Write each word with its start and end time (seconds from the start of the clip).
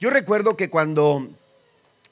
Yo 0.00 0.10
recuerdo 0.10 0.56
que 0.56 0.70
cuando, 0.70 1.26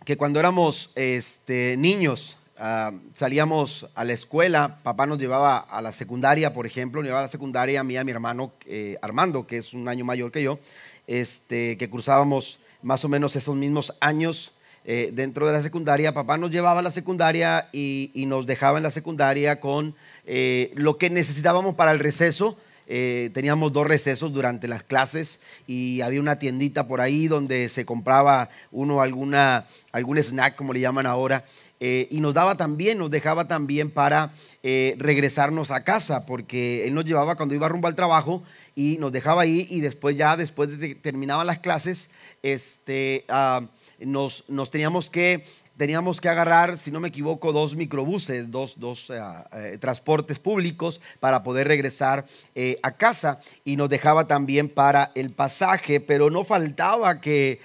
que 0.04 0.16
cuando 0.16 0.40
éramos 0.40 0.90
este, 0.96 1.76
niños, 1.76 2.36
ah, 2.58 2.90
salíamos 3.14 3.86
a 3.94 4.02
la 4.02 4.12
escuela, 4.12 4.78
papá 4.82 5.06
nos 5.06 5.20
llevaba 5.20 5.58
a 5.58 5.80
la 5.80 5.92
secundaria, 5.92 6.52
por 6.52 6.66
ejemplo, 6.66 7.00
nos 7.00 7.06
llevaba 7.06 7.20
a 7.20 7.26
la 7.26 7.28
secundaria 7.28 7.78
a 7.78 7.84
mí 7.84 7.96
a 7.96 8.02
mi 8.02 8.10
hermano 8.10 8.50
eh, 8.66 8.98
Armando, 9.02 9.46
que 9.46 9.58
es 9.58 9.72
un 9.72 9.86
año 9.86 10.04
mayor 10.04 10.32
que 10.32 10.42
yo, 10.42 10.58
este, 11.06 11.78
que 11.78 11.88
cruzábamos 11.88 12.58
más 12.82 13.04
o 13.04 13.08
menos 13.08 13.36
esos 13.36 13.54
mismos 13.54 13.94
años 14.00 14.50
eh, 14.84 15.10
dentro 15.12 15.46
de 15.46 15.52
la 15.52 15.62
secundaria. 15.62 16.12
Papá 16.12 16.38
nos 16.38 16.50
llevaba 16.50 16.80
a 16.80 16.82
la 16.82 16.90
secundaria 16.90 17.68
y, 17.72 18.10
y 18.14 18.26
nos 18.26 18.46
dejaba 18.46 18.78
en 18.78 18.82
la 18.82 18.90
secundaria 18.90 19.60
con 19.60 19.94
eh, 20.26 20.72
lo 20.74 20.98
que 20.98 21.08
necesitábamos 21.08 21.76
para 21.76 21.92
el 21.92 22.00
receso. 22.00 22.58
Eh, 22.86 23.30
teníamos 23.34 23.72
dos 23.72 23.86
recesos 23.86 24.32
durante 24.32 24.68
las 24.68 24.82
clases 24.82 25.40
y 25.66 26.00
había 26.00 26.20
una 26.20 26.38
tiendita 26.38 26.86
por 26.86 27.00
ahí 27.00 27.26
donde 27.26 27.68
se 27.68 27.84
compraba 27.84 28.48
uno 28.70 29.00
alguna, 29.02 29.66
algún 29.92 30.18
snack, 30.18 30.56
como 30.56 30.72
le 30.72 30.80
llaman 30.80 31.06
ahora, 31.06 31.44
eh, 31.80 32.08
y 32.10 32.20
nos 32.20 32.34
daba 32.34 32.56
también, 32.56 32.98
nos 32.98 33.10
dejaba 33.10 33.48
también 33.48 33.90
para 33.90 34.32
regresarnos 34.62 35.70
a 35.70 35.84
casa, 35.84 36.26
porque 36.26 36.86
él 36.88 36.94
nos 36.94 37.04
llevaba 37.04 37.36
cuando 37.36 37.54
iba 37.54 37.68
rumbo 37.68 37.86
al 37.86 37.94
trabajo 37.94 38.42
y 38.74 38.98
nos 38.98 39.12
dejaba 39.12 39.42
ahí 39.42 39.66
y 39.70 39.80
después 39.80 40.16
ya, 40.16 40.36
después 40.36 40.78
de 40.78 40.88
que 40.88 40.94
terminaban 40.96 41.46
las 41.46 41.58
clases, 41.58 42.10
este, 42.42 43.24
ah, 43.28 43.62
nos, 44.00 44.44
nos 44.48 44.70
teníamos 44.70 45.08
que 45.08 45.44
teníamos 45.76 46.20
que 46.20 46.28
agarrar, 46.28 46.78
si 46.78 46.90
no 46.90 47.00
me 47.00 47.08
equivoco, 47.08 47.52
dos 47.52 47.76
microbuses, 47.76 48.50
dos, 48.50 48.78
dos 48.80 49.10
eh, 49.10 49.20
eh, 49.52 49.78
transportes 49.78 50.38
públicos 50.38 51.00
para 51.20 51.42
poder 51.42 51.68
regresar 51.68 52.26
eh, 52.54 52.78
a 52.82 52.92
casa 52.92 53.40
y 53.64 53.76
nos 53.76 53.88
dejaba 53.88 54.26
también 54.26 54.68
para 54.68 55.12
el 55.14 55.30
pasaje, 55.30 56.00
pero 56.00 56.30
no 56.30 56.44
faltaba 56.44 57.20
que 57.20 57.60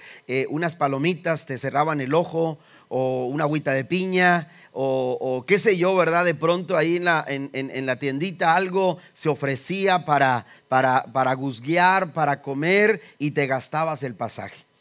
unas 0.48 0.76
palomitas 0.76 1.46
te 1.46 1.58
cerraban 1.58 2.00
el 2.00 2.14
ojo 2.14 2.58
o 2.88 3.26
una 3.26 3.44
agüita 3.44 3.72
de 3.72 3.84
piña. 3.84 4.50
O, 4.74 5.44
qué 5.46 5.58
sé 5.58 5.76
yo, 5.76 5.94
¿verdad? 5.94 6.24
De 6.24 6.34
pronto 6.34 6.78
ahí 6.78 6.96
en 6.96 7.04
la, 7.04 7.22
en, 7.28 7.50
en, 7.52 7.84
la 7.84 7.98
tiendita 7.98 8.54
algo 8.54 8.96
se 9.12 9.28
ofrecía 9.28 10.06
para, 10.06 10.46
para, 10.68 11.04
para 11.12 11.34
guzguear, 11.34 12.14
para 12.14 12.40
comer 12.40 13.02
y 13.18 13.32
te 13.32 13.46
gastabas 13.46 14.02
el 14.02 14.14
pasaje. 14.14 14.71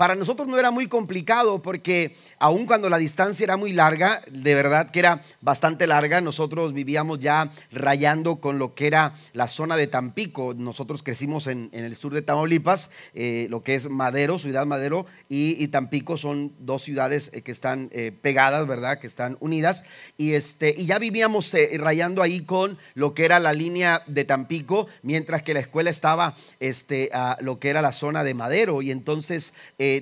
Para 0.00 0.14
nosotros 0.14 0.48
no 0.48 0.58
era 0.58 0.70
muy 0.70 0.86
complicado 0.86 1.60
porque 1.60 2.16
aun 2.38 2.64
cuando 2.64 2.88
la 2.88 2.96
distancia 2.96 3.44
era 3.44 3.58
muy 3.58 3.74
larga, 3.74 4.22
de 4.32 4.54
verdad 4.54 4.90
que 4.90 4.98
era 4.98 5.22
bastante 5.42 5.86
larga, 5.86 6.22
nosotros 6.22 6.72
vivíamos 6.72 7.18
ya 7.18 7.52
rayando 7.70 8.36
con 8.36 8.58
lo 8.58 8.74
que 8.74 8.86
era 8.86 9.12
la 9.34 9.46
zona 9.46 9.76
de 9.76 9.88
Tampico. 9.88 10.54
Nosotros 10.54 11.02
crecimos 11.02 11.46
en, 11.48 11.68
el 11.74 11.94
sur 11.96 12.14
de 12.14 12.22
Tamaulipas, 12.22 12.90
eh, 13.12 13.46
lo 13.50 13.62
que 13.62 13.74
es 13.74 13.90
Madero, 13.90 14.38
Ciudad 14.38 14.64
Madero, 14.64 15.04
y, 15.28 15.68
Tampico 15.68 16.16
son 16.16 16.54
dos 16.58 16.80
ciudades 16.80 17.30
eh, 17.34 17.42
que 17.42 17.52
están 17.52 17.90
eh, 17.92 18.10
pegadas, 18.10 18.66
¿verdad? 18.66 19.00
Que 19.00 19.06
están 19.06 19.36
unidas. 19.40 19.84
Y, 20.16 20.32
este, 20.32 20.74
y 20.78 20.86
ya 20.86 20.98
vivíamos 20.98 21.54
rayando 21.74 22.22
ahí 22.22 22.46
con 22.46 22.78
lo 22.94 23.12
que 23.12 23.26
era 23.26 23.38
la 23.38 23.52
línea 23.52 24.02
de 24.06 24.24
Tampico, 24.24 24.86
mientras 25.02 25.42
que 25.42 25.52
la 25.52 25.60
escuela 25.60 25.90
estaba 25.90 26.36
este, 26.58 27.10
a 27.12 27.36
lo 27.42 27.58
que 27.58 27.68
era 27.68 27.82
la 27.82 27.92
zona 27.92 28.24
de 28.24 28.32
Madero. 28.32 28.80
Y 28.80 28.92
entonces 28.92 29.52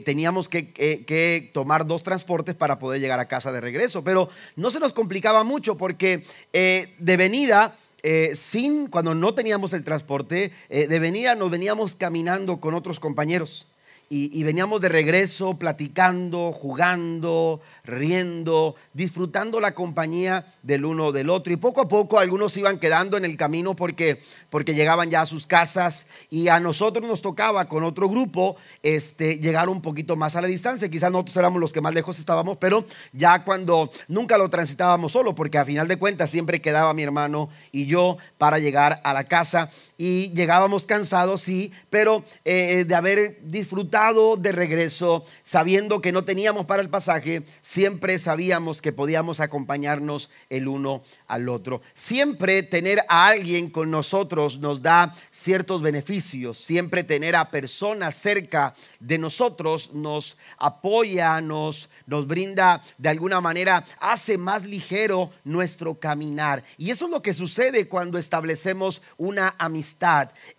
teníamos 0.04 0.48
que, 0.48 1.50
tomar 1.52 1.86
dos 1.86 2.02
transportes 2.02 2.54
para 2.54 2.78
poder 2.78 3.00
llegar 3.00 3.20
a 3.20 3.28
casa 3.28 3.52
de 3.52 3.60
regreso. 3.60 4.04
Pero 4.04 4.28
no 4.56 4.70
se 4.70 4.80
nos 4.80 4.92
complicaba 4.92 5.44
mucho 5.44 5.76
porque 5.76 6.24
eh, 6.52 6.94
de 6.98 7.16
venida... 7.16 7.76
Eh, 8.04 8.36
sin, 8.36 8.86
cuando 8.86 9.12
no 9.12 9.34
teníamos 9.34 9.72
el 9.72 9.82
transporte, 9.82 10.52
eh, 10.68 10.86
de 10.86 10.98
venida 11.00 11.34
nos 11.34 11.50
veníamos 11.50 11.96
caminando 11.96 12.60
con 12.60 12.74
otros 12.74 13.00
compañeros 13.00 13.66
y, 14.10 14.42
veníamos 14.42 14.80
de 14.80 14.88
regreso 14.88 15.58
platicando, 15.58 16.52
jugando, 16.52 17.60
riendo, 17.84 18.74
disfrutando 18.94 19.60
la 19.60 19.74
compañía 19.74 20.54
del 20.62 20.86
uno 20.86 21.12
del 21.12 21.28
otro. 21.28 21.52
Y 21.52 21.56
poco 21.56 21.82
a 21.82 21.88
poco 21.88 22.18
algunos 22.18 22.56
iban 22.56 22.78
quedando 22.78 23.18
en 23.18 23.26
el 23.26 23.36
camino 23.36 23.76
porque, 23.76 24.22
porque 24.48 24.74
llegaban 24.74 25.10
ya 25.10 25.20
a 25.20 25.26
sus 25.26 25.46
casas 25.46 26.06
y 26.30 26.48
a 26.48 26.58
nosotros 26.58 27.06
nos 27.06 27.20
tocaba 27.20 27.66
con 27.68 27.84
otro 27.84 28.08
grupo 28.08 28.56
este, 28.82 29.40
llegar 29.40 29.68
un 29.68 29.82
poquito 29.82 30.16
más 30.16 30.36
a 30.36 30.40
la 30.40 30.48
distancia. 30.48 30.88
Quizás 30.88 31.12
nosotros 31.12 31.36
éramos 31.36 31.60
los 31.60 31.74
que 31.74 31.82
más 31.82 31.92
lejos 31.92 32.18
estábamos, 32.18 32.56
pero 32.56 32.86
ya 33.12 33.44
cuando 33.44 33.90
nunca 34.08 34.38
lo 34.38 34.48
transitábamos 34.48 35.12
solo, 35.12 35.34
porque 35.34 35.58
a 35.58 35.66
final 35.66 35.86
de 35.86 35.98
cuentas 35.98 36.30
siempre 36.30 36.62
quedaba 36.62 36.94
mi 36.94 37.02
hermano 37.02 37.50
y 37.72 37.84
yo 37.84 38.16
para 38.38 38.58
llegar 38.58 39.02
a 39.04 39.12
la 39.12 39.24
casa 39.24 39.70
y 40.00 40.30
llegábamos 40.32 40.86
cansados, 40.86 41.42
sí, 41.42 41.72
pero 41.90 42.24
eh, 42.44 42.84
de 42.86 42.94
haber 42.94 43.40
disfrutado 43.42 44.36
de 44.36 44.52
regreso, 44.52 45.24
sabiendo 45.42 46.00
que 46.00 46.12
no 46.12 46.24
teníamos 46.24 46.66
para 46.66 46.80
el 46.82 46.88
pasaje, 46.88 47.42
siempre 47.60 48.20
sabíamos 48.20 48.80
que 48.80 48.92
podíamos 48.92 49.40
acompañarnos 49.40 50.30
el 50.50 50.68
uno 50.68 51.02
al 51.26 51.48
otro. 51.48 51.82
Siempre 51.94 52.62
tener 52.62 53.00
a 53.08 53.26
alguien 53.26 53.70
con 53.70 53.90
nosotros 53.90 54.60
nos 54.60 54.80
da 54.80 55.12
ciertos 55.32 55.82
beneficios, 55.82 56.58
siempre 56.58 57.02
tener 57.02 57.34
a 57.34 57.50
personas 57.50 58.14
cerca 58.14 58.76
de 59.00 59.18
nosotros 59.18 59.92
nos 59.92 60.38
apoya, 60.58 61.40
nos, 61.40 61.90
nos 62.06 62.28
brinda 62.28 62.84
de 62.98 63.08
alguna 63.08 63.40
manera, 63.40 63.84
hace 63.98 64.38
más 64.38 64.62
ligero 64.62 65.32
nuestro 65.42 65.98
caminar. 65.98 66.62
Y 66.76 66.90
eso 66.90 67.06
es 67.06 67.10
lo 67.10 67.20
que 67.20 67.34
sucede 67.34 67.88
cuando 67.88 68.16
establecemos 68.16 69.02
una 69.16 69.56
amistad 69.58 69.87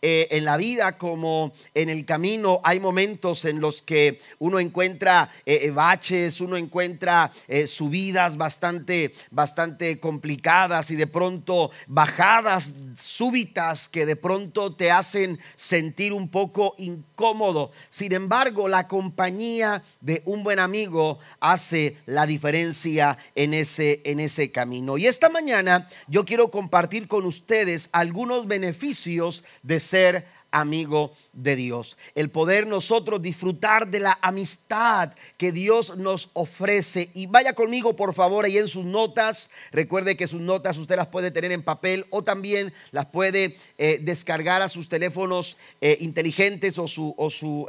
eh, 0.02 0.28
en 0.32 0.46
la 0.46 0.58
vida 0.58 0.98
como 0.98 1.54
en 1.74 1.90
el 1.90 2.06
camino 2.06 2.62
hay 2.64 2.80
momentos 2.80 3.46
en 3.46 3.60
los 3.60 3.82
que 3.82 4.20
uno 4.40 4.60
encuentra 4.60 5.32
eh, 5.46 5.60
eh, 5.64 5.72
baches, 5.72 6.42
uno 6.42 6.58
encuentra 6.58 7.32
subidas 7.68 8.38
bastante, 8.38 9.14
bastante 9.32 10.00
complicadas 10.00 10.92
y 10.92 10.96
de 10.96 11.08
pronto 11.08 11.72
bajadas 11.88 12.76
súbitas 12.98 13.90
que 13.90 14.06
de 14.06 14.16
pronto 14.16 14.76
te 14.76 14.92
hacen 14.92 15.40
sentir 15.56 16.14
un 16.14 16.30
poco 16.30 16.76
incómodo. 16.78 17.72
Sin 17.90 18.14
embargo, 18.14 18.68
la 18.68 18.88
compañía 18.88 19.84
de 20.02 20.22
un 20.26 20.44
buen 20.44 20.60
amigo 20.60 21.20
hace 21.40 21.98
la 22.06 22.26
diferencia 22.26 23.18
en 23.36 23.54
ese, 23.54 24.02
en 24.06 24.20
ese 24.20 24.52
camino. 24.52 24.98
Y 24.98 25.08
esta 25.08 25.30
mañana 25.30 25.88
yo 26.08 26.26
quiero 26.26 26.50
compartir 26.50 27.08
con 27.08 27.26
ustedes 27.26 27.90
algunos 27.92 28.48
beneficios 28.48 29.19
de 29.64 29.80
ser 29.80 30.26
amigo 30.52 31.14
de 31.42 31.56
Dios. 31.56 31.98
El 32.16 32.30
poder 32.30 32.68
nosotros 32.68 33.22
disfrutar 33.22 33.88
de 33.88 34.00
la 34.00 34.20
amistad 34.22 35.14
que 35.38 35.52
Dios 35.52 35.98
nos 35.98 36.30
ofrece. 36.34 37.10
Y 37.14 37.28
vaya 37.28 37.54
conmigo, 37.54 37.96
por 37.96 38.14
favor, 38.14 38.46
ahí 38.46 38.58
en 38.58 38.68
sus 38.68 38.86
notas. 38.86 39.50
Recuerde 39.72 40.18
que 40.18 40.28
sus 40.28 40.42
notas 40.42 40.78
usted 40.78 40.98
las 40.98 41.08
puede 41.08 41.32
tener 41.32 41.52
en 41.52 41.64
papel 41.64 42.06
o 42.10 42.24
también 42.24 42.74
las 42.92 43.06
puede 43.08 43.58
eh, 43.78 44.00
descargar 44.02 44.62
a 44.62 44.70
sus 44.70 44.90
teléfonos 44.90 45.58
eh, 45.82 45.98
inteligentes 46.02 46.78
o 46.78 46.88
su, 46.88 47.14
o 47.18 47.30
su 47.30 47.66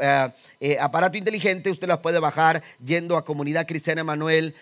eh, 0.61 0.79
aparato 0.81 1.17
inteligente. 1.17 1.71
Usted 1.71 1.89
las 1.89 1.99
puede 1.99 2.19
bajar 2.19 2.63
yendo 2.85 3.17
a 3.17 3.25
Comunidad 3.25 3.67
Cristiana 3.67 4.05
Manuel. 4.05 4.55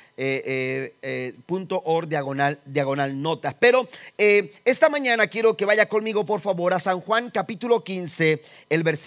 .org 1.85 2.09
diagonal, 2.09 2.59
diagonal 2.65 3.23
notas. 3.23 3.55
Pero 3.55 3.89
esta 4.17 4.89
mañana 4.89 5.29
quiero 5.29 5.57
que 5.57 5.65
vaya 5.65 5.89
conmigo, 5.89 6.27
por 6.27 6.41
favor, 6.41 6.75
a 6.75 6.81
San 6.81 7.01
Juan 7.01 7.31
capítulo 7.31 7.85
15, 7.85 8.43
el 8.69 8.83
versículo 8.83 8.98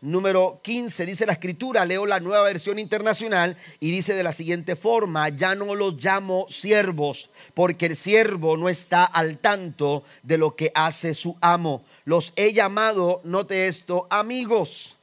número 0.00 0.60
15. 0.62 1.06
Dice 1.06 1.26
la 1.26 1.32
escritura, 1.32 1.84
leo 1.84 2.06
la 2.06 2.20
nueva 2.20 2.42
versión 2.42 2.78
internacional 2.78 3.56
y 3.80 3.90
dice 3.90 4.14
de 4.14 4.22
la 4.22 4.32
siguiente 4.32 4.76
forma, 4.76 5.28
ya 5.28 5.54
no 5.54 5.74
los 5.74 6.02
llamo 6.02 6.46
siervos, 6.48 7.30
porque 7.54 7.86
el 7.86 7.96
siervo 7.96 8.56
no 8.56 8.68
está 8.68 9.04
al 9.04 9.38
tanto 9.38 10.04
de 10.22 10.38
lo 10.38 10.56
que 10.56 10.70
hace 10.74 11.14
su 11.14 11.36
amo. 11.40 11.84
Los 12.04 12.32
he 12.36 12.52
llamado, 12.52 13.20
note 13.24 13.66
esto, 13.68 14.06
amigos. 14.10 14.96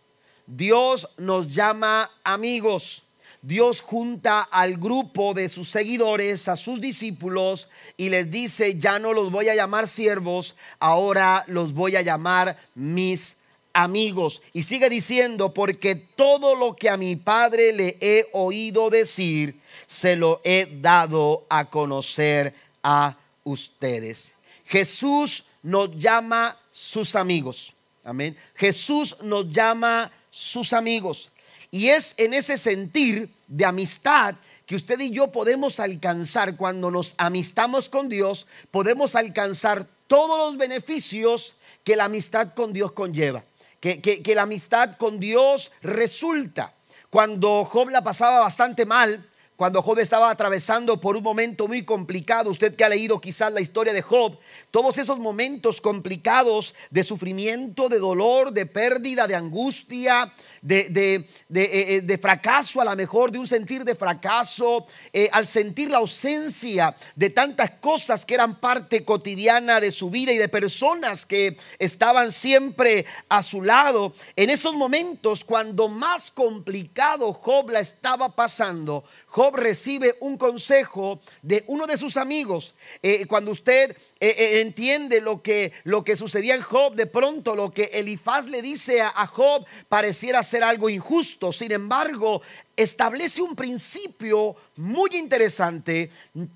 Dios 0.46 1.10
nos 1.18 1.54
llama 1.54 2.12
amigos. 2.24 3.04
Dios 3.44 3.82
junta 3.82 4.42
al 4.42 4.78
grupo 4.78 5.34
de 5.34 5.50
sus 5.50 5.68
seguidores, 5.68 6.48
a 6.48 6.56
sus 6.56 6.80
discípulos, 6.80 7.70
y 7.98 8.10
les 8.10 8.30
dice, 8.30 8.78
ya 8.78 9.00
no 9.00 9.14
los 9.14 9.32
voy 9.32 9.50
a 9.50 9.56
llamar 9.56 9.88
siervos, 9.88 10.56
ahora 10.80 11.44
los 11.48 11.74
voy 11.74 11.96
a 11.96 12.04
llamar 12.04 12.58
mis 12.76 13.38
amigos. 13.74 14.42
Y 14.54 14.64
sigue 14.64 14.90
diciendo, 14.90 15.54
porque 15.54 15.96
todo 15.96 16.56
lo 16.56 16.76
que 16.76 16.90
a 16.90 16.98
mi 16.98 17.16
Padre 17.16 17.74
le 17.74 17.98
he 18.00 18.28
oído 18.34 18.90
decir, 18.90 19.60
se 19.88 20.16
lo 20.16 20.42
he 20.44 20.68
dado 20.82 21.46
a 21.50 21.66
conocer 21.66 22.54
a 22.84 23.18
ustedes. 23.44 24.34
Jesús 24.66 25.46
nos 25.64 25.98
llama 25.98 26.58
sus 26.72 27.16
amigos. 27.16 27.74
Amén. 28.04 28.38
Jesús 28.56 29.18
nos 29.22 29.50
llama 29.52 30.12
sus 30.30 30.74
amigos. 30.74 31.32
Y 31.70 31.90
es 31.90 32.14
en 32.18 32.34
ese 32.34 32.58
sentir 32.58 33.30
de 33.48 33.66
amistad 33.66 34.36
que 34.66 34.76
usted 34.76 35.00
y 35.02 35.12
yo 35.12 35.32
podemos 35.32 35.80
alcanzar 35.80 36.56
cuando 36.56 36.90
nos 36.90 37.14
amistamos 37.18 37.90
con 37.90 38.08
Dios, 38.08 38.48
podemos 38.72 39.16
alcanzar 39.16 39.86
todos 40.08 40.38
los 40.38 40.58
beneficios 40.58 41.56
que 41.84 41.96
la 41.96 42.06
amistad 42.06 42.54
con 42.54 42.72
Dios 42.72 42.92
conlleva 42.94 43.44
que, 43.82 44.34
la 44.36 44.44
amistad 44.44 44.96
con 44.98 45.20
Dios 45.20 45.72
resulta. 45.82 46.74
cuando 47.10 47.66
Job 47.66 47.90
la 47.90 48.02
pasaba 48.02 48.40
bastante 48.40 48.86
mal, 48.86 49.28
cuando 49.62 49.84
Job 49.84 50.00
estaba 50.00 50.32
atravesando 50.32 51.00
por 51.00 51.16
un 51.16 51.22
momento 51.22 51.68
muy 51.68 51.86
complicado, 51.86 52.50
usted 52.50 52.76
que 52.76 52.84
ha 52.84 52.90
leído 52.90 53.22
quizás 53.22 53.54
la 53.54 53.62
historia 53.62 53.94
de 53.94 54.02
Job, 54.02 54.40
todos 54.72 54.98
esos 54.98 55.20
momentos 55.20 55.80
complicados 55.80 56.74
de 56.90 57.04
sufrimiento, 57.04 57.88
de 57.88 58.00
dolor, 58.00 58.54
de 58.54 58.66
pérdida, 58.66 59.28
de 59.28 59.36
angustia, 59.36 60.34
de, 60.64 60.90
de, 60.90 61.30
de, 61.48 61.98
eh, 61.98 62.18
fracaso, 62.18 62.82
a 62.82 62.86
lo 62.86 62.96
mejor 62.96 63.32
de 63.32 63.38
un 63.38 63.46
sentir 63.46 63.84
de 63.84 63.94
fracaso, 63.94 64.88
eh, 65.14 65.30
al 65.32 65.46
sentir 65.46 65.92
la 65.92 65.98
ausencia 66.00 66.96
de 67.16 67.30
tantas 67.30 67.70
cosas 67.80 68.26
que 68.26 68.34
eran 68.34 68.60
parte 68.60 69.06
cotidiana 69.06 69.80
de 69.80 69.92
su 69.92 70.10
vida 70.10 70.32
y 70.32 70.38
de 70.38 70.50
personas 70.50 71.24
que 71.24 71.56
estaban 71.78 72.32
siempre 72.32 73.06
a 73.30 73.44
su 73.44 73.62
lado, 73.62 74.16
en 74.36 74.50
esos 74.50 74.74
momentos 74.74 75.46
cuando 75.46 75.88
más 75.88 76.32
complicado 76.32 77.32
Job 77.34 77.70
la 77.70 77.80
estaba 77.80 78.36
pasando, 78.36 79.04
Job 79.32 79.56
recibe 79.56 80.18
un 80.20 80.38
consejo 80.38 81.22
de 81.42 81.64
uno 81.68 81.88
de 81.88 81.96
sus 81.96 82.18
amigos. 82.18 82.76
Eh, 83.02 83.26
cuando 83.28 83.52
usted 83.52 83.92
eh, 84.20 84.36
eh, 84.38 84.60
entiende 84.60 85.22
lo 85.22 85.42
que, 85.42 85.72
lo 85.86 86.04
que 86.04 86.18
sucedía 86.18 86.54
en 86.54 86.62
Job, 86.62 86.96
de 86.96 87.06
pronto 87.06 87.56
lo 87.56 87.72
que 87.72 87.86
Elifaz 87.94 88.48
le 88.48 88.62
dice 88.62 89.00
a, 89.00 89.08
a 89.08 89.28
Job 89.28 89.66
pareciera 89.88 90.44
ser 90.44 90.66
algo 90.66 90.90
injusto. 90.90 91.54
Sin 91.54 91.72
embargo, 91.72 92.42
establece 92.82 93.42
un 93.42 93.56
principio 93.56 94.56
muy 94.78 95.10
interesante, 95.14 96.10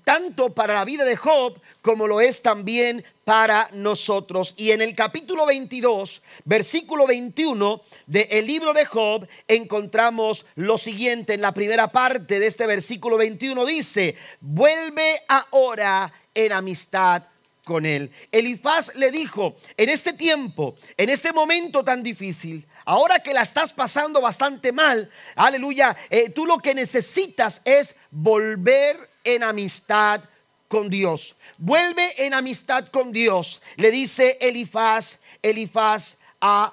tanto 0.04 0.52
para 0.54 0.74
la 0.74 0.84
vida 0.84 1.04
de 1.04 1.16
Job 1.16 1.60
como 1.82 2.06
lo 2.06 2.20
es 2.20 2.42
también 2.42 3.04
para 3.24 3.68
nosotros. 3.72 4.54
Y 4.56 4.70
en 4.70 4.82
el 4.82 4.94
capítulo 4.94 5.46
22, 5.46 6.22
versículo 6.44 7.06
21 7.06 7.82
del 8.06 8.46
libro 8.46 8.72
de 8.72 8.86
Job, 8.86 9.26
encontramos 9.48 10.46
lo 10.54 10.78
siguiente. 10.78 11.34
En 11.34 11.40
la 11.40 11.52
primera 11.52 11.90
parte 11.92 12.40
de 12.40 12.46
este 12.46 12.66
versículo 12.66 13.16
21 13.16 13.64
dice, 13.64 14.16
vuelve 14.40 15.20
ahora 15.28 16.12
en 16.34 16.52
amistad 16.52 17.24
con 17.66 17.84
él. 17.84 18.12
Elifaz 18.30 18.94
le 18.94 19.10
dijo, 19.10 19.56
en 19.76 19.88
este 19.88 20.12
tiempo, 20.12 20.76
en 20.96 21.10
este 21.10 21.32
momento 21.32 21.82
tan 21.82 22.00
difícil, 22.00 22.64
ahora 22.86 23.18
que 23.18 23.34
la 23.34 23.42
estás 23.42 23.72
pasando 23.72 24.22
bastante 24.22 24.72
mal, 24.72 25.10
aleluya, 25.34 25.94
eh, 26.08 26.30
tú 26.30 26.46
lo 26.46 26.58
que 26.58 26.74
necesitas 26.74 27.60
es 27.64 27.96
volver 28.10 29.10
en 29.24 29.42
amistad 29.42 30.22
con 30.68 30.88
Dios. 30.88 31.36
Vuelve 31.58 32.24
en 32.24 32.32
amistad 32.32 32.86
con 32.88 33.12
Dios, 33.12 33.60
le 33.76 33.90
dice 33.90 34.38
Elifaz, 34.40 35.20
Elifaz 35.42 36.16
a 36.40 36.72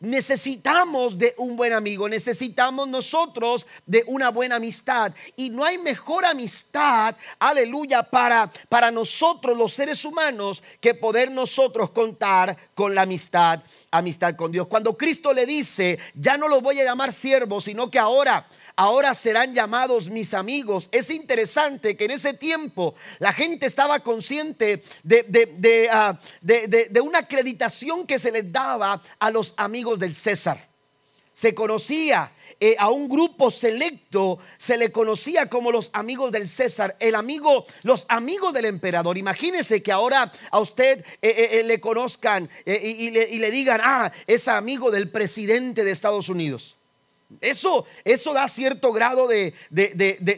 Necesitamos 0.00 1.18
de 1.18 1.34
un 1.36 1.56
buen 1.56 1.72
amigo, 1.72 2.08
necesitamos 2.08 2.88
nosotros 2.88 3.66
de 3.86 4.04
una 4.06 4.30
buena 4.30 4.56
amistad. 4.56 5.12
Y 5.36 5.50
no 5.50 5.64
hay 5.64 5.78
mejor 5.78 6.24
amistad, 6.24 7.14
aleluya, 7.38 8.02
para, 8.02 8.50
para 8.68 8.90
nosotros 8.90 9.56
los 9.56 9.72
seres 9.72 10.04
humanos 10.04 10.62
que 10.80 10.94
poder 10.94 11.30
nosotros 11.30 11.90
contar 11.90 12.56
con 12.74 12.94
la 12.94 13.02
amistad, 13.02 13.62
amistad 13.90 14.36
con 14.36 14.52
Dios. 14.52 14.66
Cuando 14.66 14.96
Cristo 14.96 15.32
le 15.32 15.44
dice, 15.44 15.98
ya 16.14 16.36
no 16.36 16.48
los 16.48 16.62
voy 16.62 16.80
a 16.80 16.84
llamar 16.84 17.12
siervos, 17.12 17.64
sino 17.64 17.90
que 17.90 17.98
ahora 17.98 18.46
ahora 18.76 19.14
serán 19.14 19.54
llamados 19.54 20.08
mis 20.08 20.34
amigos. 20.34 20.88
Es 20.92 21.10
interesante 21.10 21.96
que 21.96 22.04
en 22.06 22.12
ese 22.12 22.34
tiempo 22.34 22.94
la 23.18 23.32
gente 23.32 23.66
estaba 23.66 24.00
consciente 24.00 24.82
de, 25.02 25.88
ah, 25.90 26.18
una 27.02 27.18
acreditación 27.18 28.06
que 28.06 28.18
se 28.18 28.32
les 28.32 28.50
daba 28.50 29.02
a 29.18 29.30
los 29.30 29.54
amigos 29.56 29.98
del 29.98 30.14
César. 30.14 30.68
Se 31.34 31.54
conocía 31.54 32.30
eh, 32.60 32.76
a 32.78 32.90
un 32.90 33.08
grupo 33.08 33.50
selecto, 33.50 34.38
se 34.58 34.76
le 34.76 34.92
conocía 34.92 35.48
como 35.48 35.72
los 35.72 35.88
amigos 35.94 36.30
del 36.30 36.46
César, 36.46 36.94
el 37.00 37.14
amigo, 37.14 37.64
los 37.84 38.04
amigos 38.10 38.52
del 38.52 38.66
emperador. 38.66 39.16
Imagínese 39.16 39.82
que 39.82 39.92
ahora 39.92 40.30
a 40.50 40.60
usted 40.60 41.02
eh, 41.22 41.48
eh, 41.52 41.62
le 41.64 41.80
conozcan 41.80 42.50
y, 42.66 43.10
le, 43.10 43.30
y 43.30 43.38
le 43.38 43.50
digan, 43.50 43.80
ah, 43.82 44.12
es 44.26 44.46
amigo 44.46 44.90
del 44.90 45.08
presidente 45.08 45.84
de 45.84 45.90
Estados 45.90 46.28
Unidos. 46.28 46.76
Eso, 47.40 47.84
eso 48.04 48.32
da 48.32 48.48
cierto 48.48 48.92
grado 48.92 49.26
de 49.26 49.54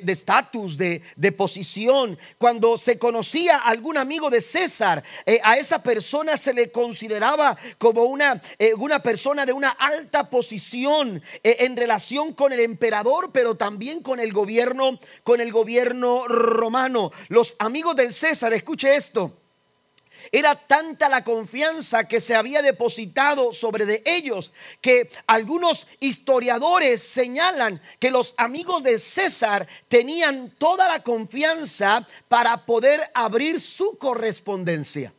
estatus, 0.07 0.77
de, 0.77 1.03
de, 1.17 1.33
posición. 1.33 2.19
Cuando 2.39 2.79
se 2.79 2.99
conocía 2.99 3.59
algún 3.59 3.97
amigo 3.97 4.31
de 4.31 4.41
César, 4.41 5.03
eh, 5.27 5.41
a 5.43 5.57
esa 5.57 5.83
persona 5.83 6.37
se 6.37 6.55
le 6.55 6.71
consideraba 6.71 7.57
como 7.79 8.05
una, 8.05 8.41
eh, 8.59 8.73
persona 9.03 9.45
de 9.45 9.53
una 9.53 9.71
alta 9.71 10.31
posición 10.31 11.23
eh, 11.43 11.57
en 11.61 11.77
relación 11.77 12.33
con 12.33 12.53
el 12.53 12.61
emperador, 12.61 13.31
pero 13.33 13.57
también 13.57 14.01
con 14.01 14.21
el 14.21 14.33
gobierno, 14.33 14.99
con 15.23 15.41
el 15.41 15.53
gobierno 15.53 16.27
romano. 16.29 17.13
Los 17.29 17.57
amigos 17.59 17.97
del 17.97 18.13
César, 18.13 18.53
escuche 18.53 18.95
esto 18.95 19.44
era 20.33 20.55
tanta 20.55 21.09
la 21.09 21.25
confianza 21.25 22.07
que 22.09 22.21
se 22.21 22.35
había 22.35 22.63
depositado 22.63 23.53
sobre 23.53 23.87
de 23.87 24.03
ellos 24.05 24.53
que 24.81 25.11
algunos 25.27 25.87
historiadores 26.01 27.03
señalan 27.03 27.81
que 27.99 28.11
los 28.11 28.35
amigos 28.37 28.83
de 28.83 28.99
César 28.99 29.67
tenían 29.89 30.51
toda 30.59 30.89
la 30.89 31.03
confianza 31.03 32.07
para 32.29 32.65
poder 32.67 33.11
abrir 33.15 33.61
su 33.61 33.99
correspondencia. 33.99 35.13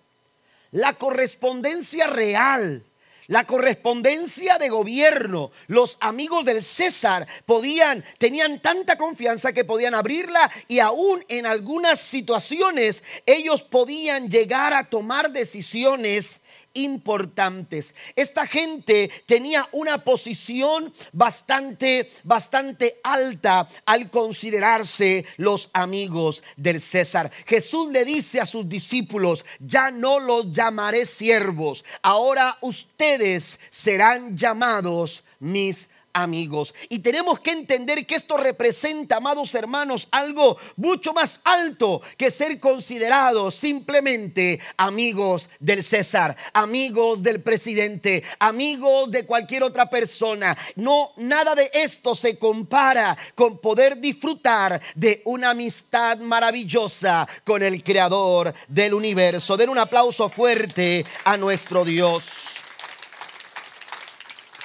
La 0.72 0.94
correspondencia 0.94 2.08
real 2.08 2.84
la 3.28 3.46
correspondencia 3.46 4.58
de 4.58 4.70
gobierno, 4.70 5.52
los 5.68 5.98
amigos 6.00 6.46
del 6.46 6.62
César 6.62 7.28
podían, 7.46 8.04
tenían 8.18 8.62
tanta 8.62 8.98
confianza 8.98 9.54
que 9.54 9.66
podían 9.66 9.96
abrirla 9.96 10.52
y 10.68 10.80
aún 10.80 11.24
en 11.28 11.46
algunas 11.46 12.00
situaciones 12.00 13.04
ellos 13.26 13.62
podían 13.62 14.30
llegar 14.30 14.74
a 14.74 14.90
tomar 14.90 15.32
decisiones 15.32 16.42
importantes. 16.76 17.96
Esta 18.16 18.46
gente 18.46 19.10
tenía 19.26 19.68
una 19.72 20.04
posición 20.04 20.94
bastante, 21.12 22.12
bastante 22.24 23.00
alta 23.04 23.68
al 23.86 24.12
considerarse 24.12 25.26
los 25.38 25.72
amigos 25.74 26.44
del 26.56 26.80
César. 26.80 27.32
Jesús 27.48 27.92
le 27.92 28.06
dice 28.06 28.40
a 28.40 28.46
sus 28.46 28.70
discípulos, 28.70 29.44
ya 29.60 29.90
no 29.90 30.20
los 30.20 30.52
llamaré 30.52 31.06
siervos, 31.06 31.84
ahora 32.04 32.58
ustedes 32.62 33.60
serán 33.70 34.38
llamados 34.38 35.24
mis 35.40 35.90
amigos. 36.16 36.74
Y 36.90 37.00
tenemos 37.00 37.42
que 37.42 37.52
entender 37.52 38.08
que 38.08 38.16
esto 38.16 38.38
representa, 38.38 39.18
amados 39.18 39.54
hermanos, 39.54 40.08
algo 40.12 40.58
mucho 40.78 41.14
más 41.14 41.42
alto 41.44 42.02
que 42.18 42.32
ser 42.32 42.60
considerados 42.60 43.54
simplemente 43.54 44.60
amigos 44.78 45.50
del 45.60 45.84
César, 45.84 46.36
amigos 46.54 47.22
del 47.22 47.42
presidente, 47.42 48.24
amigos 48.40 49.12
de 49.12 49.26
cualquier 49.26 49.64
otra 49.64 49.90
persona. 49.90 50.58
No, 50.76 51.12
nada 51.18 51.54
de 51.54 51.70
esto 51.74 52.16
se 52.16 52.40
compara 52.40 53.18
con 53.36 53.60
poder 53.60 54.00
disfrutar 54.00 54.82
de 54.96 55.22
una 55.26 55.50
amistad 55.50 56.20
maravillosa 56.20 57.28
con 57.44 57.62
el 57.62 57.84
creador 57.84 58.54
del 58.70 58.94
universo. 58.94 59.58
Den 59.58 59.70
un 59.70 59.80
aplauso 59.80 60.30
fuerte 60.30 61.04
a 61.26 61.36
nuestro 61.36 61.84
Dios. 61.84 62.55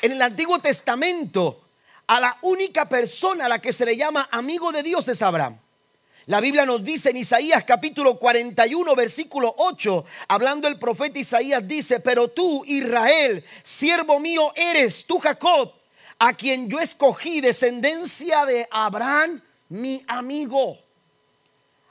En 0.03 0.13
el 0.13 0.23
Antiguo 0.23 0.59
Testamento, 0.59 1.61
a 2.07 2.19
la 2.21 2.39
única 2.43 2.89
persona 2.89 3.47
a 3.47 3.49
la 3.49 3.61
que 3.61 3.73
se 3.73 3.85
le 3.85 3.97
llama 3.97 4.29
amigo 4.33 4.73
de 4.73 4.83
Dios 4.83 5.07
es 5.09 5.21
Abraham. 5.21 5.59
La 6.27 6.41
Biblia 6.41 6.65
nos 6.65 6.83
dice 6.83 7.11
en 7.11 7.19
Isaías 7.19 7.65
capítulo 7.65 8.19
41, 8.19 8.95
versículo 8.95 9.55
8, 9.59 10.05
hablando 10.29 10.69
el 10.69 10.79
profeta 10.79 11.19
Isaías, 11.19 11.67
dice, 11.67 12.01
pero 12.01 12.29
tú, 12.29 12.65
Israel, 12.67 13.45
siervo 13.63 14.21
mío 14.21 14.53
eres, 14.55 15.05
tú 15.07 15.19
Jacob, 15.19 15.73
a 16.19 16.33
quien 16.35 16.69
yo 16.69 16.79
escogí 16.79 17.41
descendencia 17.41 18.47
de 18.47 18.67
Abraham, 18.71 19.43
mi 19.69 20.03
amigo 20.07 20.79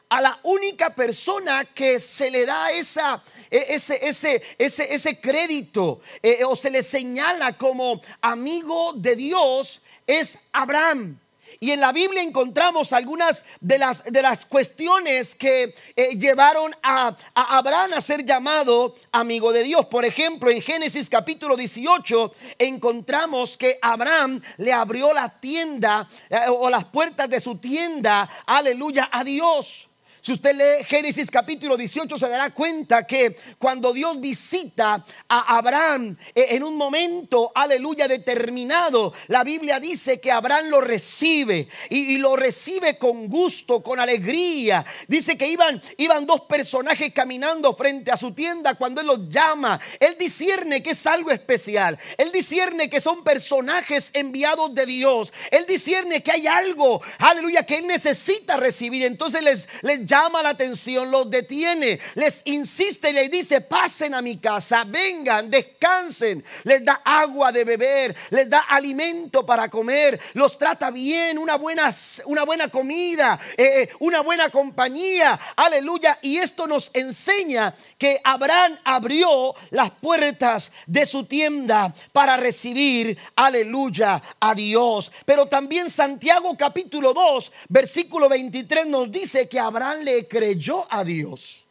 a 0.09 0.21
la 0.21 0.39
única 0.43 0.89
persona 0.89 1.65
que 1.65 1.99
se 1.99 2.31
le 2.31 2.45
da 2.45 2.71
esa, 2.71 3.21
e, 3.49 3.65
ese, 3.69 3.99
ese, 4.01 4.41
ese, 4.57 4.93
ese 4.93 5.19
crédito 5.19 6.01
eh, 6.21 6.43
o 6.43 6.55
se 6.55 6.71
le 6.71 6.81
señala 6.81 7.55
como 7.57 8.01
amigo 8.21 8.93
de 8.93 9.15
Dios 9.15 9.81
es 10.07 10.39
Abraham. 10.51 11.19
Y 11.61 11.71
en 11.71 11.81
la 11.81 11.91
Biblia 11.91 12.21
encontramos 12.21 12.93
algunas 12.93 13.45
de 13.59 13.77
las, 13.77 14.03
de 14.05 14.21
las 14.21 14.45
cuestiones 14.45 15.35
que 15.35 15.75
eh, 15.95 16.15
llevaron 16.15 16.73
a, 16.81 17.15
a, 17.35 17.57
Abraham 17.57 17.91
a 17.95 18.01
ser 18.01 18.23
llamado 18.23 18.95
amigo 19.11 19.51
de 19.51 19.63
Dios. 19.63 19.85
Por 19.87 20.05
ejemplo, 20.05 20.49
en 20.49 20.61
Génesis 20.61 21.09
capítulo 21.09 21.57
18 21.57 22.33
encontramos 22.59 23.57
que 23.57 23.77
Abraham 23.81 24.41
le 24.57 24.71
abrió 24.71 25.11
la 25.11 25.37
tienda 25.39 26.07
eh, 26.29 26.37
o 26.47 26.69
las 26.69 26.85
puertas 26.85 27.29
de 27.29 27.41
su 27.41 27.57
tienda, 27.57 28.29
aleluya, 28.45 29.09
a 29.11 29.23
Dios. 29.23 29.88
Si 30.21 30.33
usted 30.33 30.53
lee 30.53 30.83
Génesis 30.83 31.31
capítulo 31.31 31.77
18 31.77 32.17
se 32.17 32.27
dará 32.27 32.49
cuenta 32.53 33.07
que 33.07 33.37
cuando 33.57 33.93
Dios 33.93 34.19
visita 34.19 35.05
a 35.29 35.57
Abraham 35.57 36.17
eh, 36.35 36.47
en 36.49 36.63
un 36.63 36.75
momento, 36.75 37.53
aleluya, 37.55 38.07
determinado, 38.07 39.13
la 39.27 39.45
Biblia 39.45 39.79
dice 39.79 40.19
que 40.19 40.31
Abraham 40.31 40.67
lo 40.67 40.81
recibe 40.81 41.69
y, 41.89 42.17
lo 42.17 42.35
recibe 42.35 42.97
con 42.97 43.27
gusto, 43.27 43.81
con 43.81 43.99
alegría. 43.99 44.85
Dice 45.07 45.37
que 45.37 45.47
iban, 45.47 45.81
iban 45.97 46.25
dos 46.25 46.41
personajes 46.41 47.13
caminando 47.13 47.73
frente 47.73 48.11
a 48.11 48.17
su 48.17 48.33
tienda 48.33 48.75
cuando 48.75 48.99
Él 48.99 49.07
los 49.07 49.29
llama. 49.29 49.79
Él 49.99 50.17
discierne 50.19 50.83
que 50.83 50.91
es 50.91 51.07
algo 51.07 51.31
especial. 51.31 51.97
Él 52.17 52.31
discierne 52.33 52.89
que 52.89 52.99
son 52.99 53.23
personajes 53.23 54.11
enviados 54.13 54.73
de 54.75 54.85
Dios. 54.85 55.31
Él 55.49 55.65
discierne 55.65 56.21
que 56.21 56.31
hay 56.31 56.47
algo, 56.47 57.01
aleluya, 57.19 57.65
que 57.65 57.77
Él 57.77 57.87
necesita 57.87 58.57
recibir. 58.57 59.05
Entonces 59.05 59.41
les, 59.43 59.69
les 59.81 60.08
llama 60.09 60.41
la 60.41 60.49
atención, 60.49 61.11
los 61.11 61.29
detiene, 61.29 61.99
les 62.15 62.41
insiste 62.45 63.11
y 63.11 63.13
les 63.13 63.29
dice, 63.29 63.61
pasen 63.61 64.15
a 64.15 64.21
mi 64.21 64.37
casa, 64.37 64.83
vengan, 64.83 65.49
descansen, 65.49 66.43
les 66.63 66.83
da 66.83 67.01
agua 67.05 67.51
de 67.51 67.63
beber, 67.63 68.15
les 68.31 68.49
da 68.49 68.61
alimento 68.61 69.45
para 69.45 69.69
comer, 69.69 70.19
los 70.33 70.57
trata 70.57 70.89
bien, 70.89 71.37
una 71.37 71.55
buena, 71.55 71.91
una 72.25 72.43
buena 72.43 72.69
comida, 72.69 73.39
eh, 73.55 73.83
eh, 73.83 73.89
una 73.99 74.21
buena 74.21 74.49
compañía, 74.49 75.39
aleluya. 75.55 76.17
Y 76.23 76.37
esto 76.37 76.65
nos 76.65 76.89
enseña 76.93 77.75
que 77.97 78.19
Abraham 78.23 78.79
abrió 78.83 79.53
las 79.69 79.91
puertas 79.91 80.71
de 80.87 81.05
su 81.05 81.25
tienda 81.25 81.93
para 82.11 82.35
recibir, 82.35 83.15
aleluya, 83.35 84.21
a 84.39 84.55
Dios. 84.55 85.11
Pero 85.25 85.45
también 85.45 85.89
Santiago 85.91 86.57
capítulo 86.57 87.13
2, 87.13 87.51
versículo 87.67 88.27
23 88.27 88.87
nos 88.87 89.11
dice 89.11 89.47
que 89.47 89.59
Abraham 89.59 89.98
le 90.03 90.27
creyó 90.27 90.85
a 90.89 91.03
Dios. 91.03 91.65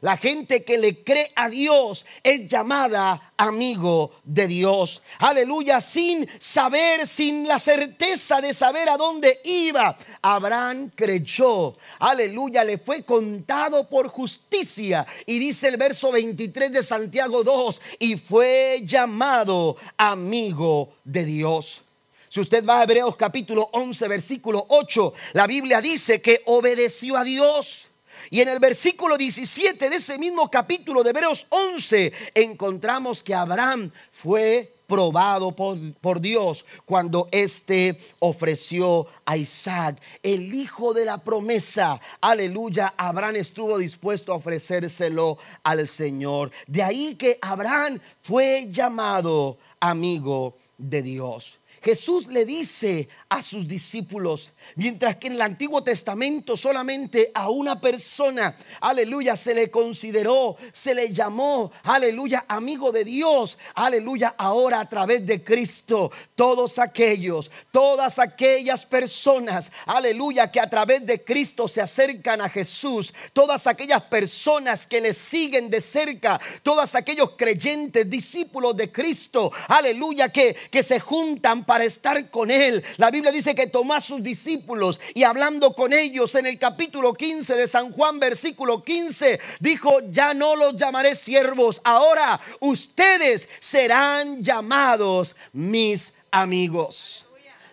La 0.00 0.16
gente 0.16 0.64
que 0.64 0.78
le 0.78 1.04
cree 1.04 1.30
a 1.34 1.50
Dios 1.50 2.06
es 2.22 2.48
llamada 2.48 3.32
amigo 3.36 4.12
de 4.24 4.48
Dios. 4.48 5.02
Aleluya, 5.18 5.80
sin 5.82 6.26
saber, 6.38 7.06
sin 7.06 7.46
la 7.46 7.58
certeza 7.58 8.40
de 8.40 8.54
saber 8.54 8.88
a 8.88 8.96
dónde 8.96 9.40
iba. 9.44 9.98
Abraham 10.22 10.90
creyó. 10.94 11.76
Aleluya, 11.98 12.64
le 12.64 12.78
fue 12.78 13.04
contado 13.04 13.88
por 13.90 14.08
justicia. 14.08 15.06
Y 15.26 15.38
dice 15.38 15.68
el 15.68 15.76
verso 15.76 16.10
23 16.10 16.72
de 16.72 16.82
Santiago 16.82 17.44
2, 17.44 17.82
y 17.98 18.16
fue 18.16 18.82
llamado 18.86 19.76
amigo 19.98 20.94
de 21.04 21.26
Dios. 21.26 21.82
Si 22.30 22.38
usted 22.38 22.64
va 22.64 22.78
a 22.78 22.84
Hebreos 22.84 23.16
capítulo 23.16 23.70
11, 23.72 24.06
versículo 24.06 24.64
8, 24.68 25.14
la 25.32 25.48
Biblia 25.48 25.80
dice 25.80 26.22
que 26.22 26.42
obedeció 26.46 27.16
a 27.16 27.24
Dios. 27.24 27.88
Y 28.30 28.40
en 28.40 28.48
el 28.48 28.60
versículo 28.60 29.18
17 29.18 29.90
de 29.90 29.96
ese 29.96 30.16
mismo 30.16 30.48
capítulo 30.48 31.02
de 31.02 31.10
Hebreos 31.10 31.48
11 31.48 32.12
encontramos 32.36 33.24
que 33.24 33.34
Abraham 33.34 33.90
fue 34.12 34.72
probado 34.86 35.56
por, 35.56 35.76
por, 35.94 36.20
Dios 36.20 36.64
cuando 36.84 37.28
éste 37.32 37.98
ofreció 38.20 39.08
a 39.24 39.36
Isaac, 39.36 40.00
el 40.22 40.54
hijo 40.54 40.94
de 40.94 41.06
la 41.06 41.18
promesa. 41.18 42.00
Aleluya, 42.20 42.94
Abraham 42.96 43.36
estuvo 43.36 43.76
dispuesto 43.76 44.32
a 44.32 44.36
ofrecérselo 44.36 45.36
al 45.64 45.88
Señor. 45.88 46.52
De 46.68 46.84
ahí 46.84 47.16
que 47.16 47.40
Abraham 47.42 47.98
fue 48.22 48.68
llamado 48.70 49.58
amigo 49.80 50.54
de 50.78 51.02
Dios. 51.02 51.59
Jesús 51.82 52.26
le 52.26 52.44
dice 52.44 53.08
a 53.30 53.40
sus 53.40 53.66
discípulos, 53.66 54.52
mientras 54.76 55.16
que 55.16 55.28
en 55.28 55.34
el 55.34 55.42
Antiguo 55.42 55.82
Testamento 55.82 56.54
solamente 56.56 57.30
a 57.34 57.48
una 57.48 57.80
persona, 57.80 58.54
aleluya, 58.82 59.34
se 59.34 59.54
le 59.54 59.70
consideró, 59.70 60.56
se 60.72 60.94
le 60.94 61.10
llamó, 61.10 61.72
aleluya, 61.84 62.44
amigo 62.48 62.92
de 62.92 63.04
Dios, 63.04 63.56
aleluya, 63.74 64.34
ahora 64.36 64.80
a 64.80 64.88
través 64.90 65.24
de 65.24 65.42
Cristo, 65.42 66.12
todos 66.34 66.78
aquellos, 66.78 67.50
todas 67.70 68.18
aquellas 68.18 68.84
personas, 68.84 69.72
aleluya, 69.86 70.50
que 70.50 70.60
a 70.60 70.68
través 70.68 71.06
de 71.06 71.24
Cristo 71.24 71.66
se 71.66 71.80
acercan 71.80 72.42
a 72.42 72.50
Jesús, 72.50 73.14
todas 73.32 73.66
aquellas 73.66 74.02
personas 74.02 74.86
que 74.86 75.00
le 75.00 75.14
siguen 75.14 75.70
de 75.70 75.80
cerca, 75.80 76.38
todos 76.62 76.94
aquellos 76.94 77.30
creyentes, 77.38 78.10
discípulos 78.10 78.76
de 78.76 78.92
Cristo, 78.92 79.50
aleluya, 79.68 80.28
que, 80.30 80.54
que 80.70 80.82
se 80.82 81.00
juntan 81.00 81.64
para 81.70 81.84
estar 81.84 82.30
con 82.30 82.50
Él. 82.50 82.82
La 82.96 83.12
Biblia 83.12 83.30
dice 83.30 83.54
que 83.54 83.68
tomó 83.68 83.94
a 83.94 84.00
sus 84.00 84.20
discípulos 84.24 84.98
y 85.14 85.22
hablando 85.22 85.72
con 85.72 85.92
ellos 85.92 86.34
en 86.34 86.46
el 86.46 86.58
capítulo 86.58 87.14
15 87.14 87.54
de 87.54 87.68
San 87.68 87.92
Juan, 87.92 88.18
versículo 88.18 88.82
15, 88.82 89.38
dijo, 89.60 90.00
ya 90.10 90.34
no 90.34 90.56
los 90.56 90.76
llamaré 90.76 91.14
siervos, 91.14 91.80
ahora 91.84 92.40
ustedes 92.58 93.48
serán 93.60 94.42
llamados 94.42 95.36
mis 95.52 96.12
amigos. 96.32 97.24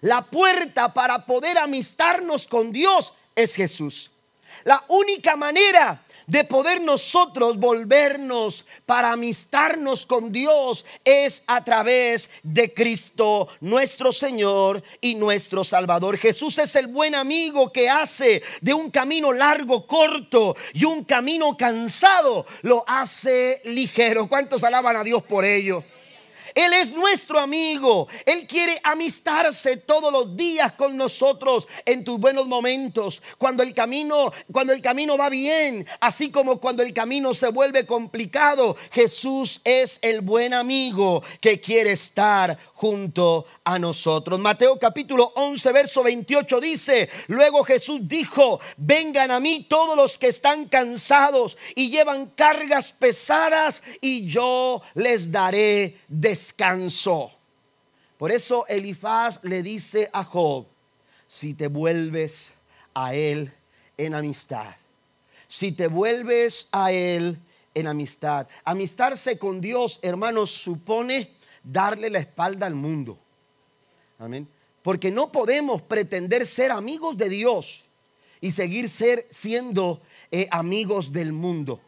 La 0.01 0.21
puerta 0.21 0.93
para 0.93 1.25
poder 1.25 1.57
amistarnos 1.57 2.45
con 2.45 2.71
Dios 2.71 3.15
es 3.35 3.55
Jesús. 3.55 4.11
La 4.63 4.83
única 4.89 5.35
manera 5.35 6.03
de 6.27 6.43
poder 6.43 6.81
nosotros 6.81 7.57
volvernos 7.57 8.65
para 8.85 9.13
amistarnos 9.13 10.05
con 10.05 10.31
Dios 10.31 10.85
es 11.03 11.43
a 11.47 11.63
través 11.63 12.29
de 12.43 12.73
Cristo, 12.73 13.47
nuestro 13.61 14.11
Señor 14.11 14.83
y 14.99 15.15
nuestro 15.15 15.63
Salvador. 15.63 16.17
Jesús 16.17 16.59
es 16.59 16.75
el 16.75 16.87
buen 16.87 17.15
amigo 17.15 17.71
que 17.71 17.89
hace 17.89 18.43
de 18.61 18.73
un 18.73 18.91
camino 18.91 19.31
largo, 19.31 19.87
corto 19.87 20.55
y 20.73 20.83
un 20.83 21.05
camino 21.05 21.55
cansado, 21.57 22.45
lo 22.61 22.83
hace 22.87 23.61
ligero. 23.63 24.27
¿Cuántos 24.27 24.65
alaban 24.65 24.97
a 24.97 25.03
Dios 25.03 25.23
por 25.23 25.45
ello? 25.45 25.83
Él 26.57 26.73
es 26.73 26.91
nuestro 26.91 27.39
amigo. 27.39 28.07
Él 28.25 28.47
quiere 28.47 28.81
amistarse 28.83 29.77
todos 29.77 30.11
los 30.11 30.35
días 30.35 30.73
con 30.73 30.97
nosotros 30.97 31.67
en 31.85 32.03
tus 32.03 32.19
buenos 32.19 32.47
momentos, 32.47 33.21
cuando 33.37 33.61
el 33.61 33.75
camino 33.75 34.33
cuando 34.51 34.73
el 34.73 34.81
camino 34.81 35.19
va 35.19 35.29
bien, 35.29 35.85
así 35.99 36.31
como 36.31 36.59
cuando 36.59 36.81
el 36.81 36.95
camino 36.95 37.35
se 37.35 37.49
vuelve 37.49 37.85
complicado. 37.85 38.75
Jesús 38.91 39.61
es 39.63 39.99
el 40.01 40.21
buen 40.21 40.55
amigo 40.55 41.21
que 41.41 41.61
quiere 41.61 41.91
estar 41.91 42.57
junto 42.77 43.47
a 43.63 43.79
nosotros. 43.79 44.39
Mateo 44.39 44.77
capítulo 44.77 45.33
11, 45.35 45.71
verso 45.71 46.03
28 46.03 46.61
dice, 46.61 47.09
luego 47.27 47.63
Jesús 47.63 48.01
dijo, 48.03 48.59
vengan 48.77 49.31
a 49.31 49.39
mí 49.39 49.65
todos 49.67 49.97
los 49.97 50.19
que 50.19 50.27
están 50.27 50.65
cansados 50.65 51.57
y 51.73 51.89
llevan 51.89 52.27
cargas 52.27 52.91
pesadas 52.91 53.81
y 53.99 54.27
yo 54.27 54.83
les 54.93 55.31
daré 55.31 55.97
descanso. 56.07 57.31
Por 58.19 58.31
eso 58.31 58.67
Elifaz 58.67 59.39
le 59.41 59.63
dice 59.63 60.11
a 60.13 60.23
Job, 60.23 60.67
si 61.27 61.55
te 61.55 61.67
vuelves 61.67 62.53
a 62.93 63.15
él 63.15 63.51
en 63.97 64.13
amistad, 64.13 64.75
si 65.47 65.71
te 65.71 65.87
vuelves 65.87 66.69
a 66.71 66.91
él 66.91 67.39
en 67.73 67.87
amistad, 67.87 68.47
amistarse 68.63 69.39
con 69.39 69.61
Dios, 69.61 69.97
hermanos, 70.03 70.51
supone 70.51 71.36
darle 71.71 72.09
la 72.09 72.19
espalda 72.19 72.65
al 72.65 72.75
mundo. 72.75 73.19
Amén. 74.19 74.47
Porque 74.81 75.11
no 75.11 75.31
podemos 75.31 75.81
pretender 75.81 76.47
ser 76.47 76.71
amigos 76.71 77.17
de 77.17 77.29
Dios 77.29 77.85
y 78.39 78.51
seguir 78.51 78.89
ser, 78.89 79.27
siendo 79.29 80.01
eh, 80.31 80.47
amigos 80.51 81.11
del 81.11 81.33
mundo. 81.33 81.81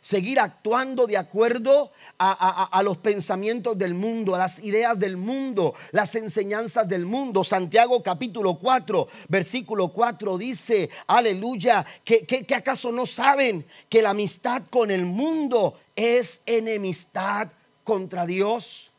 Seguir 0.00 0.40
actuando 0.40 1.06
de 1.06 1.16
acuerdo 1.16 1.92
a, 2.18 2.82
los 2.82 2.98
pensamientos 2.98 3.78
del 3.78 3.94
mundo, 3.94 4.34
a 4.34 4.38
las 4.38 4.58
ideas 4.58 4.98
del 4.98 5.16
mundo, 5.16 5.74
las 5.92 6.16
enseñanzas 6.16 6.88
del 6.88 7.06
mundo. 7.06 7.44
Santiago 7.44 8.02
capítulo 8.02 8.56
4, 8.56 9.06
versículo 9.28 9.92
4 9.92 10.38
dice, 10.38 10.90
aleluya, 11.06 11.86
que 12.04 12.46
acaso 12.52 12.90
no 12.90 13.06
saben 13.06 13.64
que 13.88 14.02
la 14.02 14.10
amistad 14.10 14.64
con 14.70 14.90
el 14.90 15.06
mundo 15.06 15.78
es 15.94 16.42
enemistad 16.46 17.52
contra 17.84 18.26
Dios. 18.26 18.91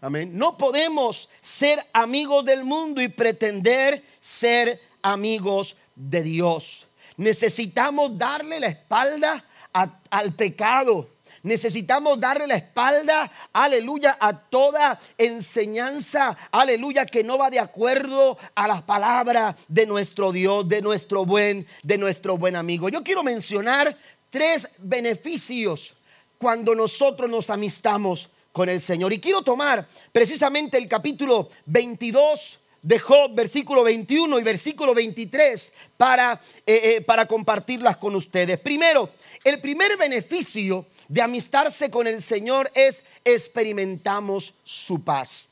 Amén. 0.00 0.30
No 0.38 0.56
podemos 0.56 1.28
ser 1.40 1.84
amigos 1.92 2.44
del 2.44 2.62
mundo 2.62 3.02
y 3.02 3.08
pretender 3.08 4.04
ser 4.20 4.80
amigos 5.02 5.76
de 5.96 6.22
Dios. 6.22 6.86
Necesitamos 7.16 8.16
darle 8.16 8.60
la 8.60 8.68
espalda 8.68 9.44
al 9.72 10.32
pecado. 10.34 11.08
Necesitamos 11.42 12.18
darle 12.20 12.46
la 12.46 12.56
espalda, 12.56 13.30
aleluya, 13.52 14.16
a 14.20 14.36
toda 14.38 15.00
enseñanza, 15.16 16.36
aleluya, 16.50 17.06
que 17.06 17.24
no 17.24 17.38
va 17.38 17.48
de 17.50 17.60
acuerdo 17.60 18.38
a 18.54 18.68
las 18.68 18.82
palabras 18.82 19.56
de 19.66 19.86
nuestro 19.86 20.30
Dios, 20.30 20.68
de 20.68 20.82
nuestro 20.82 21.24
buen, 21.24 21.66
de 21.82 21.98
nuestro 21.98 22.36
buen 22.38 22.54
amigo. 22.54 22.88
Yo 22.88 23.02
quiero 23.02 23.22
mencionar 23.22 23.96
tres 24.30 24.68
beneficios 24.78 25.94
cuando 26.38 26.74
nosotros 26.74 27.30
nos 27.30 27.50
amistamos 27.50 28.30
con 28.52 28.68
el 28.68 28.80
Señor. 28.80 29.12
Y 29.12 29.20
quiero 29.20 29.42
tomar 29.42 29.86
precisamente 30.12 30.78
el 30.78 30.88
capítulo 30.88 31.48
22 31.66 32.58
de 32.82 32.98
Job, 32.98 33.34
versículo 33.34 33.82
21 33.82 34.38
y 34.38 34.44
versículo 34.44 34.94
23, 34.94 35.72
para, 35.96 36.40
eh, 36.66 36.80
eh, 36.84 37.00
para 37.00 37.26
compartirlas 37.26 37.96
con 37.96 38.14
ustedes. 38.14 38.58
Primero, 38.58 39.10
el 39.44 39.60
primer 39.60 39.96
beneficio 39.96 40.86
de 41.08 41.22
amistarse 41.22 41.90
con 41.90 42.06
el 42.06 42.22
Señor 42.22 42.70
es 42.74 43.04
experimentamos 43.24 44.54
su 44.64 45.02
paz. 45.02 45.46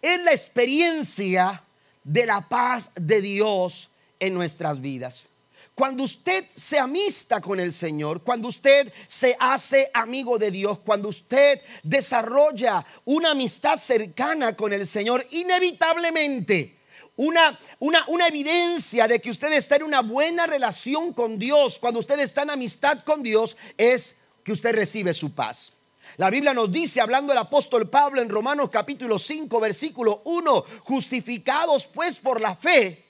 Es 0.00 0.20
la 0.22 0.30
experiencia 0.30 1.62
de 2.04 2.26
la 2.26 2.48
paz 2.48 2.90
de 2.94 3.20
Dios 3.20 3.90
en 4.18 4.34
nuestras 4.34 4.80
vidas. 4.80 5.28
Cuando 5.82 6.04
usted 6.04 6.44
se 6.46 6.78
amista 6.78 7.40
con 7.40 7.58
el 7.58 7.72
Señor, 7.72 8.22
cuando 8.22 8.46
usted 8.46 8.92
se 9.08 9.34
hace 9.36 9.90
amigo 9.92 10.38
de 10.38 10.52
Dios, 10.52 10.78
cuando 10.78 11.08
usted 11.08 11.60
desarrolla 11.82 12.86
una 13.04 13.32
amistad 13.32 13.80
cercana 13.80 14.54
con 14.54 14.72
el 14.72 14.86
Señor, 14.86 15.26
inevitablemente 15.32 16.78
una, 17.16 17.58
una, 17.80 18.04
una, 18.06 18.28
evidencia 18.28 19.08
de 19.08 19.20
que 19.20 19.30
usted 19.30 19.52
está 19.54 19.74
en 19.74 19.82
una 19.82 20.02
buena 20.02 20.46
relación 20.46 21.12
con 21.12 21.36
Dios, 21.36 21.80
cuando 21.80 21.98
usted 21.98 22.20
está 22.20 22.42
en 22.42 22.50
amistad 22.50 23.02
con 23.02 23.24
Dios, 23.24 23.56
es 23.76 24.14
que 24.44 24.52
usted 24.52 24.76
recibe 24.76 25.12
su 25.12 25.34
paz. 25.34 25.72
La 26.16 26.30
Biblia 26.30 26.54
nos 26.54 26.70
dice, 26.70 27.00
hablando 27.00 27.32
el 27.32 27.40
apóstol 27.40 27.90
Pablo 27.90 28.22
en 28.22 28.28
Romanos 28.28 28.70
capítulo 28.70 29.18
5, 29.18 29.58
versículo 29.58 30.22
1, 30.26 30.64
justificados 30.84 31.88
pues 31.88 32.20
por 32.20 32.40
la 32.40 32.54
fe, 32.54 33.01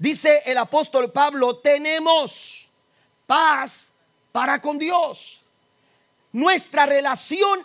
dice 0.00 0.42
el 0.46 0.58
apóstol 0.58 1.12
Pablo, 1.12 1.58
tenemos 1.58 2.66
paz 3.26 3.92
para 4.32 4.60
con 4.60 4.78
Dios. 4.78 5.42
Nuestra 6.32 6.86
relación 6.86 7.64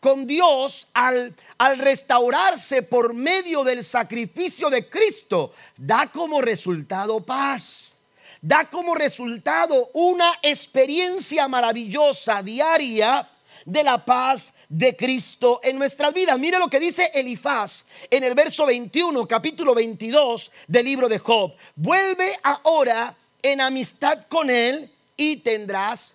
con 0.00 0.26
Dios 0.26 0.88
al, 0.92 1.34
restaurarse 1.78 2.82
por 2.82 3.14
medio 3.14 3.64
del 3.64 3.84
sacrificio 3.84 4.68
de 4.68 4.88
Cristo 4.88 5.54
da 5.76 6.08
como 6.08 6.40
resultado 6.40 7.20
paz. 7.20 7.94
Da 8.42 8.68
como 8.68 8.94
resultado 8.94 9.90
una 9.94 10.38
experiencia 10.42 11.48
maravillosa 11.48 12.42
diaria 12.42 13.28
de 13.66 13.82
la 13.82 14.02
paz 14.02 14.54
de 14.68 14.96
Cristo 14.96 15.60
en 15.62 15.76
nuestras 15.76 16.14
vidas. 16.14 16.38
Mire 16.38 16.58
lo 16.58 16.68
que 16.68 16.80
dice 16.80 17.10
Elifaz 17.12 17.84
en 18.08 18.24
el 18.24 18.34
verso 18.34 18.64
21, 18.64 19.28
capítulo 19.28 19.74
22 19.74 20.50
del 20.66 20.86
libro 20.86 21.08
de 21.08 21.18
Job. 21.18 21.54
Vuelve 21.74 22.38
ahora 22.42 23.14
en 23.42 23.60
amistad 23.60 24.22
con 24.28 24.48
él 24.48 24.90
y 25.16 25.36
tendrás 25.38 26.14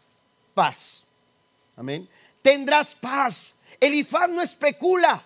paz. 0.56 1.04
Amén. 1.78 2.10
Tendrás 2.42 2.96
paz. 2.96 3.54
Elifaz 3.80 4.30
no 4.30 4.42
especula. 4.42 5.24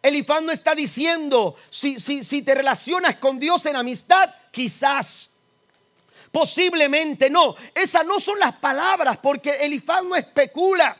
Elifaz 0.00 0.40
no 0.40 0.52
está 0.52 0.74
diciendo, 0.74 1.56
si, 1.68 1.98
si, 1.98 2.22
si 2.22 2.42
te 2.42 2.54
relacionas 2.54 3.16
con 3.16 3.40
Dios 3.40 3.66
en 3.66 3.74
amistad, 3.76 4.32
quizás 4.52 5.30
Posiblemente 6.36 7.30
no. 7.30 7.56
Esas 7.74 8.04
no 8.04 8.20
son 8.20 8.38
las 8.38 8.54
palabras 8.56 9.16
porque 9.22 9.52
Elifaz 9.64 10.04
no 10.04 10.14
especula. 10.14 10.94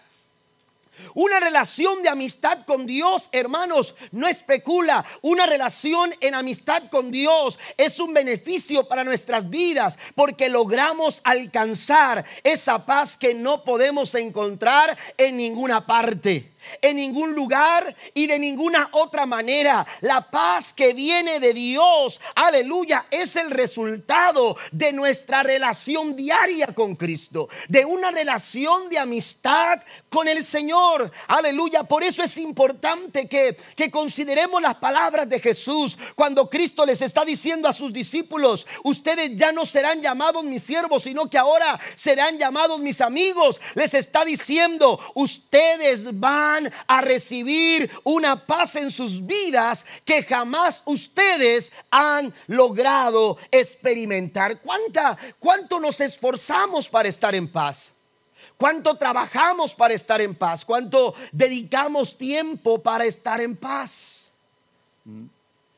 Una 1.15 1.41
relación 1.41 2.03
de 2.03 2.09
amistad 2.09 2.65
con 2.65 2.87
Dios, 2.87 3.29
hermanos, 3.33 3.95
no 4.13 4.29
especula. 4.29 5.05
Una 5.23 5.47
relación 5.47 6.15
en 6.21 6.35
amistad 6.35 6.85
con 6.91 7.11
Dios 7.11 7.59
es 7.77 8.01
un 8.01 8.15
beneficio 8.15 8.87
para 8.89 9.05
nuestras 9.05 9.49
vidas 9.49 9.99
porque 10.15 10.49
logramos 10.49 11.21
alcanzar 11.25 12.25
esa 12.43 12.85
paz 12.85 13.17
que 13.17 13.35
no 13.35 13.65
podemos 13.65 14.15
encontrar 14.15 14.97
en 15.17 15.37
ninguna 15.37 15.87
parte 15.87 16.56
en 16.81 16.97
ningún 16.97 17.35
lugar 17.35 17.95
y 18.15 18.27
de 18.27 18.39
ninguna 18.39 18.89
otra 18.93 19.27
manera. 19.27 19.87
La 20.01 20.31
paz 20.31 20.73
que 20.73 20.93
viene 20.93 21.41
de 21.41 21.53
Dios, 21.53 22.21
aleluya, 22.35 23.07
es 23.11 23.37
el 23.37 23.51
resultado 23.51 24.57
de 24.73 24.93
nuestra 24.93 25.43
relación 25.43 26.17
diaria 26.17 26.69
con 26.69 26.97
Cristo, 26.97 27.49
de 27.69 27.85
una 27.85 28.11
relación 28.11 28.89
de 28.89 28.99
amistad 28.99 29.83
con 30.09 30.29
el 30.29 30.45
Señor, 30.45 31.11
aleluya. 31.29 31.85
Por 31.85 32.03
eso 32.03 32.23
es 32.23 32.39
importante 32.39 33.29
que, 33.29 33.57
que 33.75 33.91
consideremos 33.91 34.63
las 34.63 34.77
palabras 34.77 35.29
de 35.29 35.41
Jesús 35.41 35.99
cuando 36.15 36.49
Cristo 36.49 36.87
les 36.87 37.03
está 37.03 37.25
diciendo 37.25 37.69
a 37.69 37.73
sus 37.73 37.93
discípulos, 37.93 38.67
ustedes 38.85 39.37
ya 39.37 39.53
no 39.53 39.67
serán 39.67 40.01
llamados 40.01 40.45
mis 40.45 40.63
siervos, 40.63 41.03
sino 41.03 41.29
que 41.29 41.39
ahora 41.39 41.79
serán 41.95 42.39
llamados 42.39 42.81
mis 42.81 43.01
amigos. 43.01 43.61
Les 43.75 43.95
está 43.95 44.25
diciendo, 44.25 44.99
ustedes 45.15 46.19
van 46.19 46.56
a 46.87 47.01
recibir 47.01 47.91
una 48.05 48.47
paz 48.47 48.77
en 48.77 48.91
sus 48.91 49.25
vidas 49.25 49.85
que 50.05 50.23
jamás 50.23 50.83
ustedes 50.87 51.73
han 51.91 52.33
logrado 52.47 53.39
experimentar. 53.51 54.61
¿Cuánta, 54.61 55.17
¿Cuánto 55.39 55.81
nos 55.81 56.01
esforzamos 56.01 56.89
para 56.89 57.09
estar 57.09 57.35
en 57.35 57.51
paz? 57.51 57.93
¿Cuánto 58.57 58.97
trabajamos 58.97 59.75
para 59.75 59.95
estar 59.95 60.21
en 60.21 60.35
paz? 60.35 60.65
¿Cuánto 60.65 61.15
dedicamos 61.33 62.17
tiempo 62.17 62.83
para 62.83 63.05
estar 63.05 63.41
en 63.41 63.57
paz? 63.57 64.31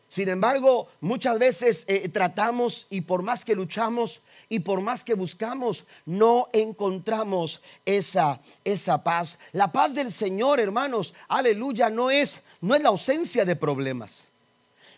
Sin 0.09 0.29
embargo, 0.29 0.89
muchas 1.01 1.39
veces 1.39 1.85
eh, 1.87 2.09
tratamos 2.09 2.87
y 2.89 3.03
por 3.03 3.23
más 3.23 3.45
que 3.45 3.55
luchamos, 3.55 4.21
y 4.49 4.61
por 4.61 4.81
más 4.81 5.05
que 5.05 5.15
buscamos, 5.15 5.85
no 6.07 6.49
encontramos 6.53 7.61
esa, 7.85 8.41
esa 8.65 9.03
paz. 9.03 9.39
La 9.53 9.71
paz 9.71 9.95
del 9.95 10.11
Señor, 10.11 10.59
hermanos, 10.59 11.15
aleluya, 11.29 11.91
no 11.91 12.11
es, 12.11 12.43
no 12.61 12.75
es 12.75 12.83
la 12.83 12.89
ausencia 12.89 13.45
de 13.45 13.57
problemas. 13.57 14.27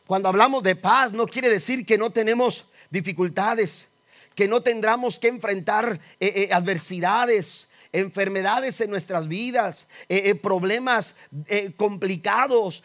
Cuando 0.06 0.28
hablamos 0.28 0.62
de 0.62 0.76
paz, 0.76 1.12
no 1.12 1.26
quiere 1.26 1.48
decir 1.48 1.84
que 1.84 1.98
no 1.98 2.10
tenemos 2.10 2.66
dificultades, 2.90 3.88
que 4.34 4.46
no 4.48 4.62
tendremos 4.62 5.18
que 5.18 5.28
enfrentar 5.28 6.00
eh, 6.20 6.32
eh, 6.34 6.52
adversidades, 6.52 7.68
enfermedades 7.92 8.80
en 8.80 8.90
nuestras 8.90 9.28
vidas, 9.28 9.86
eh, 10.08 10.22
eh, 10.26 10.34
problemas 10.34 11.16
eh, 11.46 11.72
complicados, 11.76 12.82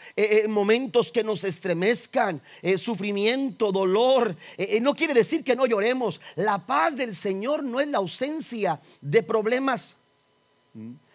momentos 0.48 1.12
que 1.12 1.24
nos 1.24 1.44
estremezcan, 1.44 2.42
sufrimiento, 2.78 3.72
dolor. 3.72 4.36
no 4.82 4.96
quiere 4.96 5.14
decir 5.14 5.44
que 5.44 5.56
no 5.56 5.66
lloremos. 5.66 6.22
La 6.36 6.66
paz 6.66 6.96
del 6.96 7.16
Señor 7.16 7.64
no 7.64 7.80
es 7.80 7.88
la 7.88 8.00
ausencia 8.00 8.80
de 9.02 9.24
problemas. 9.24 9.98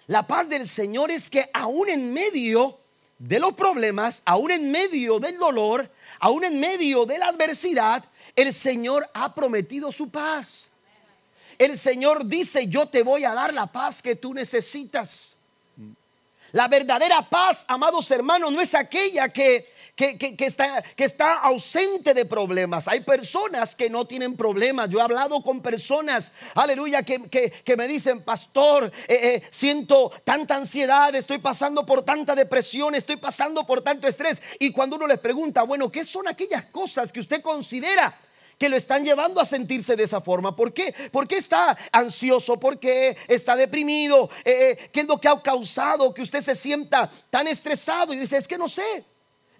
La 0.07 0.27
paz 0.27 0.49
del 0.49 0.67
Señor 0.67 1.11
es 1.11 1.31
que 1.31 1.51
aún 1.53 1.89
en 1.89 2.13
medio 2.13 2.79
de 3.19 3.39
los 3.39 3.53
problemas, 3.55 4.23
aún 4.25 4.51
en 4.51 4.71
medio 4.71 5.19
del 5.19 5.37
dolor, 5.39 5.91
aún 6.19 6.45
en 6.45 6.59
medio 6.59 7.05
de 7.05 7.19
la 7.19 7.27
adversidad, 7.29 8.05
el 8.35 8.53
Señor 8.53 9.09
ha 9.13 9.35
prometido 9.35 9.93
su 9.93 10.11
paz. 10.11 10.70
El 11.61 11.77
Señor 11.77 12.25
dice, 12.25 12.69
yo 12.69 12.87
te 12.87 13.03
voy 13.03 13.25
a 13.25 13.35
dar 13.35 13.53
la 13.53 13.67
paz 13.67 14.01
que 14.01 14.17
tú 14.17 14.33
necesitas. 14.33 15.35
La 16.53 16.69
verdadera 16.69 17.21
paz, 17.29 17.67
amados 17.69 18.11
hermanos, 18.11 18.51
no 18.51 18.63
es 18.63 18.75
aquella 18.75 19.29
que, 19.29 19.71
que, 19.95 20.35
está, 20.39 20.83
que, 20.83 21.05
está, 21.05 21.35
ausente 21.35 22.15
de 22.15 22.25
problemas. 22.25 22.89
Hay 22.89 23.01
personas 23.01 23.77
que 23.77 23.91
no 23.91 24.07
tienen 24.07 24.39
problemas. 24.39 24.89
Yo 24.89 25.01
he 25.01 25.03
hablado 25.03 25.43
con 25.43 25.61
personas, 25.61 26.33
aleluya, 26.55 27.03
que, 27.03 27.77
me 27.77 27.87
dicen, 27.87 28.23
pastor, 28.23 28.91
eh, 29.07 29.21
eh, 29.23 29.43
siento 29.51 30.11
tanta 30.25 30.57
ansiedad, 30.57 31.15
estoy 31.15 31.41
pasando 31.41 31.85
por 31.85 32.07
tanta 32.07 32.35
depresión, 32.35 32.95
estoy 32.95 33.17
pasando 33.17 33.67
por 33.67 33.83
tanto 33.83 34.09
estrés. 34.09 34.41
Y 34.59 34.73
cuando 34.73 34.97
uno 34.97 35.07
les 35.07 35.19
pregunta, 35.19 35.65
bueno, 35.65 35.93
¿qué 35.93 36.07
son 36.07 36.27
aquellas 36.27 36.65
cosas 36.65 37.13
que 37.13 37.21
usted 37.21 37.43
considera? 37.43 38.19
Que 38.61 38.69
lo 38.69 38.77
están 38.77 39.07
llevando 39.07 39.41
a 39.41 39.47
sentirse 39.47 39.97
de 39.97 40.03
esa 40.03 40.21
forma. 40.21 40.55
¿Por 40.55 40.75
qué? 40.75 40.95
Porque 41.11 41.39
está 41.39 41.79
ansioso, 41.91 42.61
porque 42.61 43.17
está 43.27 43.57
deprimido, 43.57 44.29
eh, 44.45 44.77
eh, 44.79 44.91
¿qué 44.93 45.01
es 45.01 45.07
lo 45.07 45.19
que 45.19 45.29
ha 45.29 45.41
causado 45.41 46.13
que 46.13 46.21
usted 46.21 46.43
se 46.43 46.55
sienta 46.55 47.11
tan 47.31 47.49
estresado? 47.49 48.13
Y 48.13 48.19
dice, 48.19 48.37
es 48.37 48.47
que 48.47 48.59
no 48.59 48.69
sé 48.69 49.07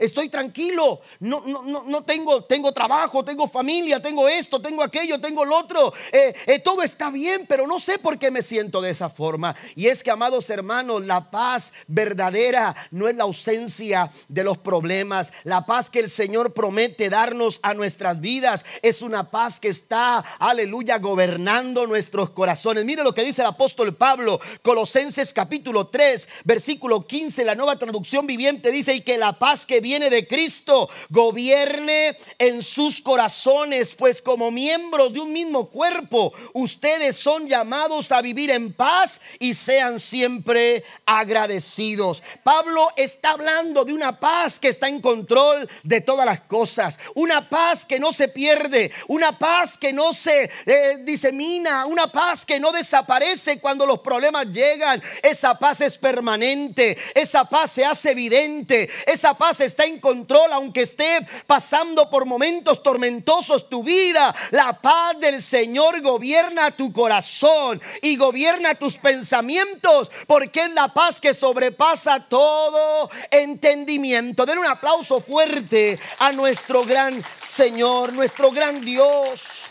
estoy 0.01 0.29
tranquilo, 0.29 1.01
no, 1.21 1.43
no, 1.47 1.63
no, 1.63 2.03
tengo, 2.03 2.43
tengo 2.45 2.73
trabajo, 2.73 3.25
tengo 3.25 3.47
familia, 3.47 4.01
tengo 4.01 4.29
esto, 4.29 4.61
tengo 4.61 4.83
aquello, 4.83 5.21
tengo 5.21 5.45
lo 5.45 5.59
otro, 5.59 5.93
eh, 6.11 6.35
eh, 6.47 6.59
todo 6.59 6.83
está 6.83 7.11
bien, 7.11 7.45
pero 7.47 7.67
no 7.67 7.79
sé 7.79 7.99
por 7.99 8.19
qué 8.19 8.31
me 8.31 8.43
siento 8.43 8.81
de 8.81 8.91
esa 8.91 9.11
forma. 9.11 9.55
Y 9.77 9.87
es 9.87 10.03
que, 10.03 10.11
amados 10.11 10.49
hermanos, 10.49 11.05
la 11.05 11.31
paz 11.31 11.73
verdadera 11.87 12.75
no 12.91 13.09
es 13.09 13.15
la 13.15 13.25
ausencia 13.25 14.11
de 14.29 14.43
los 14.43 14.59
problemas, 14.59 15.33
la 15.45 15.67
paz 15.67 15.91
que 15.91 15.99
el 15.99 16.09
Señor 16.09 16.55
promete 16.55 17.11
darnos 17.11 17.61
a 17.63 17.75
nuestras 17.75 18.21
vidas 18.21 18.65
es 18.83 19.03
una 19.03 19.31
paz 19.31 19.61
que 19.61 19.69
está, 19.69 20.25
aleluya, 20.39 20.99
gobernando 20.99 21.87
nuestros 21.87 22.31
corazones. 22.31 22.85
Mire 22.87 23.05
lo 23.05 23.15
que 23.15 23.23
dice 23.23 23.43
el 23.43 23.49
apóstol 23.49 23.95
Pablo, 23.95 24.41
Colosenses 24.63 25.35
capítulo 25.35 25.89
3, 25.89 26.29
versículo 26.45 27.07
15, 27.07 27.45
la 27.45 27.55
nueva 27.55 27.77
traducción 27.77 28.27
viviente 28.27 28.71
dice, 28.71 28.95
y 28.95 29.03
que 29.03 29.19
la 29.19 29.39
paz 29.39 29.67
que 29.67 29.81
viene 29.81 29.90
viene 29.91 30.09
de 30.09 30.25
Cristo 30.25 30.89
gobierne 31.09 32.17
en 32.39 32.63
sus 32.63 33.03
corazones, 33.03 33.97
pues 33.97 34.23
como 34.23 34.53
miembros 34.53 35.13
de 35.13 35.19
un 35.19 35.33
mismo 35.33 35.69
cuerpo, 35.69 36.33
ustedes 36.53 37.17
son 37.17 37.49
llamados 37.49 38.13
a 38.13 38.23
vivir 38.23 38.53
en 38.53 38.73
paz 38.73 39.21
y 39.41 39.53
sean 39.53 39.99
siempre 39.99 40.85
agradecidos. 41.05 42.23
Pablo 42.45 42.87
está 42.95 43.31
hablando 43.33 43.85
de 43.85 43.93
una 43.93 44.21
paz 44.21 44.61
que 44.61 44.69
está 44.69 44.87
en 44.87 45.01
control 45.01 45.69
de 45.83 46.01
todas 46.01 46.25
las 46.25 46.43
cosas, 46.43 46.97
una 47.17 47.49
paz 47.49 47.85
que 47.85 47.99
no 47.99 48.13
se 48.13 48.29
pierde, 48.29 48.93
una 49.09 49.37
paz 49.37 49.77
que 49.77 49.93
no 49.93 50.13
se 50.13 50.53
eh, 50.67 50.99
disemina, 51.01 51.85
una 51.87 52.13
paz 52.13 52.47
que 52.47 52.61
no 52.61 52.71
desaparece 52.71 53.59
cuando 53.59 53.85
los 53.87 53.99
problemas 53.99 54.47
llegan. 54.53 55.03
Esa 55.21 55.59
paz 55.59 55.81
es 55.81 55.99
permanente, 55.99 56.97
esa 57.13 57.45
paz 57.45 57.73
se 57.73 57.85
hace 57.85 58.13
evidente, 58.13 58.89
esa 59.05 59.35
paz 59.35 59.61
está 59.61 59.80
en 59.85 60.01
control 60.01 60.53
aunque 60.53 60.83
esté 60.83 61.27
pasando 61.47 62.11
por 62.11 62.27
momentos 62.27 62.83
tormentosos 62.83 63.69
tu 63.69 63.83
vida. 63.83 64.35
La 64.51 64.81
paz 64.81 65.19
del 65.21 65.43
Señor 65.43 66.01
gobierna 66.01 66.71
tu 66.71 66.93
corazón 66.93 67.81
y 68.03 68.17
gobierna 68.17 68.75
tus 68.75 68.97
pensamientos 68.97 70.11
porque 70.27 70.63
es 70.63 70.71
la 70.73 70.89
paz 70.89 71.21
que 71.21 71.35
sobrepasa 71.35 72.29
todo 72.29 73.11
entendimiento. 73.31 74.47
Den 74.47 74.59
un 74.59 74.67
aplauso 74.67 75.21
fuerte 75.21 75.99
a 76.19 76.33
nuestro 76.33 76.85
gran 76.85 77.23
Señor, 77.43 78.13
nuestro 78.13 78.51
gran 78.51 78.81
Dios. 78.81 79.70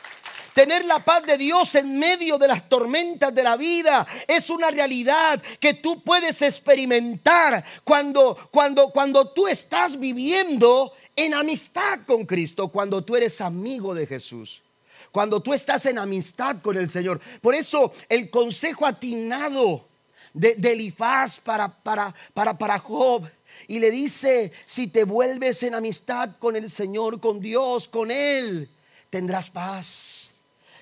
Tener 0.53 0.85
la 0.85 0.99
paz 0.99 1.23
de 1.23 1.37
Dios 1.37 1.75
en 1.75 1.97
medio 1.97 2.37
de 2.37 2.47
las 2.47 2.67
tormentas 2.67 3.33
de 3.33 3.43
la 3.43 3.55
vida 3.55 4.05
es 4.27 4.49
una 4.49 4.71
realidad 4.71 5.41
que 5.59 5.75
tú 5.75 6.01
puedes 6.03 6.41
experimentar 6.41 7.63
cuando, 7.83 8.37
cuando, 8.51 8.89
cuando 8.89 9.29
tú 9.29 9.47
estás 9.47 9.99
viviendo 9.99 10.93
en 11.15 11.33
amistad 11.33 11.99
con 12.05 12.25
Cristo, 12.25 12.69
cuando 12.69 13.03
tú 13.03 13.15
eres 13.15 13.41
amigo 13.41 13.93
de 13.93 14.07
Jesús. 14.07 14.63
Cuando 15.11 15.41
tú 15.41 15.53
estás 15.53 15.85
en 15.87 15.97
amistad 15.97 16.61
con 16.61 16.77
el 16.77 16.89
Señor. 16.89 17.19
Por 17.41 17.55
eso 17.55 17.91
el 18.07 18.29
consejo 18.29 18.85
atinado 18.85 19.87
de, 20.33 20.55
de 20.55 20.71
Elifaz 20.73 21.39
para, 21.39 21.67
para, 21.67 22.13
para, 22.33 22.57
para 22.57 22.79
Job 22.79 23.27
y 23.67 23.79
le 23.79 23.89
dice, 23.89 24.51
si 24.67 24.87
te 24.87 25.03
vuelves 25.03 25.63
en 25.63 25.73
amistad 25.73 26.35
con 26.37 26.55
el 26.55 26.69
Señor, 26.69 27.19
con 27.19 27.39
Dios, 27.39 27.87
con 27.87 28.11
Él, 28.11 28.69
tendrás 29.09 29.49
paz 29.49 30.28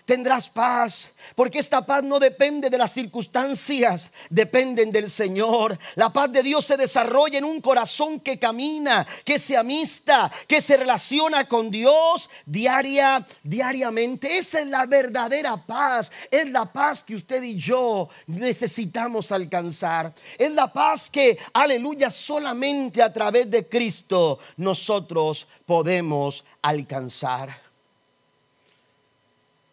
tendrás 0.08 0.50
paz, 0.50 1.12
porque 1.36 1.60
esta 1.60 1.86
paz 1.86 2.02
no 2.02 2.18
depende 2.18 2.70
de 2.70 2.78
las 2.78 2.94
circunstancias, 2.94 4.10
dependen 4.30 4.90
del 4.90 5.10
Señor. 5.10 5.78
La 5.96 6.14
paz 6.14 6.32
de 6.32 6.42
Dios 6.42 6.64
se 6.64 6.78
desarrolla 6.78 7.38
en 7.38 7.44
un 7.44 7.60
corazón 7.60 8.22
que 8.22 8.40
camina, 8.40 9.06
que 9.26 9.38
se 9.38 9.58
amista, 9.58 10.32
que 10.48 10.62
se 10.62 10.78
relaciona 10.78 11.46
con 11.46 11.70
Dios 11.70 12.30
diaria, 12.46 13.28
diariamente. 13.44 14.38
Esa 14.38 14.62
es 14.62 14.68
la 14.68 14.86
verdadera 14.86 15.58
paz, 15.58 16.10
es 16.32 16.50
la 16.50 16.72
paz 16.72 17.04
que 17.04 17.16
usted 17.16 17.44
y 17.44 17.58
yo 17.58 18.08
necesitamos 18.28 19.34
alcanzar. 19.34 20.14
Es 20.38 20.52
la 20.52 20.72
paz 20.72 21.10
que, 21.10 21.38
aleluya, 21.52 22.10
solamente 22.10 23.04
a 23.04 23.12
través 23.12 23.52
de 23.52 23.68
Cristo 23.68 24.40
nosotros 24.56 25.48
podemos 25.66 26.46
alcanzar. 26.62 27.67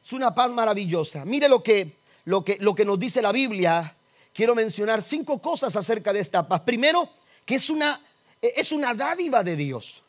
Es 0.04 0.12
una 0.12 0.34
paz 0.34 0.50
maravillosa. 0.50 1.24
Mire 1.24 1.48
lo 1.48 1.62
que, 1.62 1.96
lo 2.26 2.44
que, 2.44 2.58
lo 2.60 2.74
que 2.74 2.84
nos 2.84 2.98
dice 2.98 3.22
la 3.22 3.32
Biblia. 3.32 3.96
Quiero 4.34 4.54
mencionar 4.54 5.00
cinco 5.00 5.40
cosas 5.40 5.74
acerca 5.76 6.12
de 6.12 6.20
esta 6.20 6.46
paz. 6.46 6.60
Primero, 6.60 7.08
que 7.46 7.54
es 7.54 7.70
una, 7.70 7.98
es 8.42 8.70
una 8.70 8.92
dádiva 8.92 9.42
de 9.42 9.56
Dios. 9.56 10.02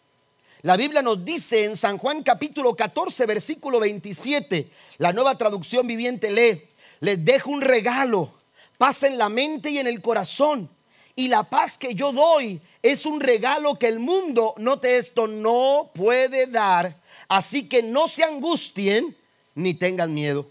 La 0.64 0.76
Biblia 0.76 1.02
nos 1.02 1.24
dice 1.24 1.64
en 1.64 1.78
San 1.78 1.98
Juan 1.98 2.24
capítulo 2.24 2.76
14, 2.76 3.26
versículo 3.26 3.80
27, 3.80 4.70
la 4.98 5.14
nueva 5.14 5.38
traducción 5.38 5.88
viviente 5.88 6.30
lee, 6.30 6.62
les 7.00 7.24
dejo 7.24 7.52
un 7.52 7.62
regalo, 7.62 8.34
paz 8.78 9.04
en 9.04 9.18
la 9.18 9.30
mente 9.30 9.70
y 9.70 9.78
en 9.78 9.88
el 9.88 10.02
corazón. 10.02 10.70
Y 11.16 11.30
la 11.30 11.44
paz 11.44 11.78
que 11.78 11.96
yo 11.96 12.12
doy 12.12 12.60
es 12.82 13.06
un 13.06 13.22
regalo 13.22 13.80
que 13.80 13.88
el 13.88 14.00
mundo, 14.00 14.56
note 14.58 14.98
esto, 14.98 15.28
no 15.28 15.92
puede 15.94 16.48
dar. 16.48 17.00
Así 17.30 17.70
que 17.70 17.82
no 17.82 18.10
se 18.10 18.26
angustien 18.26 19.16
ni 19.56 19.74
tengan 19.74 20.14
miedo. 20.14 20.50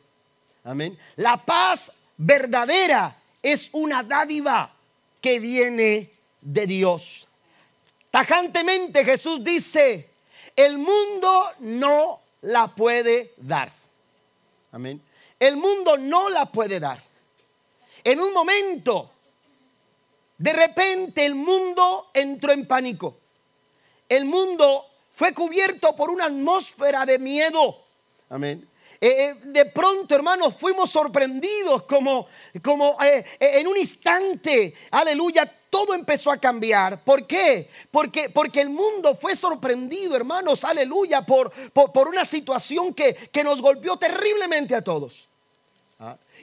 Amén. 0.64 0.99
La 1.17 1.37
paz 1.45 1.93
verdadera 2.17 3.17
es 3.43 3.69
una 3.73 4.03
dádiva 4.03 4.75
que 5.21 5.38
viene 5.38 6.11
de 6.40 6.67
Dios. 6.67 7.27
Tajantemente 8.11 9.05
Jesús 9.05 9.43
dice, 9.43 10.11
el 10.57 10.79
mundo 10.79 11.51
no 11.61 12.21
la 12.43 12.69
puede 12.69 13.35
dar. 13.38 13.73
Amén. 14.73 15.01
El 15.38 15.57
mundo 15.57 15.97
no 15.97 16.29
la 16.31 16.47
puede 16.47 16.81
dar. 16.81 17.03
En 18.03 18.21
un 18.21 18.33
momento, 18.33 19.11
de 20.38 20.53
repente 20.53 21.25
el 21.25 21.35
mundo 21.35 22.11
entró 22.14 22.53
en 22.53 22.67
pánico. 22.67 23.19
El 24.09 24.25
mundo 24.25 24.87
fue 25.11 25.33
cubierto 25.33 25.95
por 25.97 26.11
una 26.11 26.27
atmósfera 26.27 27.07
de 27.07 27.19
miedo. 27.19 27.85
Amén. 28.29 28.69
Eh, 29.05 29.23
eh, 29.23 29.35
de 29.49 29.67
pronto, 29.67 30.14
hermanos, 30.14 30.55
fuimos 30.59 30.88
sorprendidos 30.88 31.83
como, 31.83 32.27
como 32.62 32.97
eh, 33.05 33.23
en 33.38 33.67
un 33.67 33.77
instante, 33.77 34.73
aleluya, 34.93 35.45
todo 35.69 35.93
empezó 35.93 36.33
a 36.33 36.38
cambiar. 36.38 37.05
¿Por 37.05 37.27
qué? 37.27 37.69
Porque, 37.90 38.31
porque 38.31 38.62
el 38.62 38.71
mundo 38.71 39.14
fue 39.14 39.37
sorprendido, 39.37 40.17
hermanos, 40.17 40.64
aleluya, 40.64 41.21
por, 41.21 41.53
por, 41.75 42.09
una 42.09 42.25
situación 42.25 42.95
que, 42.95 43.14
que 43.31 43.45
nos 43.45 43.61
golpeó 43.61 43.99
terriblemente 43.99 44.75
a 44.75 44.83
todos 44.83 45.29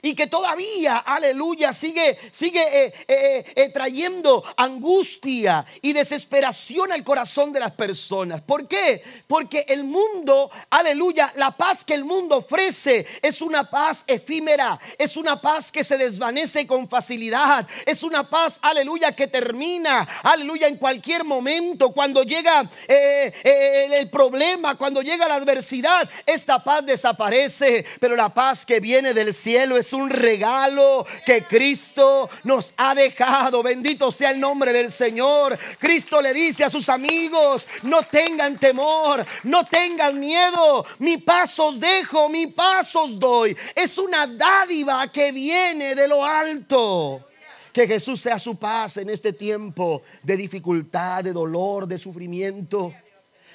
y 0.04 0.16
que 0.16 0.26
todavía, 0.26 0.98
aleluya, 0.98 1.72
sigue, 1.72 2.18
sigue 2.32 2.60
eh, 2.60 2.94
eh, 3.06 3.44
eh, 3.54 3.68
trayendo 3.68 4.44
angustia 4.56 5.64
y 5.80 5.92
desesperación 5.92 6.90
al 6.90 7.04
corazón 7.04 7.52
de 7.52 7.60
las 7.60 7.70
personas. 7.70 8.42
¿Por 8.42 8.66
qué? 8.66 9.00
Porque 9.28 9.64
el 9.68 9.84
mundo, 9.84 10.50
aleluya, 10.70 11.32
la 11.36 11.52
paz 11.52 11.84
que 11.84 11.94
el 11.94 12.04
mundo 12.04 12.38
ofrece 12.38 13.06
es 13.22 13.40
una 13.40 13.70
paz 13.70 14.02
efímera, 14.08 14.80
es 14.98 15.16
una 15.16 15.40
paz 15.40 15.70
que 15.70 15.84
se 15.84 15.96
desvanece 15.96 16.66
con 16.66 16.88
facilidad, 16.88 17.68
es 17.86 18.02
una 18.02 18.28
paz, 18.28 18.58
aleluya, 18.60 19.12
que 19.12 19.28
termina, 19.28 20.08
aleluya, 20.24 20.66
en 20.66 20.78
cualquier 20.78 21.22
momento, 21.22 21.92
cuando 21.92 22.24
llega 22.24 22.68
el 22.88 24.10
problema, 24.10 24.76
cuando 24.76 25.00
llega 25.00 25.28
la 25.28 25.36
adversidad, 25.36 26.10
esta 26.26 26.64
paz 26.64 26.84
desaparece, 26.84 27.84
pero 28.00 28.16
la 28.16 28.30
paz 28.34 28.66
que 28.66 28.80
viene 28.80 29.14
del 29.14 29.32
cielo 29.32 29.76
es 29.76 29.91
un 29.92 30.10
regalo 30.10 31.06
que 31.24 31.44
Cristo 31.44 32.28
nos 32.44 32.74
ha 32.76 32.94
dejado. 32.94 33.62
Bendito 33.62 34.10
sea 34.10 34.30
el 34.30 34.40
nombre 34.40 34.72
del 34.72 34.90
Señor. 34.90 35.58
Cristo 35.78 36.20
le 36.20 36.32
dice 36.32 36.64
a 36.64 36.70
sus 36.70 36.88
amigos, 36.88 37.66
no 37.82 38.02
tengan 38.02 38.56
temor, 38.58 39.24
no 39.44 39.64
tengan 39.64 40.18
miedo. 40.18 40.84
Mi 40.98 41.18
paso 41.18 41.68
os 41.68 41.80
dejo, 41.80 42.28
mi 42.28 42.48
paso 42.48 43.04
os 43.04 43.18
doy. 43.18 43.56
Es 43.74 43.98
una 43.98 44.26
dádiva 44.26 45.10
que 45.10 45.32
viene 45.32 45.94
de 45.94 46.08
lo 46.08 46.24
alto. 46.24 47.26
Que 47.72 47.86
Jesús 47.86 48.20
sea 48.20 48.38
su 48.38 48.56
paz 48.56 48.98
en 48.98 49.08
este 49.08 49.32
tiempo 49.32 50.02
de 50.22 50.36
dificultad, 50.36 51.24
de 51.24 51.32
dolor, 51.32 51.86
de 51.86 51.96
sufrimiento 51.96 52.92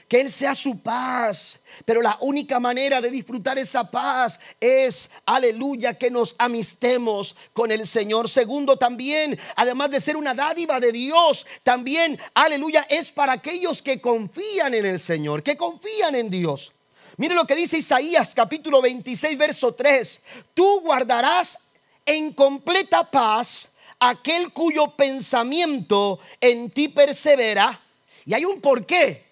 que 0.07 0.21
Él 0.21 0.31
sea 0.31 0.55
su 0.55 0.79
paz. 0.79 1.59
Pero 1.85 2.01
la 2.01 2.17
única 2.21 2.59
manera 2.59 3.01
de 3.01 3.09
disfrutar 3.09 3.57
esa 3.57 3.89
paz 3.89 4.39
es, 4.59 5.09
aleluya, 5.25 5.95
que 5.95 6.09
nos 6.09 6.35
amistemos 6.37 7.35
con 7.53 7.71
el 7.71 7.85
Señor. 7.85 8.29
Segundo, 8.29 8.77
también, 8.77 9.37
además 9.55 9.91
de 9.91 9.99
ser 9.99 10.15
una 10.15 10.33
dádiva 10.33 10.79
de 10.79 10.91
Dios, 10.91 11.45
también, 11.63 12.19
aleluya, 12.33 12.87
es 12.89 13.11
para 13.11 13.33
aquellos 13.33 13.81
que 13.81 13.99
confían 13.99 14.73
en 14.73 14.85
el 14.85 14.99
Señor, 14.99 15.43
que 15.43 15.57
confían 15.57 16.15
en 16.15 16.29
Dios. 16.29 16.73
Mire 17.17 17.35
lo 17.35 17.45
que 17.45 17.55
dice 17.55 17.79
Isaías 17.79 18.33
capítulo 18.35 18.81
26, 18.81 19.37
verso 19.37 19.73
3. 19.73 20.21
Tú 20.53 20.81
guardarás 20.81 21.59
en 22.05 22.31
completa 22.33 23.09
paz 23.09 23.69
aquel 23.99 24.53
cuyo 24.53 24.91
pensamiento 24.91 26.19
en 26.39 26.69
ti 26.69 26.89
persevera. 26.89 27.81
Y 28.25 28.33
hay 28.33 28.45
un 28.45 28.61
porqué 28.61 29.26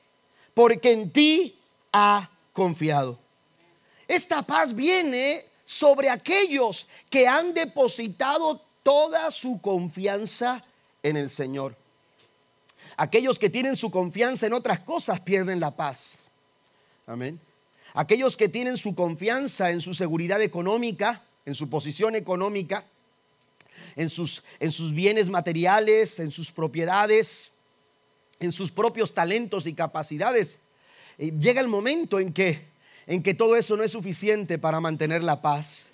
porque 0.55 0.93
en 0.93 1.11
ti 1.11 1.59
ha 1.93 2.27
confiado. 2.53 3.19
Esta 4.07 4.41
paz 4.41 4.73
viene 4.73 5.45
sobre 5.63 6.09
aquellos 6.09 6.87
que 7.09 7.27
han 7.27 7.53
depositado 7.53 8.61
toda 8.81 9.29
su 9.29 9.61
confianza 9.61 10.63
en 11.03 11.17
el 11.17 11.29
Señor. 11.29 11.75
Aquellos 12.97 13.37
que 13.37 13.49
tienen 13.49 13.75
su 13.75 13.91
confianza 13.91 14.47
en 14.47 14.53
otras 14.53 14.79
cosas 14.79 15.19
pierden 15.19 15.59
la 15.59 15.75
paz. 15.75 16.19
Amén. 17.05 17.39
Aquellos 17.93 18.37
que 18.37 18.47
tienen 18.47 18.77
su 18.77 18.95
confianza 18.95 19.71
en 19.71 19.81
su 19.81 19.93
seguridad 19.93 20.41
económica, 20.41 21.21
en 21.45 21.55
su 21.55 21.69
posición 21.69 22.15
económica, 22.15 22.85
en 23.95 24.09
sus, 24.09 24.43
en 24.59 24.71
sus 24.71 24.93
bienes 24.93 25.29
materiales, 25.29 26.19
en 26.19 26.31
sus 26.31 26.51
propiedades, 26.51 27.51
en 28.39 28.51
sus 28.51 28.71
propios 28.71 29.13
talentos 29.13 29.67
y 29.67 29.73
capacidades, 29.73 30.59
eh, 31.17 31.31
llega 31.39 31.61
el 31.61 31.67
momento 31.67 32.19
en 32.19 32.33
que, 32.33 32.65
en 33.07 33.23
que 33.23 33.33
todo 33.33 33.55
eso 33.55 33.77
no 33.77 33.83
es 33.83 33.91
suficiente 33.91 34.57
para 34.57 34.79
mantener 34.79 35.23
la 35.23 35.41
paz. 35.41 35.87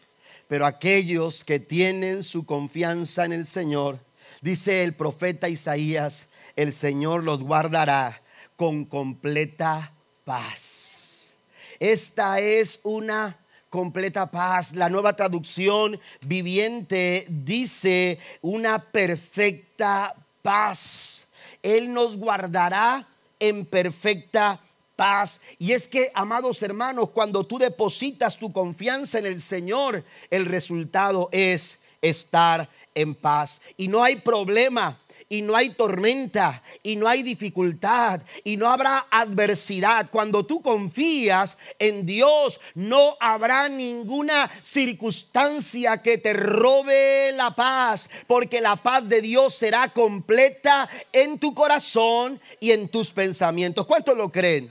Pero 0.47 0.65
aquellos 0.65 1.43
que 1.43 1.60
tienen 1.60 2.23
su 2.23 2.45
confianza 2.45 3.25
en 3.25 3.34
el 3.34 3.45
Señor, 3.45 3.99
dice 4.41 4.84
el 4.84 4.93
profeta 4.93 5.47
Isaías, 5.47 6.27
el 6.56 6.73
Señor 6.73 7.23
los 7.23 7.41
guardará 7.41 8.21
con 8.58 8.86
completa 8.86 9.93
paz. 10.25 11.36
Esta 11.80 12.39
es 12.39 12.80
una 12.84 13.39
completa 13.69 14.30
paz. 14.30 14.75
La 14.75 14.89
nueva 14.89 15.15
traducción 15.15 15.99
viviente 16.27 17.25
dice 17.30 18.19
una 18.41 18.91
perfecta 18.91 20.13
paz. 20.43 21.25
Él 21.63 21.93
nos 21.93 22.17
guardará 22.17 23.08
en 23.39 23.65
perfecta 23.65 24.62
paz. 24.95 25.41
Y 25.58 25.71
es 25.71 25.88
que, 25.88 26.12
amados 26.13 26.62
hermanos, 26.62 27.10
cuando 27.10 27.45
tú 27.45 27.58
depositas 27.58 28.38
tu 28.38 28.52
confianza 28.52 29.19
en 29.19 29.26
el 29.26 29.41
Señor, 29.41 30.04
el 30.30 30.45
resultado 30.45 31.30
es 31.32 31.80
estar 32.02 32.69
en 32.95 33.15
paz. 33.15 33.62
Y 33.78 33.88
no 33.88 34.04
hay 34.04 34.17
problema 34.17 35.00
y 35.32 35.41
no 35.41 35.56
hay 35.56 35.70
tormenta 35.70 36.62
y 36.84 36.98
no 36.98 37.08
hay 37.08 37.24
dificultad 37.24 38.20
y 38.44 38.58
no 38.58 38.67
habrá 38.67 39.08
adversidad. 39.10 40.10
Cuando 40.12 40.46
tú 40.46 40.62
confías 40.62 41.58
en 41.80 42.06
Dios, 42.06 42.60
no 42.76 43.15
habrá 43.17 43.70
ninguna 43.70 44.52
circunstancia 44.62 46.02
que 46.02 46.17
te 46.17 46.34
robe 46.34 47.32
la 47.32 47.56
paz, 47.56 48.10
porque 48.28 48.60
la 48.60 48.76
paz 48.76 49.08
de 49.08 49.22
Dios 49.22 49.56
será 49.56 49.88
completa 49.94 50.89
en 51.13 51.39
tu 51.39 51.54
corazón 51.54 52.41
y 52.60 52.72
en 52.72 52.89
tus 52.89 53.12
pensamientos. 53.12 53.86
¿Cuántos 53.86 54.17
lo 54.17 54.30
creen? 54.30 54.70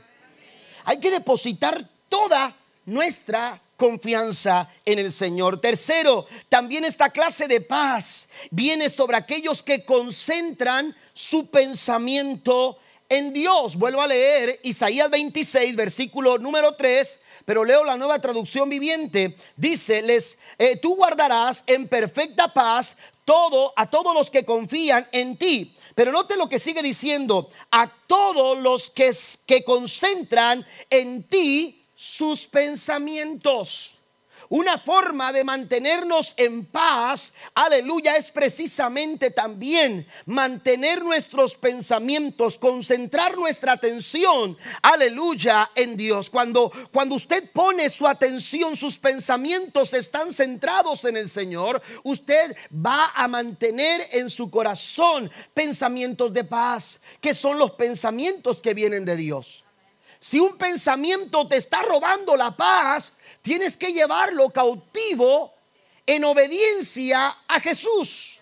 Hay 0.85 1.01
que 1.01 1.11
depositar 1.11 1.89
toda 2.11 2.55
nuestra 2.85 3.59
confianza 3.81 4.69
en 4.85 4.99
el 4.99 5.11
Señor. 5.11 5.59
Tercero, 5.59 6.27
también 6.51 6.85
esta 6.85 7.09
clase 7.09 7.49
de 7.49 7.63
paz 7.63 8.29
viene 8.51 8.91
sobre 8.91 9.17
aquellos 9.17 9.63
que 9.63 9.87
concentran 9.87 10.95
su 11.15 11.47
pensamiento 11.47 12.77
en 13.09 13.33
Dios. 13.33 13.77
Vuelvo 13.77 14.03
a 14.03 14.07
leer 14.07 14.61
Isaías 14.65 15.11
26, 15.11 15.75
versículo 15.75 16.37
número 16.37 16.75
3 16.75 17.21
pero 17.47 17.65
leo 17.65 17.83
la 17.85 17.97
nueva 17.97 18.21
traducción 18.21 18.69
viviente. 18.69 19.35
Dice, 19.57 20.03
les, 20.03 20.39
eh, 20.57 20.77
tú 20.77 20.95
guardarás 20.95 21.65
en 21.67 21.89
perfecta 21.89 22.53
paz 22.53 22.97
todo 23.25 23.73
a 23.77 23.91
todos 23.91 24.15
los 24.15 24.31
que 24.31 24.45
confían 24.45 25.09
en 25.11 25.37
ti. 25.37 25.75
Pero 25.97 26.13
note 26.13 26.37
lo 26.37 26.49
que 26.49 26.61
sigue 26.61 26.81
diciendo, 26.81 27.51
a 27.73 27.91
todos 28.07 28.57
los 28.57 28.91
que, 28.91 29.11
que 29.47 29.65
concentran 29.65 30.65
en 30.91 31.25
ti 31.25 31.80
sus 32.01 32.47
pensamientos. 32.47 33.99
Una 34.49 34.79
forma 34.79 35.35
de 35.35 35.45
mantenernos 35.45 36.33
en 36.39 36.65
paz, 36.65 37.35
aleluya, 37.55 38.17
es 38.17 38.31
precisamente 38.31 39.31
también 39.31 40.07
mantener 40.25 41.05
nuestros 41.05 41.55
pensamientos, 41.57 42.57
concentrar 42.57 43.37
nuestra 43.37 43.73
atención, 43.73 44.57
aleluya, 44.81 45.71
en 45.75 45.95
Dios. 45.95 46.31
Cuando, 46.31 46.73
cuando 46.91 47.17
usted 47.17 47.53
pone 47.53 47.91
su 47.91 48.09
atención, 48.09 48.79
sus 48.79 48.99
pensamientos 48.99 49.93
están 49.93 50.33
centrados 50.33 51.05
en 51.05 51.19
el 51.19 51.29
Señor, 51.29 51.83
usted 52.03 52.57
va 52.75 53.13
a 53.15 53.29
mantener 53.29 54.09
en 54.13 54.31
su 54.31 54.51
corazón 54.51 55.31
pensamientos 55.53 56.33
de 56.33 56.45
paz, 56.45 56.99
que 57.21 57.35
son 57.35 57.59
los 57.59 57.73
pensamientos 57.73 58.63
que 58.63 58.73
vienen 58.73 59.05
de 59.05 59.17
Dios. 59.17 59.65
Si 60.21 60.39
un 60.39 60.59
pensamiento 60.59 61.49
te 61.49 61.57
está 61.57 61.83
robando 61.83 62.37
la 62.37 62.51
paz, 62.51 63.15
tienes 63.43 63.77
que 63.77 63.93
llevarlo 63.93 64.51
cautivo 64.51 65.55
en 66.07 66.25
obediencia 66.25 67.39
a 67.49 67.61
Jesús 67.61 68.40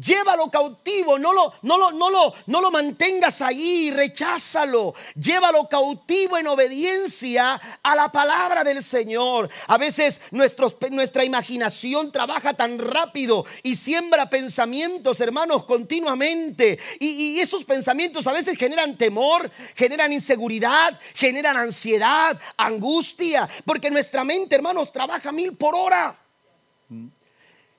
llévalo 0.00 0.50
cautivo, 0.50 1.18
no 1.18 1.32
lo, 1.32 1.54
no 1.62 1.78
lo, 1.78 1.92
no 1.92 2.10
lo, 2.10 2.34
no 2.46 2.60
lo 2.60 2.70
mantengas 2.70 3.42
ahí, 3.42 3.90
recházalo, 3.90 4.94
llévalo 5.14 5.68
cautivo 5.68 6.38
en 6.38 6.46
obediencia 6.46 7.60
a 7.82 7.94
la 7.94 8.10
palabra 8.10 8.64
del 8.64 8.82
Señor. 8.82 9.50
A 9.66 9.76
veces 9.78 10.20
nuestra 10.30 11.24
imaginación 11.24 12.10
trabaja 12.10 12.54
tan 12.54 12.78
rápido 12.78 13.44
y 13.62 13.76
siembra 13.76 14.30
pensamientos, 14.30 15.20
hermanos, 15.20 15.64
continuamente. 15.64 16.78
Y, 16.98 17.36
y 17.36 17.40
esos 17.40 17.64
pensamientos 17.64 18.26
a 18.26 18.32
veces 18.32 18.56
generan 18.56 18.96
temor, 18.96 19.50
generan 19.74 20.12
inseguridad, 20.12 20.98
generan 21.14 21.56
ansiedad, 21.56 22.40
angustia, 22.56 23.48
porque 23.64 23.90
nuestra 23.90 24.24
mente, 24.24 24.56
hermanos, 24.56 24.90
trabaja 24.92 25.32
mil 25.32 25.56
por 25.56 25.74
hora. 25.74 26.16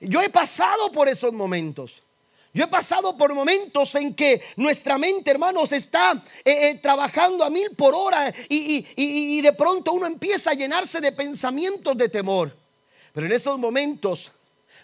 Yo 0.00 0.20
he 0.20 0.28
pasado 0.28 0.90
por 0.90 1.08
esos 1.08 1.32
momentos. 1.32 2.02
Yo 2.54 2.64
he 2.64 2.68
pasado 2.68 3.16
por 3.16 3.34
momentos 3.34 3.94
en 3.94 4.14
que 4.14 4.42
nuestra 4.56 4.98
mente, 4.98 5.30
hermanos, 5.30 5.72
está 5.72 6.22
eh, 6.44 6.70
eh, 6.70 6.78
trabajando 6.82 7.44
a 7.44 7.50
mil 7.50 7.74
por 7.74 7.94
hora 7.94 8.32
y, 8.48 8.86
y 8.94 9.40
de 9.40 9.52
pronto 9.54 9.92
uno 9.92 10.06
empieza 10.06 10.50
a 10.50 10.54
llenarse 10.54 11.00
de 11.00 11.12
pensamientos 11.12 11.96
de 11.96 12.10
temor. 12.10 12.54
Pero 13.12 13.26
en 13.26 13.32
esos 13.32 13.58
momentos, 13.58 14.32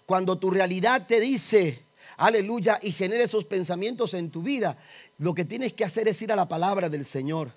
cuando 0.06 0.38
tu 0.38 0.50
realidad 0.50 1.06
te 1.06 1.20
dice, 1.20 1.84
aleluya, 2.16 2.78
y 2.82 2.92
genera 2.92 3.24
esos 3.24 3.44
pensamientos 3.44 4.14
en 4.14 4.30
tu 4.30 4.42
vida, 4.42 4.78
lo 5.18 5.34
que 5.34 5.44
tienes 5.44 5.74
que 5.74 5.84
hacer 5.84 6.08
es 6.08 6.20
ir 6.22 6.32
a 6.32 6.36
la 6.36 6.48
palabra 6.48 6.88
del 6.88 7.04
Señor. 7.04 7.52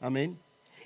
Amén. 0.00 0.38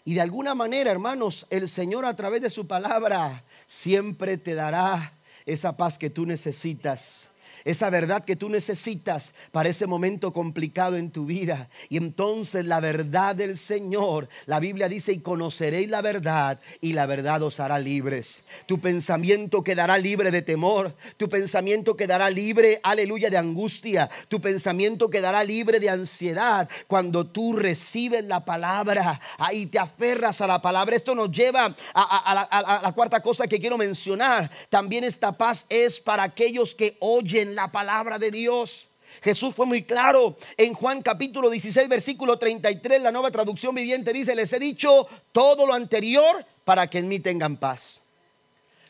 Y 0.04 0.14
de 0.14 0.20
alguna 0.22 0.54
manera, 0.54 0.90
hermanos, 0.90 1.46
el 1.50 1.68
Señor 1.68 2.04
a 2.04 2.16
través 2.16 2.40
de 2.42 2.50
su 2.50 2.66
palabra 2.66 3.44
siempre 3.66 4.38
te 4.38 4.54
dará 4.54 5.14
esa 5.46 5.76
paz 5.76 5.98
que 5.98 6.10
tú 6.10 6.26
necesitas 6.26 7.29
esa 7.64 7.90
verdad 7.90 8.24
que 8.24 8.36
tú 8.36 8.48
necesitas 8.48 9.34
para 9.52 9.68
ese 9.68 9.86
momento 9.86 10.32
complicado 10.32 10.96
en 10.96 11.10
tu 11.10 11.26
vida. 11.26 11.68
Y 11.88 11.96
entonces 11.96 12.64
la 12.64 12.80
verdad 12.80 13.34
del 13.36 13.56
Señor, 13.56 14.28
la 14.46 14.60
Biblia 14.60 14.88
dice, 14.88 15.12
y 15.12 15.18
conoceréis 15.20 15.88
la 15.88 16.02
verdad 16.02 16.60
y 16.80 16.92
la 16.92 17.06
verdad 17.06 17.42
os 17.42 17.60
hará 17.60 17.78
libres. 17.78 18.44
Tu 18.66 18.80
pensamiento 18.80 19.62
quedará 19.62 19.98
libre 19.98 20.30
de 20.30 20.42
temor, 20.42 20.94
tu 21.16 21.28
pensamiento 21.28 21.96
quedará 21.96 22.30
libre, 22.30 22.80
aleluya, 22.82 23.30
de 23.30 23.38
angustia, 23.38 24.10
tu 24.28 24.40
pensamiento 24.40 25.10
quedará 25.10 25.44
libre 25.44 25.80
de 25.80 25.90
ansiedad 25.90 26.68
cuando 26.86 27.26
tú 27.26 27.54
recibes 27.54 28.24
la 28.24 28.44
palabra, 28.44 29.20
ahí 29.38 29.66
te 29.66 29.78
aferras 29.78 30.40
a 30.40 30.46
la 30.46 30.60
palabra. 30.60 30.96
Esto 30.96 31.14
nos 31.14 31.30
lleva 31.30 31.74
a, 31.94 32.80
la 32.82 32.92
cuarta 32.92 33.20
cosa 33.20 33.46
que 33.46 33.60
quiero 33.60 33.78
mencionar. 33.78 34.50
También 34.68 35.04
esta 35.04 35.32
paz 35.32 35.66
es 35.68 36.00
para 36.00 36.22
aquellos 36.22 36.74
que 36.74 36.96
oyen 37.00 37.49
la 37.54 37.70
palabra 37.70 38.18
de 38.18 38.30
Dios. 38.30 38.88
Jesús 39.22 39.54
fue 39.54 39.66
muy 39.66 39.82
claro 39.82 40.36
en 40.56 40.72
Juan 40.72 41.02
capítulo 41.02 41.50
16, 41.50 41.88
versículo 41.88 42.38
33, 42.38 43.02
la 43.02 43.12
nueva 43.12 43.30
traducción 43.30 43.74
viviente 43.74 44.12
dice, 44.12 44.34
les 44.34 44.52
he 44.52 44.58
dicho 44.58 45.08
todo 45.32 45.66
lo 45.66 45.74
anterior 45.74 46.46
para 46.64 46.88
que 46.88 46.98
en 46.98 47.08
mí 47.08 47.20
tengan 47.20 47.56
paz. 47.56 48.00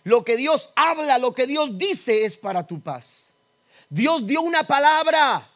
Lo 0.04 0.24
que 0.24 0.36
Dios 0.36 0.70
habla, 0.76 1.18
lo 1.18 1.34
que 1.34 1.46
Dios 1.46 1.76
dice 1.76 2.24
es 2.24 2.36
para 2.36 2.66
tu 2.66 2.80
paz. 2.80 3.30
Dios 3.88 4.26
dio 4.26 4.42
una 4.42 4.64
palabra, 4.64 5.48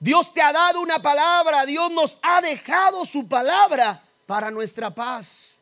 Dios 0.00 0.32
te 0.34 0.42
ha 0.42 0.52
dado 0.52 0.80
una 0.80 1.00
palabra, 1.00 1.64
Dios 1.64 1.90
nos 1.92 2.18
ha 2.22 2.40
dejado 2.40 3.06
su 3.06 3.28
palabra 3.28 4.02
para 4.26 4.50
nuestra 4.50 4.90
paz. 4.90 5.52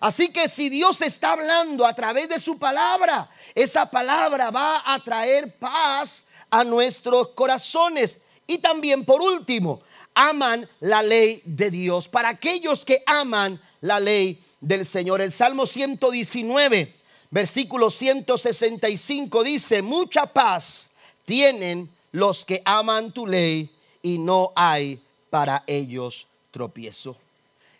Así 0.00 0.30
que 0.30 0.48
si 0.48 0.68
Dios 0.68 1.00
está 1.00 1.32
hablando 1.32 1.86
a 1.86 1.94
través 1.94 2.28
de 2.28 2.40
su 2.40 2.58
palabra, 2.58 3.30
esa 3.54 3.90
palabra 3.90 4.50
va 4.50 4.82
a 4.84 5.02
traer 5.02 5.56
paz 5.58 6.22
a 6.56 6.64
nuestros 6.64 7.28
corazones. 7.28 8.20
Y 8.46 8.58
también, 8.58 9.04
por 9.04 9.20
último, 9.20 9.80
aman 10.14 10.68
la 10.80 11.02
ley 11.02 11.42
de 11.44 11.70
Dios. 11.70 12.08
Para 12.08 12.30
aquellos 12.30 12.84
que 12.84 13.02
aman 13.06 13.60
la 13.82 14.00
ley 14.00 14.42
del 14.60 14.86
Señor. 14.86 15.20
El 15.20 15.32
Salmo 15.32 15.66
119, 15.66 16.94
versículo 17.30 17.90
165 17.90 19.44
dice, 19.44 19.82
mucha 19.82 20.32
paz 20.32 20.88
tienen 21.26 21.90
los 22.12 22.46
que 22.46 22.62
aman 22.64 23.12
tu 23.12 23.26
ley 23.26 23.70
y 24.02 24.18
no 24.18 24.52
hay 24.56 24.98
para 25.28 25.62
ellos 25.66 26.26
tropiezo. 26.50 27.16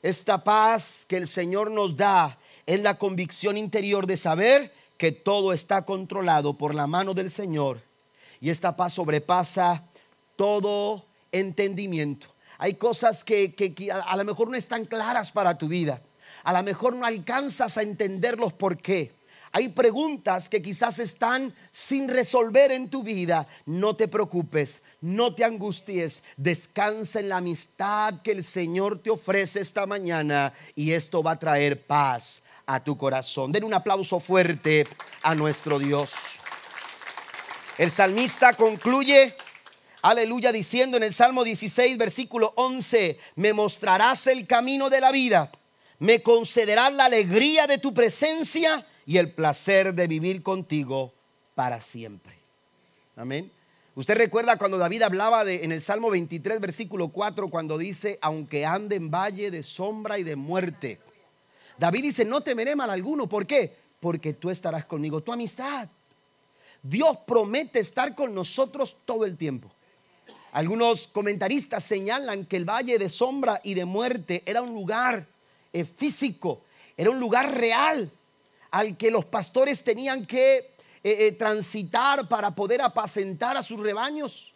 Esta 0.02 0.44
paz 0.44 1.06
que 1.08 1.16
el 1.16 1.26
Señor 1.26 1.70
nos 1.70 1.96
da 1.96 2.38
es 2.66 2.80
la 2.80 2.98
convicción 2.98 3.56
interior 3.56 4.06
de 4.06 4.18
saber 4.18 4.72
que 4.98 5.12
todo 5.12 5.52
está 5.54 5.86
controlado 5.86 6.54
por 6.54 6.74
la 6.74 6.86
mano 6.86 7.14
del 7.14 7.30
Señor 7.30 7.85
y 8.46 8.50
esta 8.50 8.76
paz 8.76 8.94
sobrepasa 8.94 9.82
todo 10.36 11.04
entendimiento. 11.32 12.28
Hay 12.58 12.74
cosas 12.74 13.24
que, 13.24 13.52
a, 13.92 14.16
lo 14.16 14.24
mejor 14.24 14.48
no 14.48 14.54
están 14.54 14.84
claras 14.84 15.32
para 15.32 15.58
tu 15.58 15.66
vida. 15.66 16.00
A 16.44 16.52
lo 16.52 16.62
mejor 16.62 16.94
no 16.94 17.04
alcanzas 17.04 17.76
a 17.76 17.82
entender 17.82 18.38
los 18.38 18.52
por 18.52 18.80
qué. 18.80 19.16
hay 19.50 19.70
preguntas 19.70 20.48
que 20.48 20.62
quizás 20.62 21.00
están 21.00 21.56
sin 21.72 22.06
resolver 22.06 22.70
en 22.70 22.88
tu 22.88 23.02
vida. 23.02 23.48
No 23.64 23.96
te 23.96 24.06
preocupes, 24.06 24.80
no 25.00 25.34
te 25.34 25.42
angusties, 25.42 26.22
descansa 26.36 27.18
en 27.18 27.30
la 27.30 27.38
amistad 27.38 28.22
que 28.22 28.30
el 28.30 28.44
Señor 28.44 29.02
te 29.02 29.10
ofrece 29.10 29.58
esta 29.58 29.86
mañana 29.86 30.52
y 30.76 30.92
esto 30.92 31.20
va 31.20 31.32
a 31.32 31.38
traer 31.40 31.84
paz 31.84 32.44
a 32.64 32.78
tu 32.84 32.96
corazón. 32.96 33.50
Den 33.50 33.64
un 33.64 33.74
aplauso 33.74 34.20
fuerte 34.20 34.86
a 35.24 35.34
nuestro 35.34 35.80
Dios. 35.80 36.38
El 37.78 37.90
salmista 37.90 38.54
concluye, 38.54 39.34
aleluya, 40.00 40.50
diciendo 40.50 40.96
en 40.96 41.02
el 41.02 41.12
Salmo 41.12 41.44
16, 41.44 41.98
versículo 41.98 42.54
11, 42.56 43.18
me 43.34 43.52
mostrarás 43.52 44.26
el 44.28 44.46
camino 44.46 44.88
de 44.88 45.02
la 45.02 45.12
vida, 45.12 45.52
me 45.98 46.22
concederás 46.22 46.94
la 46.94 47.04
alegría 47.04 47.66
de 47.66 47.76
tu 47.76 47.92
presencia 47.92 48.86
y 49.04 49.18
el 49.18 49.30
placer 49.30 49.92
de 49.92 50.06
vivir 50.06 50.42
contigo 50.42 51.12
para 51.54 51.82
siempre. 51.82 52.38
Amén. 53.14 53.52
Usted 53.94 54.16
recuerda 54.16 54.56
cuando 54.56 54.78
David 54.78 55.02
hablaba 55.02 55.44
de, 55.44 55.62
en 55.62 55.70
el 55.70 55.82
Salmo 55.82 56.08
23, 56.08 56.60
versículo 56.60 57.08
4, 57.08 57.48
cuando 57.48 57.76
dice, 57.76 58.18
aunque 58.22 58.64
ande 58.64 58.96
en 58.96 59.10
valle 59.10 59.50
de 59.50 59.62
sombra 59.62 60.18
y 60.18 60.22
de 60.22 60.36
muerte. 60.36 60.98
David 61.76 62.04
dice, 62.04 62.24
no 62.24 62.40
temeré 62.40 62.74
mal 62.74 62.88
alguno. 62.88 63.28
¿Por 63.28 63.46
qué? 63.46 63.76
Porque 64.00 64.32
tú 64.32 64.48
estarás 64.48 64.86
conmigo, 64.86 65.22
tu 65.22 65.30
amistad. 65.30 65.88
Dios 66.88 67.18
promete 67.26 67.80
estar 67.80 68.14
con 68.14 68.34
nosotros 68.34 68.96
todo 69.04 69.24
el 69.24 69.36
tiempo. 69.36 69.70
Algunos 70.52 71.08
comentaristas 71.08 71.84
señalan 71.84 72.46
que 72.46 72.56
el 72.56 72.64
valle 72.64 72.98
de 72.98 73.08
sombra 73.08 73.60
y 73.62 73.74
de 73.74 73.84
muerte 73.84 74.42
era 74.46 74.62
un 74.62 74.72
lugar 74.72 75.26
eh, 75.72 75.84
físico, 75.84 76.62
era 76.96 77.10
un 77.10 77.20
lugar 77.20 77.58
real 77.58 78.10
al 78.70 78.96
que 78.96 79.10
los 79.10 79.24
pastores 79.24 79.82
tenían 79.82 80.26
que 80.26 80.56
eh, 80.56 80.70
eh, 81.02 81.32
transitar 81.32 82.28
para 82.28 82.54
poder 82.54 82.80
apacentar 82.82 83.56
a 83.56 83.62
sus 83.62 83.80
rebaños. 83.80 84.54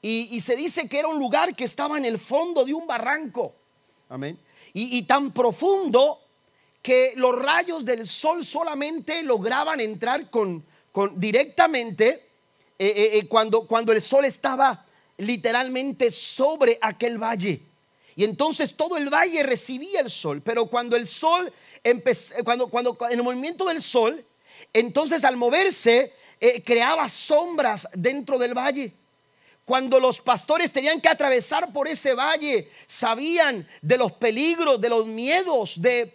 Y, 0.00 0.40
se 0.40 0.54
dice 0.54 0.88
que 0.88 1.00
era 1.00 1.08
un 1.08 1.18
lugar 1.18 1.56
que 1.56 1.64
estaba 1.64 1.98
en 1.98 2.04
el 2.04 2.18
fondo 2.18 2.64
de 2.64 2.72
un 2.72 2.86
barranco. 2.86 3.54
Amén. 4.08 4.38
Y, 4.72 5.02
tan 5.02 5.32
profundo 5.32 6.20
que 6.80 7.14
los 7.16 7.34
rayos 7.36 7.84
del 7.84 8.06
sol 8.06 8.44
solamente 8.44 9.24
lograban 9.24 9.80
entrar 9.80 10.30
con, 10.30 10.64
directamente 11.14 12.28
eh, 12.78 13.26
cuando, 13.28 13.66
cuando 13.66 13.92
el 13.92 14.00
sol 14.00 14.24
estaba 14.24 14.84
literalmente 15.16 16.10
sobre 16.10 16.78
aquel 16.80 17.18
valle. 17.18 17.62
Y 18.16 18.24
entonces 18.24 18.74
todo 18.74 18.96
el 18.96 19.08
valle 19.08 19.42
recibía 19.42 20.00
el 20.00 20.10
sol, 20.10 20.42
pero 20.42 20.66
cuando 20.66 20.96
el 20.96 21.06
sol 21.06 21.52
cuando, 22.44 22.68
cuando 22.68 22.96
en 23.08 23.18
el 23.18 23.22
movimiento 23.22 23.64
del 23.66 23.82
sol, 23.82 24.24
entonces 24.72 25.24
al 25.24 25.36
moverse 25.36 26.12
eh, 26.40 26.62
creaba 26.62 27.08
sombras 27.08 27.88
dentro 27.94 28.38
del 28.38 28.54
valle. 28.54 28.92
Cuando 29.68 30.00
los 30.00 30.22
pastores 30.22 30.72
tenían 30.72 30.98
que 30.98 31.10
atravesar 31.10 31.74
por 31.74 31.88
ese 31.88 32.14
valle, 32.14 32.70
sabían 32.86 33.68
de 33.82 33.98
los 33.98 34.12
peligros, 34.12 34.80
de 34.80 34.88
los 34.88 35.04
miedos, 35.04 35.82
de, 35.82 36.10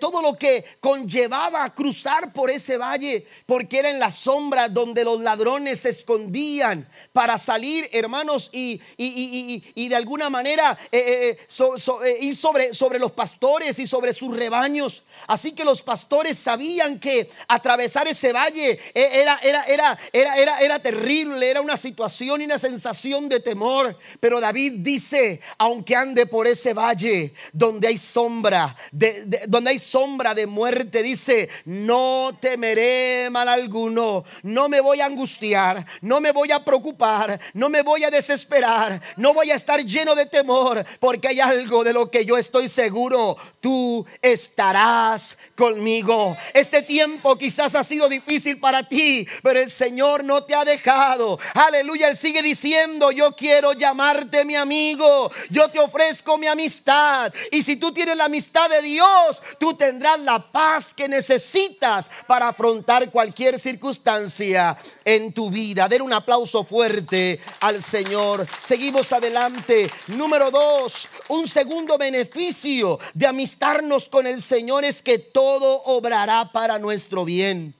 todo 0.00 0.22
lo 0.22 0.38
que 0.38 0.64
conllevaba 0.80 1.74
cruzar 1.74 2.32
por 2.32 2.50
ese 2.50 2.78
valle, 2.78 3.26
porque 3.44 3.80
era 3.80 3.90
en 3.90 3.98
la 3.98 4.10
sombra 4.10 4.70
donde 4.70 5.04
los 5.04 5.20
ladrones 5.20 5.80
se 5.80 5.90
escondían 5.90 6.88
para 7.12 7.36
salir, 7.36 7.86
hermanos, 7.92 8.48
y, 8.50 8.80
y, 8.96 9.88
de 9.90 9.94
alguna 9.94 10.30
manera 10.30 10.78
eh, 10.90 11.36
eh, 11.38 12.02
eh, 12.06 12.18
ir 12.22 12.34
sobre, 12.34 12.72
sobre 12.72 12.98
los 12.98 13.12
pastores 13.12 13.78
y 13.78 13.86
sobre 13.86 14.14
sus 14.14 14.34
rebaños. 14.34 15.02
Así 15.26 15.52
que 15.52 15.66
los 15.66 15.82
pastores 15.82 16.38
sabían 16.38 16.98
que 16.98 17.28
atravesar 17.46 18.08
ese 18.08 18.32
valle 18.32 18.80
era, 18.94 19.38
era, 19.42 19.64
era, 19.64 19.98
era, 20.14 20.36
era, 20.38 20.60
era 20.60 20.78
terrible, 20.78 21.50
era 21.50 21.60
una 21.60 21.76
situación 21.76 22.40
y 22.40 22.46
una 22.46 22.58
sensación 22.58 22.85
de 22.92 23.40
temor. 23.40 23.96
Pero 24.20 24.40
David 24.40 24.74
dice, 24.78 25.40
aunque 25.58 25.96
ande 25.96 26.26
por 26.26 26.46
ese 26.46 26.72
valle 26.72 27.32
donde 27.52 27.88
hay 27.88 27.98
sombra, 27.98 28.76
de, 28.92 29.42
donde 29.48 29.70
hay 29.70 29.78
sombra 29.78 30.34
de 30.34 30.46
muerte, 30.46 31.02
dice, 31.02 31.48
no 31.64 32.38
temeré 32.40 33.28
mal 33.30 33.48
alguno, 33.48 34.24
no 34.42 34.68
me 34.68 34.80
voy 34.80 35.00
a 35.00 35.06
angustiar, 35.06 35.84
no 36.00 36.20
me 36.20 36.30
voy 36.30 36.52
a 36.52 36.64
preocupar, 36.64 37.40
no 37.54 37.68
me 37.68 37.82
voy 37.82 38.04
a 38.04 38.10
desesperar, 38.10 39.00
no 39.16 39.34
voy 39.34 39.50
a 39.50 39.56
estar 39.56 39.80
lleno 39.84 40.14
de 40.14 40.26
temor, 40.26 40.84
porque 41.00 41.28
hay 41.28 41.40
algo 41.40 41.82
de 41.82 41.92
lo 41.92 42.10
que 42.10 42.24
yo 42.24 42.36
estoy 42.36 42.68
seguro, 42.68 43.36
tú 43.60 44.06
estarás 44.22 45.38
conmigo. 45.56 46.36
Este 46.54 46.82
tiempo 46.82 47.36
quizás 47.36 47.74
ha 47.74 47.82
sido 47.82 48.08
difícil 48.08 48.58
para 48.58 48.88
ti, 48.88 49.26
pero 49.42 49.58
el 49.58 49.70
Señor 49.70 50.24
no 50.24 50.44
te 50.44 50.54
ha 50.54 50.64
dejado. 50.64 51.38
Aleluya, 51.54 52.08
Él 52.08 52.16
sigue 52.16 52.42
diciendo, 52.42 52.75
yo 53.14 53.32
quiero 53.32 53.72
llamarte 53.72 54.44
mi 54.44 54.54
amigo, 54.54 55.30
yo 55.50 55.70
te 55.70 55.78
ofrezco 55.78 56.38
mi 56.38 56.46
amistad. 56.46 57.32
Y 57.50 57.62
si 57.62 57.76
tú 57.76 57.92
tienes 57.92 58.16
la 58.16 58.24
amistad 58.24 58.68
de 58.68 58.82
Dios, 58.82 59.42
tú 59.58 59.74
tendrás 59.74 60.18
la 60.20 60.38
paz 60.38 60.92
que 60.94 61.08
necesitas 61.08 62.10
para 62.26 62.48
afrontar 62.48 63.10
cualquier 63.10 63.58
circunstancia 63.58 64.76
en 65.04 65.32
tu 65.32 65.50
vida. 65.50 65.88
Den 65.88 66.02
un 66.02 66.12
aplauso 66.12 66.64
fuerte 66.64 67.40
al 67.60 67.82
Señor. 67.82 68.46
Seguimos 68.62 69.12
adelante. 69.12 69.90
Número 70.08 70.50
dos, 70.50 71.08
un 71.28 71.46
segundo 71.46 71.98
beneficio 71.98 72.98
de 73.14 73.26
amistarnos 73.26 74.08
con 74.08 74.26
el 74.26 74.42
Señor 74.42 74.84
es 74.84 75.02
que 75.02 75.18
todo 75.18 75.82
obrará 75.84 76.50
para 76.52 76.78
nuestro 76.78 77.24
bien. 77.24 77.74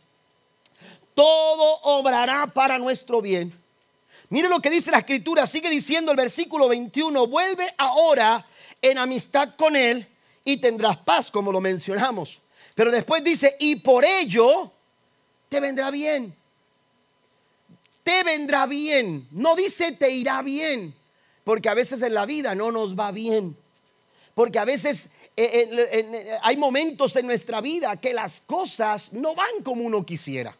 Todo 1.14 1.80
obrará 1.82 2.46
para 2.48 2.78
nuestro 2.78 3.22
bien. 3.22 3.65
Mire 4.28 4.48
lo 4.48 4.60
que 4.60 4.70
dice 4.70 4.90
la 4.90 4.98
escritura, 4.98 5.46
sigue 5.46 5.70
diciendo 5.70 6.10
el 6.10 6.16
versículo 6.16 6.68
21, 6.68 7.26
vuelve 7.28 7.72
ahora 7.78 8.46
en 8.82 8.98
amistad 8.98 9.54
con 9.56 9.76
Él 9.76 10.06
y 10.44 10.56
tendrás 10.56 10.98
paz, 10.98 11.30
como 11.30 11.52
lo 11.52 11.60
mencionamos. 11.60 12.40
Pero 12.74 12.90
después 12.90 13.22
dice, 13.22 13.56
y 13.58 13.76
por 13.76 14.04
ello 14.04 14.72
te 15.48 15.60
vendrá 15.60 15.90
bien. 15.90 16.34
Te 18.02 18.22
vendrá 18.22 18.66
bien. 18.66 19.28
No 19.30 19.56
dice 19.56 19.92
te 19.92 20.10
irá 20.10 20.42
bien, 20.42 20.94
porque 21.44 21.68
a 21.68 21.74
veces 21.74 22.02
en 22.02 22.14
la 22.14 22.26
vida 22.26 22.54
no 22.54 22.70
nos 22.70 22.98
va 22.98 23.12
bien. 23.12 23.56
Porque 24.34 24.58
a 24.58 24.64
veces 24.64 25.08
eh, 25.36 25.68
eh, 25.72 26.38
hay 26.42 26.56
momentos 26.56 27.16
en 27.16 27.26
nuestra 27.26 27.60
vida 27.60 27.96
que 28.00 28.12
las 28.12 28.40
cosas 28.40 29.12
no 29.12 29.34
van 29.34 29.62
como 29.62 29.84
uno 29.84 30.04
quisiera. 30.04 30.56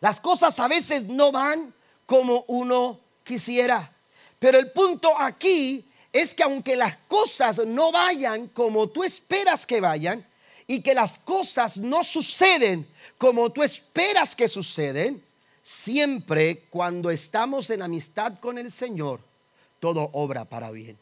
Las 0.00 0.20
cosas 0.20 0.58
a 0.60 0.68
veces 0.68 1.04
no 1.04 1.32
van 1.32 1.74
como 2.12 2.44
uno 2.48 3.00
quisiera. 3.24 3.90
Pero 4.38 4.58
el 4.58 4.70
punto 4.70 5.18
aquí 5.18 5.82
es 6.12 6.34
que 6.34 6.42
aunque 6.42 6.76
las 6.76 6.98
cosas 7.08 7.64
no 7.66 7.90
vayan 7.90 8.48
como 8.48 8.90
tú 8.90 9.02
esperas 9.02 9.64
que 9.64 9.80
vayan 9.80 10.22
y 10.66 10.82
que 10.82 10.92
las 10.92 11.18
cosas 11.18 11.78
no 11.78 12.04
suceden 12.04 12.86
como 13.16 13.50
tú 13.50 13.62
esperas 13.62 14.36
que 14.36 14.46
suceden, 14.46 15.24
siempre 15.62 16.64
cuando 16.68 17.10
estamos 17.10 17.70
en 17.70 17.80
amistad 17.80 18.38
con 18.40 18.58
el 18.58 18.70
Señor, 18.70 19.20
todo 19.80 20.10
obra 20.12 20.44
para 20.44 20.70
bien. 20.70 20.98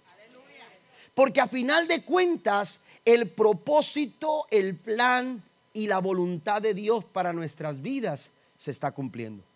Porque 1.12 1.40
a 1.40 1.48
final 1.48 1.88
de 1.88 2.04
cuentas, 2.04 2.78
el 3.04 3.28
propósito, 3.28 4.46
el 4.48 4.76
plan 4.76 5.42
y 5.72 5.88
la 5.88 5.98
voluntad 5.98 6.62
de 6.62 6.72
Dios 6.72 7.04
para 7.04 7.32
nuestras 7.32 7.82
vidas 7.82 8.30
se 8.56 8.70
está 8.70 8.92
cumpliendo 8.92 9.49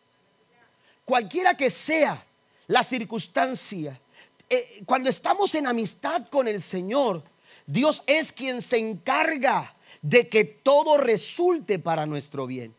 cualquiera 1.05 1.57
que 1.57 1.71
sea 1.71 2.25
la 2.67 2.83
circunstancia, 2.83 4.01
eh, 4.49 4.83
cuando 4.87 5.09
estamos 5.09 5.55
en 5.55 5.67
amistad 5.67 6.29
con 6.29 6.49
el 6.49 6.61
Señor, 6.61 7.23
Dios 7.67 8.03
es 8.07 8.33
quien 8.33 8.62
se 8.62 8.79
encarga 8.79 9.75
de 10.03 10.29
que 10.29 10.45
todo 10.45 10.97
resulte 10.97 11.79
para 11.79 12.07
nuestro 12.07 12.47
bien. 12.47 12.75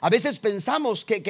A 0.00 0.10
veces 0.10 0.38
pensamos 0.38 1.04
que, 1.04 1.22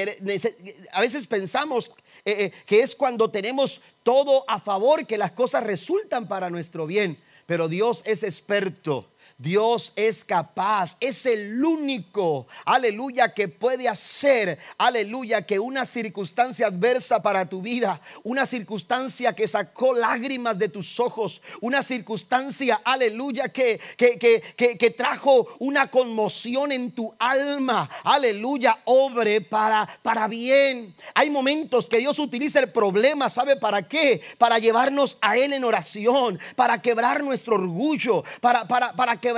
a 0.93 1.01
veces 1.01 1.27
pensamos 1.27 1.93
eh, 2.25 2.45
eh, 2.45 2.53
que 2.65 2.81
es 2.81 2.97
cuando 2.97 3.31
tenemos 3.31 3.83
todo 4.03 4.45
a 4.49 4.61
favor 4.61 5.07
que 5.07 5.19
las 5.19 5.33
cosas 5.33 5.63
resultan 5.63 6.27
para 6.27 6.49
nuestro 6.49 6.87
bien, 6.87 7.19
pero 7.45 7.69
Dios 7.69 8.03
es 8.07 8.23
experto 8.23 9.12
Dios 9.43 9.93
es 9.97 10.25
capaz, 10.25 10.97
es 11.01 11.27
el 11.27 11.63
único, 11.65 12.47
aleluya, 12.65 13.35
que 13.35 13.49
puede 13.49 13.89
hacer, 13.89 14.57
aleluya, 14.79 15.45
que 15.45 15.59
una 15.59 15.85
circunstancia 15.85 16.69
adversa 16.69 17.21
para 17.23 17.49
tu 17.49 17.61
vida, 17.61 18.01
una 18.23 18.47
circunstancia 18.47 19.33
que 19.33 19.49
sacó 19.49 19.95
lágrimas 19.95 20.61
de 20.61 20.69
tus 20.69 21.01
ojos, 21.01 21.43
una 21.61 21.83
circunstancia, 21.83 22.83
aleluya, 22.85 23.49
que, 23.49 23.81
que, 23.97 24.17
que, 24.17 24.79
que 24.79 24.91
trajo 24.91 25.49
una 25.59 25.91
conmoción 25.91 26.71
en 26.71 26.93
tu 26.93 27.13
alma, 27.19 27.91
aleluya, 28.05 28.79
obre 28.85 29.41
para, 29.41 29.89
para 30.03 30.29
bien. 30.29 30.95
Hay 31.15 31.31
momentos 31.31 31.89
que 31.89 31.99
Dios 31.99 32.21
utiliza 32.21 32.61
el 32.61 32.71
problema, 32.71 33.29
¿sabe 33.29 33.57
para 33.57 33.89
qué? 33.89 34.23
Para 34.39 34.61
llevarnos 34.61 35.19
a 35.21 35.37
Él 35.37 35.53
en 35.53 35.65
oración, 35.65 36.39
para 36.55 36.81
quebrar 36.81 37.25
nuestro 37.25 37.57
orgullo, 37.57 38.23
para, 38.41 38.69
para, 38.69 38.93
para 38.93 39.17
que 39.17 39.32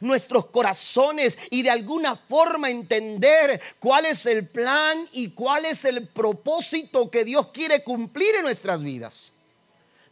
nuestros 0.00 0.46
corazones 0.46 1.38
y 1.50 1.62
de 1.62 1.70
alguna 1.70 2.16
forma 2.16 2.70
entender 2.70 3.60
cuál 3.78 4.06
es 4.06 4.26
el 4.26 4.46
plan 4.46 5.08
y 5.12 5.30
cuál 5.30 5.64
es 5.64 5.84
el 5.84 6.06
propósito 6.06 7.10
que 7.10 7.24
Dios 7.24 7.48
quiere 7.48 7.82
cumplir 7.82 8.36
en 8.36 8.42
nuestras 8.42 8.82
vidas. 8.82 9.32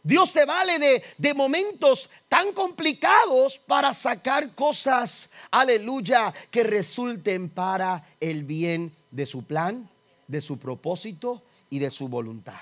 Dios 0.03 0.29
se 0.29 0.45
vale 0.45 0.79
de, 0.79 1.03
de, 1.17 1.33
momentos 1.33 2.09
tan 2.29 2.53
complicados 2.53 3.57
para 3.57 3.93
sacar 3.93 4.55
cosas, 4.55 5.29
aleluya, 5.51 6.33
que 6.49 6.63
resulten 6.63 7.49
para 7.49 8.07
el 8.21 8.43
bien 8.43 8.95
de 9.11 9.25
su 9.25 9.43
plan, 9.43 9.89
de 10.27 10.39
su 10.39 10.57
propósito 10.57 11.41
y 11.69 11.79
de 11.79 11.91
su 11.91 12.07
voluntad. 12.07 12.61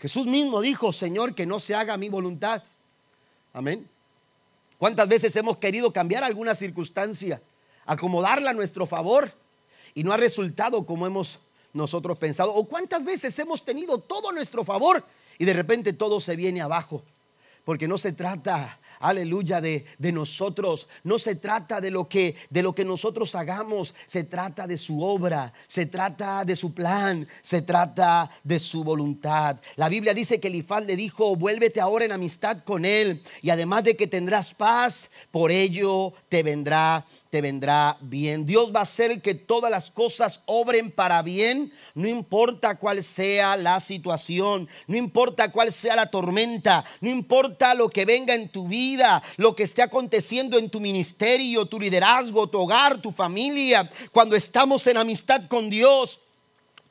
Jesús 0.00 0.26
mismo 0.26 0.60
dijo, 0.60 0.92
Señor, 0.92 1.34
que 1.34 1.46
no 1.46 1.60
se 1.60 1.74
haga 1.74 1.96
mi 1.96 2.08
voluntad. 2.08 2.62
Amén. 3.52 3.88
¿Cuántas 4.84 5.08
veces 5.08 5.34
hemos 5.36 5.56
querido 5.56 5.94
cambiar 5.94 6.24
alguna 6.24 6.54
circunstancia, 6.54 7.40
acomodarla 7.86 8.50
a 8.50 8.52
nuestro 8.52 8.84
favor 8.84 9.32
y 9.94 10.04
no 10.04 10.12
ha 10.12 10.18
resultado 10.18 10.84
como 10.84 11.06
hemos 11.06 11.38
nosotros 11.72 12.18
pensado? 12.18 12.52
¿O 12.52 12.68
cuántas 12.68 13.02
veces 13.02 13.38
hemos 13.38 13.64
tenido 13.64 13.96
todo 13.96 14.28
a 14.28 14.32
nuestro 14.34 14.62
favor 14.62 15.02
y 15.38 15.46
de 15.46 15.54
repente 15.54 15.94
todo 15.94 16.20
se 16.20 16.36
viene 16.36 16.60
abajo? 16.60 17.02
Porque 17.64 17.88
no 17.88 17.96
se 17.96 18.12
trata 18.12 18.78
aleluya, 19.08 19.60
de, 19.60 19.84
de, 19.98 20.12
nosotros. 20.12 20.86
No 21.02 21.18
se 21.18 21.36
trata 21.36 21.80
de 21.80 21.90
lo, 21.90 22.08
que, 22.08 22.34
de 22.50 22.62
lo 22.62 22.74
que 22.74 22.84
nosotros 22.84 23.34
hagamos, 23.34 23.94
se 24.06 24.24
trata 24.24 24.66
de 24.66 24.76
su 24.76 25.02
obra, 25.02 25.52
se 25.68 25.86
trata 25.86 26.44
de 26.44 26.56
su 26.56 26.72
plan, 26.72 27.26
se 27.42 27.62
trata 27.62 28.30
de 28.42 28.58
su 28.58 28.84
voluntad. 28.84 29.58
La 29.76 29.88
Biblia 29.88 30.14
dice 30.14 30.40
que 30.40 30.48
Elifaz 30.48 30.84
le 30.84 30.96
dijo, 30.96 31.36
vuélvete 31.36 31.80
ahora 31.80 32.04
en 32.04 32.12
amistad 32.12 32.64
con 32.64 32.84
él 32.84 33.22
y 33.42 33.50
además 33.50 33.84
de 33.84 33.96
que 33.96 34.06
tendrás 34.06 34.54
paz, 34.54 35.10
por 35.30 35.50
ello 35.50 36.12
te 36.28 36.42
vendrá 36.42 37.06
te 37.34 37.40
vendrá 37.40 37.96
bien. 38.00 38.46
Dios 38.46 38.72
va 38.72 38.78
a 38.78 38.82
hacer 38.84 39.20
que 39.20 39.34
todas 39.34 39.68
las 39.68 39.90
cosas 39.90 40.42
obren 40.46 40.92
para 40.92 41.20
bien, 41.20 41.72
no 41.92 42.06
importa 42.06 42.76
cuál 42.76 43.02
sea 43.02 43.56
la 43.56 43.80
situación, 43.80 44.68
no 44.86 44.96
importa 44.96 45.50
cuál 45.50 45.72
sea 45.72 45.96
la 45.96 46.06
tormenta, 46.06 46.84
no 47.00 47.10
importa 47.10 47.74
lo 47.74 47.88
que 47.88 48.04
venga 48.04 48.36
en 48.36 48.50
tu 48.50 48.68
vida, 48.68 49.20
lo 49.36 49.56
que 49.56 49.64
esté 49.64 49.82
aconteciendo 49.82 50.58
en 50.58 50.70
tu 50.70 50.78
ministerio, 50.78 51.66
tu 51.66 51.80
liderazgo, 51.80 52.46
tu 52.46 52.60
hogar, 52.60 53.02
tu 53.02 53.10
familia. 53.10 53.90
Cuando 54.12 54.36
estamos 54.36 54.86
en 54.86 54.98
amistad 54.98 55.48
con 55.48 55.68
Dios, 55.68 56.20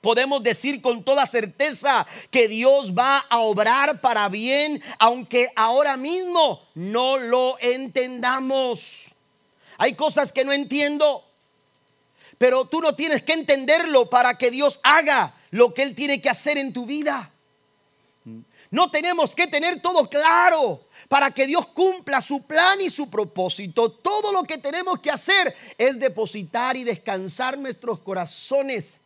podemos 0.02 0.44
decir 0.44 0.82
con 0.82 1.06
toda 1.06 1.26
certeza 1.26 2.06
que 2.30 2.50
Dios 2.50 2.94
va 2.94 3.20
a 3.30 3.40
obrar 3.40 4.02
para 4.02 4.28
bien, 4.28 4.84
aunque 5.00 5.54
ahora 5.56 5.96
mismo 5.96 6.68
no 6.76 7.18
lo 7.18 7.56
entendamos. 7.62 9.13
Hay 9.78 9.94
cosas 9.94 10.32
que 10.32 10.46
no 10.46 10.54
entiendo, 10.54 11.24
pero 12.38 12.66
tú 12.66 12.82
no 12.82 12.96
tienes 12.96 13.24
que 13.24 13.34
entenderlo 13.34 14.10
para 14.10 14.38
que 14.38 14.52
Dios 14.52 14.80
haga 14.84 15.36
lo 15.52 15.74
que 15.74 15.84
Él 15.84 15.96
tiene 15.96 16.22
que 16.22 16.30
hacer 16.30 16.58
en 16.58 16.74
tu 16.74 16.86
vida. 16.86 17.32
No 18.74 18.90
tenemos 18.90 19.36
que 19.36 19.46
tener 19.46 19.82
todo 19.82 20.10
claro 20.10 20.88
para 21.08 21.30
que 21.30 21.46
Dios 21.46 21.68
cumpla 21.68 22.22
su 22.22 22.42
plan 22.42 22.82
y 22.82 22.90
su 22.90 23.08
propósito. 23.08 23.92
Todo 23.92 24.32
lo 24.32 24.44
que 24.46 24.58
tenemos 24.58 25.00
que 25.00 25.12
hacer 25.12 25.56
es 25.78 26.00
depositar 26.00 26.76
y 26.76 26.84
descansar 26.84 27.56
nuestros 27.56 28.00
corazones 28.00 29.00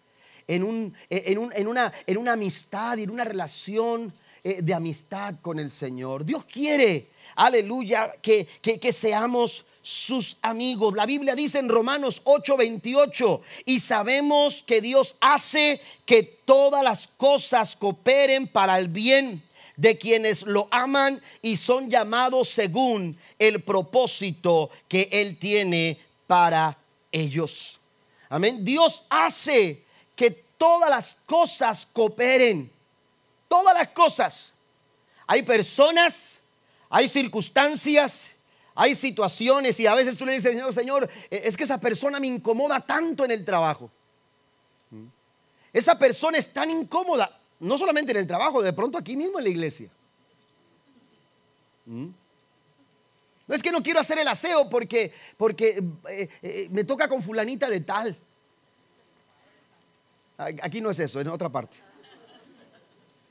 en, 0.48 0.64
un, 0.64 0.96
en, 1.10 1.38
una, 1.68 1.92
en 2.06 2.18
una, 2.18 2.32
amistad 2.32 2.98
y 2.98 3.04
en 3.04 3.10
una 3.10 3.26
relación 3.26 4.14
eh, 4.42 4.62
de 4.62 4.74
amistad 4.74 5.36
con 5.42 5.60
el 5.60 5.70
Señor. 5.70 6.24
Dios 6.24 6.46
quiere, 6.46 7.10
aleluya, 7.36 8.14
que, 8.22 8.48
que, 8.62 8.80
que 8.80 8.94
seamos 8.94 9.66
sus 9.88 10.36
amigos. 10.42 10.96
La 10.96 11.06
Biblia 11.06 11.34
dice 11.34 11.60
en 11.60 11.70
Romanos 11.70 12.22
8:28, 12.26 13.42
y 13.64 13.80
sabemos 13.80 14.62
que 14.62 14.82
Dios 14.82 15.16
hace 15.22 15.80
que 16.06 16.24
todas 16.24 16.84
las 16.84 17.08
cosas 17.08 17.78
cooperen 17.78 18.50
para 18.50 18.78
el 18.80 18.90
bien 18.90 19.42
de 19.78 19.98
quienes 19.98 20.44
lo 20.44 20.68
aman 20.72 21.22
y 21.42 21.56
son 21.56 21.90
llamados 21.90 22.50
según 22.50 23.18
el 23.40 23.64
propósito 23.64 24.72
que 24.90 25.08
Él 25.10 25.40
tiene 25.40 25.98
para 26.28 26.78
ellos. 27.10 27.80
Amén. 28.28 28.66
Dios 28.66 29.06
hace 29.10 29.86
que 30.18 30.32
todas 30.58 30.90
las 30.90 31.16
cosas 31.26 31.86
cooperen. 31.86 32.70
Todas 33.48 33.74
las 33.74 33.88
cosas. 33.90 34.54
Hay 35.26 35.44
personas, 35.44 36.34
hay 36.90 37.08
circunstancias, 37.08 38.34
hay 38.80 38.94
situaciones 38.94 39.80
y 39.80 39.88
a 39.88 39.96
veces 39.96 40.16
tú 40.16 40.24
le 40.24 40.34
dices, 40.34 40.54
Señor, 40.54 40.72
Señor, 40.72 41.10
eh, 41.32 41.42
es 41.46 41.58
que 41.58 41.64
esa 41.64 41.80
persona 41.80 42.20
me 42.20 42.28
incomoda 42.28 42.80
tanto 42.80 43.26
en 43.26 43.32
el 43.32 43.44
trabajo. 43.44 43.90
Esa 45.74 45.98
persona 45.98 46.38
es 46.38 46.54
tan 46.54 46.70
incómoda, 46.70 47.42
no 47.60 47.78
solamente 47.78 48.12
en 48.12 48.18
el 48.18 48.28
trabajo, 48.28 48.62
de 48.62 48.74
pronto 48.74 49.00
aquí 49.00 49.18
mismo 49.18 49.40
en 49.40 49.44
la 49.44 49.50
iglesia. 49.50 49.90
No 51.88 52.14
es 53.48 53.64
que 53.64 53.72
no 53.72 53.82
quiero 53.82 54.00
hacer 54.00 54.20
el 54.20 54.28
aseo 54.28 54.70
porque, 54.70 55.12
porque 55.38 55.84
eh, 56.10 56.30
eh, 56.44 56.68
me 56.70 56.84
toca 56.84 57.10
con 57.10 57.24
fulanita 57.24 57.70
de 57.70 57.82
tal. 57.82 58.16
Aquí 60.38 60.82
no 60.82 60.92
es 60.92 61.00
eso, 61.00 61.20
en 61.20 61.30
otra 61.30 61.50
parte. 61.50 61.78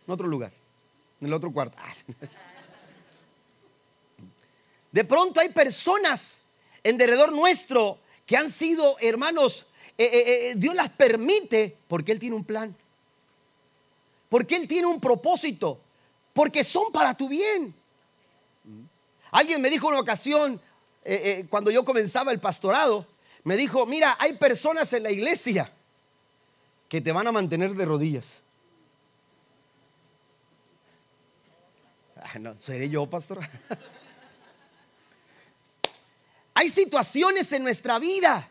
En 0.06 0.12
otro 0.12 0.26
lugar. 0.26 0.52
En 1.20 1.28
el 1.28 1.32
otro 1.32 1.52
cuarto. 1.52 1.78
De 4.96 5.04
pronto 5.04 5.40
hay 5.40 5.50
personas 5.50 6.36
en 6.82 6.96
derredor 6.96 7.30
nuestro 7.30 7.98
que 8.24 8.34
han 8.34 8.48
sido 8.48 8.96
hermanos, 8.98 9.66
eh, 9.98 10.04
eh, 10.10 10.22
eh, 10.24 10.54
Dios 10.56 10.74
las 10.74 10.88
permite 10.88 11.76
porque 11.86 12.12
Él 12.12 12.18
tiene 12.18 12.34
un 12.34 12.44
plan, 12.44 12.74
porque 14.30 14.56
Él 14.56 14.66
tiene 14.66 14.86
un 14.86 14.98
propósito, 14.98 15.78
porque 16.32 16.64
son 16.64 16.90
para 16.92 17.14
tu 17.14 17.28
bien. 17.28 17.74
Alguien 19.32 19.60
me 19.60 19.68
dijo 19.68 19.86
una 19.86 20.00
ocasión, 20.00 20.58
cuando 21.50 21.70
yo 21.70 21.84
comenzaba 21.84 22.32
el 22.32 22.40
pastorado, 22.40 23.06
me 23.44 23.58
dijo, 23.58 23.84
mira, 23.84 24.16
hay 24.18 24.32
personas 24.38 24.90
en 24.94 25.02
la 25.02 25.10
iglesia 25.10 25.70
que 26.88 27.02
te 27.02 27.12
van 27.12 27.26
a 27.26 27.32
mantener 27.32 27.74
de 27.74 27.84
rodillas. 27.84 28.42
Ah, 32.16 32.38
no, 32.38 32.58
¿Seré 32.58 32.88
yo, 32.88 33.04
pastor? 33.10 33.40
Hay 36.58 36.70
situaciones 36.70 37.52
en 37.52 37.62
nuestra 37.62 37.98
vida 37.98 38.48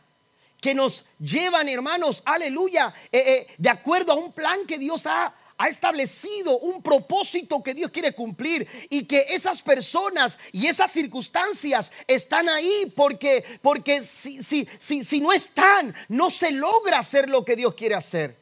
que 0.62 0.76
nos 0.76 1.06
llevan, 1.20 1.68
hermanos, 1.68 2.22
aleluya, 2.24 2.94
eh, 3.12 3.18
eh, 3.18 3.48
de 3.58 3.68
acuerdo 3.68 4.12
a 4.12 4.16
un 4.16 4.32
plan 4.32 4.68
que 4.68 4.78
Dios 4.78 5.08
ha, 5.08 5.34
ha 5.58 5.68
establecido 5.68 6.60
un 6.60 6.84
propósito 6.84 7.64
que 7.64 7.74
Dios 7.74 7.90
quiere 7.90 8.14
cumplir 8.14 8.68
y 8.92 9.06
que 9.06 9.26
esas 9.30 9.60
personas 9.64 10.38
y 10.52 10.68
esas 10.68 10.92
circunstancias 10.92 11.92
están 12.06 12.48
ahí 12.48 12.94
porque, 12.96 13.44
porque 13.64 14.04
si, 14.04 14.44
si, 14.44 14.68
si, 14.78 15.04
si 15.04 15.20
no 15.20 15.34
están, 15.34 15.96
no 16.08 16.30
se 16.30 16.52
logra 16.52 17.00
hacer 17.00 17.28
lo 17.28 17.44
que 17.44 17.56
Dios 17.56 17.74
quiere 17.74 17.96
hacer. 17.96 18.38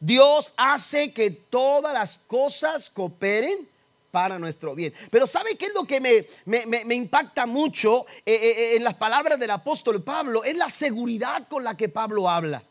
Dios 0.00 0.52
hace 0.56 1.12
que 1.12 1.30
todas 1.30 1.94
las 1.94 2.18
cosas 2.18 2.90
cooperen 2.90 3.68
para 4.10 4.38
nuestro 4.38 4.74
bien. 4.74 4.92
Pero 5.10 5.26
¿sabe 5.26 5.56
qué 5.56 5.66
es 5.66 5.74
lo 5.74 5.84
que 5.84 6.00
me, 6.00 6.26
me, 6.66 6.94
impacta 6.94 7.46
mucho 7.46 8.06
eh, 8.24 8.32
eh, 8.32 8.50
eh, 8.50 8.76
en 8.76 8.84
las 8.84 8.94
palabras 8.94 9.38
del 9.38 9.50
apóstol 9.50 10.02
Pablo? 10.02 10.44
Es 10.44 10.56
la 10.56 10.70
seguridad 10.70 11.46
con 11.48 11.64
la 11.64 11.76
que 11.76 11.88
Pablo 11.88 12.28
habla. 12.28 12.62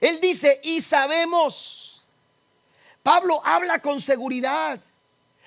Él 0.00 0.20
dice, 0.20 0.60
y 0.62 0.80
sabemos. 0.80 2.04
Pablo 3.02 3.40
habla 3.44 3.80
con 3.80 4.00
seguridad. 4.00 4.80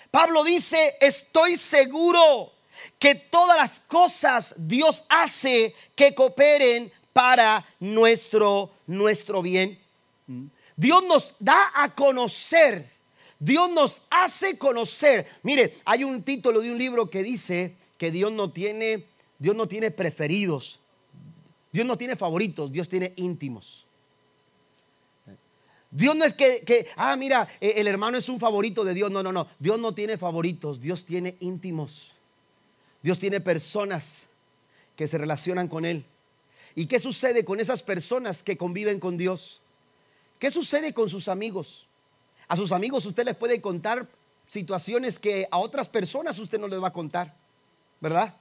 Pablo 0.09 0.43
dice, 0.43 0.97
estoy 0.99 1.57
seguro 1.57 2.51
que 2.99 3.15
todas 3.15 3.57
las 3.57 3.79
cosas 3.79 4.55
Dios 4.57 5.03
hace 5.09 5.75
que 5.95 6.13
cooperen 6.13 6.91
para 7.13 7.65
nuestro, 7.79 8.71
nuestro 8.87 9.41
bien. 9.41 9.79
Dios 10.75 11.03
nos 11.03 11.35
da 11.39 11.71
a 11.75 11.93
conocer 11.93 12.89
Dios 13.41 13.71
nos 13.71 14.03
hace 14.11 14.55
conocer. 14.59 15.25
Mire, 15.41 15.75
hay 15.83 16.03
un 16.03 16.21
título 16.21 16.61
de 16.61 16.71
un 16.71 16.77
libro 16.77 17.09
que 17.09 17.23
dice 17.23 17.75
que 17.97 18.11
Dios 18.11 18.31
no 18.31 18.51
tiene, 18.51 19.07
Dios 19.39 19.55
no 19.55 19.67
tiene 19.67 19.89
preferidos. 19.89 20.79
Dios 21.71 21.87
no 21.87 21.97
tiene 21.97 22.15
favoritos, 22.15 22.71
Dios 22.71 22.87
tiene 22.87 23.13
íntimos. 23.15 23.87
Dios 25.89 26.15
no 26.15 26.23
es 26.23 26.35
que, 26.35 26.61
que, 26.61 26.87
ah, 26.95 27.17
mira, 27.17 27.47
e, 27.59 27.73
el 27.77 27.87
hermano 27.87 28.19
es 28.19 28.29
un 28.29 28.39
favorito 28.39 28.83
de 28.83 28.93
Dios. 28.93 29.09
No, 29.09 29.23
no, 29.23 29.31
no. 29.31 29.47
Dios 29.57 29.79
no 29.79 29.95
tiene 29.95 30.19
favoritos, 30.19 30.79
Dios 30.79 31.03
tiene 31.03 31.35
íntimos. 31.39 32.13
Dios 33.01 33.17
tiene 33.17 33.41
personas 33.41 34.27
que 34.95 35.07
se 35.07 35.17
relacionan 35.17 35.67
con 35.67 35.83
Él. 35.83 36.05
¿Y 36.75 36.85
qué 36.85 36.99
sucede 36.99 37.43
con 37.43 37.59
esas 37.59 37.81
personas 37.81 38.43
que 38.43 38.55
conviven 38.55 38.99
con 38.99 39.17
Dios? 39.17 39.63
¿Qué 40.37 40.51
sucede 40.51 40.93
con 40.93 41.09
sus 41.09 41.27
amigos? 41.27 41.87
A 42.51 42.57
sus 42.57 42.73
amigos 42.73 43.05
usted 43.05 43.23
les 43.23 43.37
puede 43.37 43.61
contar 43.61 44.05
situaciones 44.45 45.17
que 45.17 45.47
a 45.49 45.57
otras 45.57 45.87
personas 45.87 46.37
usted 46.37 46.59
no 46.59 46.67
les 46.67 46.83
va 46.83 46.89
a 46.89 46.93
contar, 46.93 47.33
¿verdad? 48.01 48.35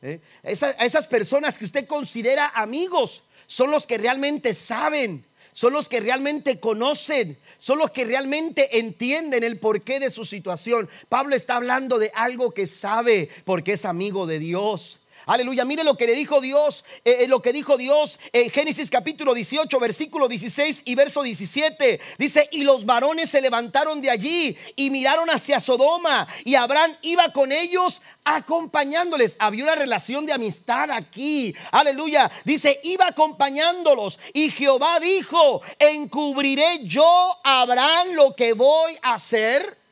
¿eh? 0.00 0.20
a 0.42 0.84
esas 0.86 1.06
personas 1.06 1.58
que 1.58 1.66
usted 1.66 1.86
considera 1.86 2.48
amigos 2.54 3.24
son 3.46 3.70
los 3.70 3.86
que 3.86 3.98
realmente 3.98 4.54
saben, 4.54 5.22
son 5.52 5.74
los 5.74 5.86
que 5.86 6.00
realmente 6.00 6.58
conocen, 6.60 7.36
son 7.58 7.76
los 7.76 7.90
que 7.90 8.06
realmente 8.06 8.78
entienden 8.78 9.44
el 9.44 9.58
porqué 9.58 10.00
de 10.00 10.08
su 10.08 10.24
situación. 10.24 10.88
Pablo 11.10 11.36
está 11.36 11.56
hablando 11.56 11.98
de 11.98 12.10
algo 12.14 12.52
que 12.52 12.66
sabe 12.66 13.28
porque 13.44 13.74
es 13.74 13.84
amigo 13.84 14.24
de 14.24 14.38
Dios. 14.38 14.98
Aleluya. 15.28 15.64
Mire 15.64 15.82
lo 15.82 15.96
que 15.96 16.06
le 16.06 16.14
dijo 16.14 16.40
Dios, 16.40 16.84
eh, 17.04 17.16
eh, 17.22 17.26
lo 17.26 17.42
que 17.42 17.52
dijo 17.52 17.76
Dios 17.76 18.20
en 18.32 18.48
Génesis 18.48 18.92
capítulo 18.92 19.34
18, 19.34 19.80
versículo 19.80 20.28
16 20.28 20.82
y 20.84 20.94
verso 20.94 21.24
17. 21.24 22.00
Dice, 22.16 22.48
y 22.52 22.62
los 22.62 22.86
varones 22.86 23.30
se 23.30 23.40
levantaron 23.40 24.00
de 24.00 24.08
allí 24.08 24.56
y 24.76 24.88
miraron 24.90 25.28
hacia 25.28 25.58
Sodoma 25.58 26.28
y 26.44 26.54
Abraham 26.54 26.96
iba 27.02 27.32
con 27.32 27.50
ellos 27.50 28.02
acompañándoles. 28.22 29.34
Había 29.40 29.64
una 29.64 29.74
relación 29.74 30.26
de 30.26 30.32
amistad 30.32 30.92
aquí. 30.92 31.52
Aleluya. 31.72 32.30
Dice, 32.44 32.78
iba 32.84 33.08
acompañándolos 33.08 34.20
y 34.32 34.50
Jehová 34.50 35.00
dijo, 35.00 35.60
encubriré 35.80 36.84
yo 36.84 37.36
a 37.42 37.62
Abraham 37.62 38.12
lo 38.12 38.36
que 38.36 38.52
voy 38.52 38.96
a 39.02 39.14
hacer. 39.14 39.85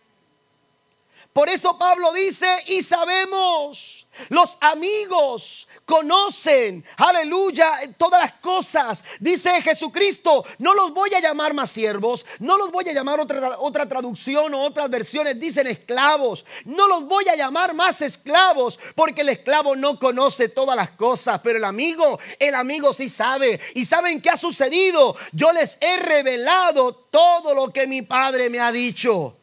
Por 1.35 1.49
eso 1.49 1.77
Pablo 1.77 2.13
dice, 2.13 2.47
y 2.69 2.81
sabemos 2.81 4.05
los 4.29 4.57
amigos 4.61 5.67
conocen, 5.85 6.85
aleluya, 6.97 7.81
todas 7.99 8.21
las 8.21 8.33
cosas. 8.35 9.05
Dice 9.19 9.61
Jesucristo, 9.63 10.45
no 10.59 10.75
los 10.75 10.93
voy 10.93 11.13
a 11.15 11.21
llamar 11.21 11.53
más 11.53 11.71
siervos, 11.71 12.25
no 12.39 12.57
los 12.57 12.71
voy 12.71 12.89
a 12.89 12.93
llamar 12.93 13.21
otra, 13.21 13.59
otra 13.59 13.89
traducción 13.89 14.55
o 14.55 14.63
otras 14.63 14.89
versiones, 14.89 15.39
dicen 15.39 15.67
esclavos. 15.67 16.45
No 16.65 16.87
los 16.87 17.05
voy 17.07 17.29
a 17.29 17.37
llamar 17.37 17.75
más 17.75 18.01
esclavos, 18.01 18.79
porque 18.95 19.23
el 19.23 19.31
esclavo 19.31 19.75
no 19.75 19.99
conoce 19.99 20.49
todas 20.49 20.77
las 20.77 20.91
cosas, 20.91 21.41
pero 21.43 21.59
el 21.59 21.65
amigo, 21.65 22.19
el 22.39 22.55
amigo 22.55 22.95
sí 22.95 23.09
sabe. 23.09 23.61
¿Y 23.75 23.85
saben 23.85 24.23
qué 24.23 24.31
ha 24.31 24.37
sucedido? 24.37 25.17
Yo 25.33 25.53
les 25.53 25.79
he 25.81 25.97
revelado 25.97 26.95
todo 26.95 27.55
lo 27.55 27.73
que 27.73 27.87
mi 27.87 28.03
Padre 28.03 28.49
me 28.49 28.61
ha 28.61 28.71
dicho. 28.71 29.37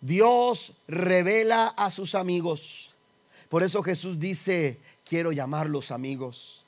Dios 0.00 0.74
revela 0.88 1.68
a 1.68 1.90
sus 1.90 2.14
amigos. 2.14 2.94
Por 3.48 3.62
eso 3.62 3.82
Jesús 3.82 4.18
dice, 4.18 4.78
quiero 5.04 5.32
llamarlos 5.32 5.90
amigos. 5.90 6.64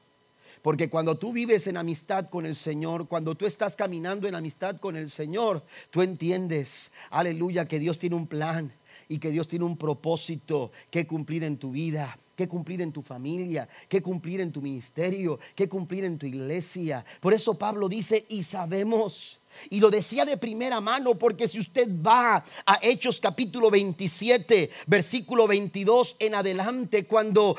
Porque 0.62 0.88
cuando 0.88 1.18
tú 1.18 1.32
vives 1.32 1.66
en 1.66 1.76
amistad 1.76 2.28
con 2.28 2.46
el 2.46 2.54
Señor, 2.54 3.08
cuando 3.08 3.34
tú 3.34 3.46
estás 3.46 3.74
caminando 3.74 4.28
en 4.28 4.34
amistad 4.34 4.76
con 4.78 4.96
el 4.96 5.10
Señor, 5.10 5.64
tú 5.90 6.02
entiendes, 6.02 6.92
aleluya, 7.10 7.66
que 7.66 7.80
Dios 7.80 7.98
tiene 7.98 8.14
un 8.14 8.28
plan 8.28 8.72
y 9.08 9.18
que 9.18 9.30
Dios 9.30 9.48
tiene 9.48 9.64
un 9.64 9.76
propósito 9.76 10.70
que 10.90 11.06
cumplir 11.06 11.44
en 11.44 11.56
tu 11.56 11.72
vida 11.72 12.16
que 12.34 12.48
cumplir 12.48 12.80
en 12.80 12.92
tu 12.92 13.02
familia, 13.02 13.68
que 13.88 14.02
cumplir 14.02 14.40
en 14.40 14.50
tu 14.50 14.62
ministerio, 14.62 15.38
que 15.54 15.68
cumplir 15.68 16.04
en 16.04 16.18
tu 16.18 16.26
iglesia. 16.26 17.04
Por 17.20 17.34
eso 17.34 17.54
Pablo 17.54 17.88
dice, 17.88 18.24
y 18.28 18.42
sabemos 18.42 19.38
y 19.70 19.80
lo 19.80 19.90
decía 19.90 20.24
de 20.24 20.36
primera 20.36 20.80
mano 20.80 21.18
porque 21.18 21.48
si 21.48 21.58
usted 21.58 21.88
va 21.88 22.44
a 22.66 22.78
Hechos 22.82 23.20
capítulo 23.20 23.70
27, 23.70 24.70
versículo 24.86 25.46
22 25.46 26.16
en 26.18 26.34
adelante, 26.34 27.06
cuando 27.06 27.56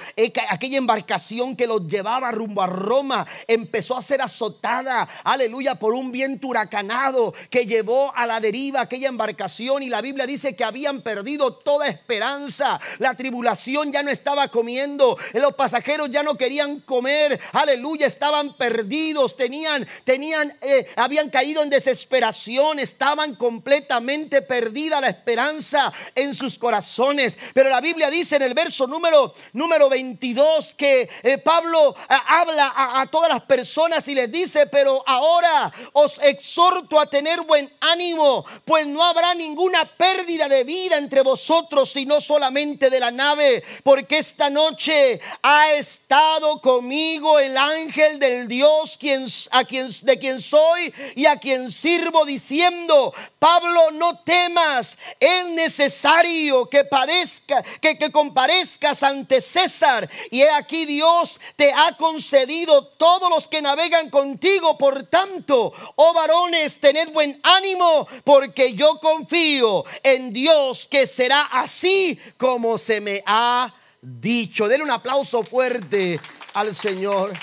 aquella 0.50 0.78
embarcación 0.78 1.56
que 1.56 1.68
los 1.68 1.88
llevaba 1.88 2.32
rumbo 2.32 2.62
a 2.62 2.68
Roma 2.68 3.26
empezó 3.48 3.98
a 3.98 4.02
ser 4.02 4.22
azotada, 4.22 5.08
aleluya, 5.24 5.76
por 5.76 5.94
un 5.94 6.12
viento 6.12 6.48
huracanado 6.48 7.34
que 7.50 7.66
llevó 7.66 8.14
a 8.16 8.26
la 8.26 8.40
deriva 8.40 8.82
aquella 8.82 9.10
embarcación. 9.10 9.84
Y 9.84 9.90
la 9.90 10.02
Biblia 10.02 10.26
dice 10.26 10.56
que 10.56 10.64
habían 10.64 11.02
perdido 11.02 11.54
toda 11.56 11.88
esperanza, 11.88 12.80
la 13.00 13.16
tribulación 13.16 13.92
ya 13.92 14.04
no 14.04 14.10
estaba 14.10 14.48
comiendo, 14.48 15.18
los 15.34 15.54
pasajeros 15.56 16.10
ya 16.12 16.24
no 16.24 16.38
querían 16.38 16.82
comer, 16.82 17.40
aleluya, 17.54 18.08
estaban 18.08 18.56
perdidos, 18.56 19.36
tenían, 19.36 19.88
tenían, 20.04 20.56
eh, 20.62 20.88
habían 20.96 21.30
caído 21.30 21.64
en 21.64 21.70
desesperación, 21.70 21.83
estaban 21.88 23.36
completamente 23.36 24.42
perdida 24.42 25.02
la 25.02 25.10
esperanza 25.10 25.92
en 26.16 26.34
sus 26.34 26.58
corazones. 26.58 27.38
Pero 27.54 27.70
la 27.70 27.82
Biblia 27.82 28.10
dice 28.10 28.36
en 28.36 28.44
el 28.44 28.54
verso 28.54 28.88
número, 28.88 29.34
número 29.54 29.90
22 29.90 30.76
que 30.76 31.10
eh, 31.24 31.38
Pablo 31.38 31.96
eh, 31.98 32.16
habla 32.28 32.68
a, 32.76 33.02
a 33.02 33.08
todas 33.08 33.30
las 33.30 33.44
personas 33.44 34.08
y 34.08 34.16
les 34.16 34.32
dice, 34.32 34.68
pero 34.68 35.04
ahora 35.06 35.72
os 35.94 36.20
exhorto 36.20 37.00
a 37.00 37.10
tener 37.10 37.42
buen 37.42 37.72
ánimo, 37.80 38.46
pues 38.66 38.88
no 38.88 39.04
habrá 39.04 39.34
ninguna 39.34 39.86
pérdida 39.86 40.48
de 40.48 40.64
vida 40.64 40.98
entre 40.98 41.22
vosotros, 41.22 41.92
sino 41.92 42.22
solamente 42.22 42.90
de 42.90 43.00
la 43.00 43.12
nave, 43.12 43.64
porque 43.84 44.18
esta 44.18 44.50
noche 44.50 45.20
ha 45.42 45.74
estado 45.74 46.62
conmigo 46.62 47.40
el 47.40 47.58
ángel 47.58 48.20
del 48.20 48.48
Dios 48.48 48.98
quien, 48.98 49.26
a 49.52 49.66
quien, 49.66 49.88
de 50.02 50.20
quien 50.20 50.40
soy 50.40 50.94
y 51.16 51.26
a 51.26 51.38
quien 51.38 51.72
sirvo 51.74 52.26
diciendo, 52.26 53.14
Pablo, 53.40 53.92
no 53.92 54.20
temas, 54.20 54.98
es 55.20 55.46
necesario 55.48 56.70
que 56.70 56.86
padezca, 56.86 57.64
que, 57.82 57.98
que 57.98 58.12
comparezcas 58.12 59.04
ante 59.04 59.42
César. 59.42 60.10
Y 60.32 60.42
he 60.42 60.50
aquí 60.50 60.86
Dios 60.86 61.40
te 61.56 61.74
ha 61.74 61.98
concedido 61.98 62.88
todos 62.88 63.30
los 63.30 63.48
que 63.48 63.62
navegan 63.62 64.10
contigo. 64.10 64.78
Por 64.78 65.04
tanto, 65.04 65.74
oh 65.96 66.14
varones, 66.14 66.80
tened 66.80 67.12
buen 67.12 67.40
ánimo, 67.44 68.08
porque 68.24 68.74
yo 68.74 69.00
confío 69.00 69.84
en 70.04 70.32
Dios 70.32 70.88
que 70.88 71.08
será 71.08 71.44
así 71.52 72.20
como 72.38 72.78
se 72.78 73.02
me 73.02 73.24
ha 73.26 73.74
dicho. 74.02 74.68
Denle 74.68 74.86
un 74.86 74.92
aplauso 74.92 75.44
fuerte 75.44 76.20
al 76.54 76.76
Señor. 76.76 77.34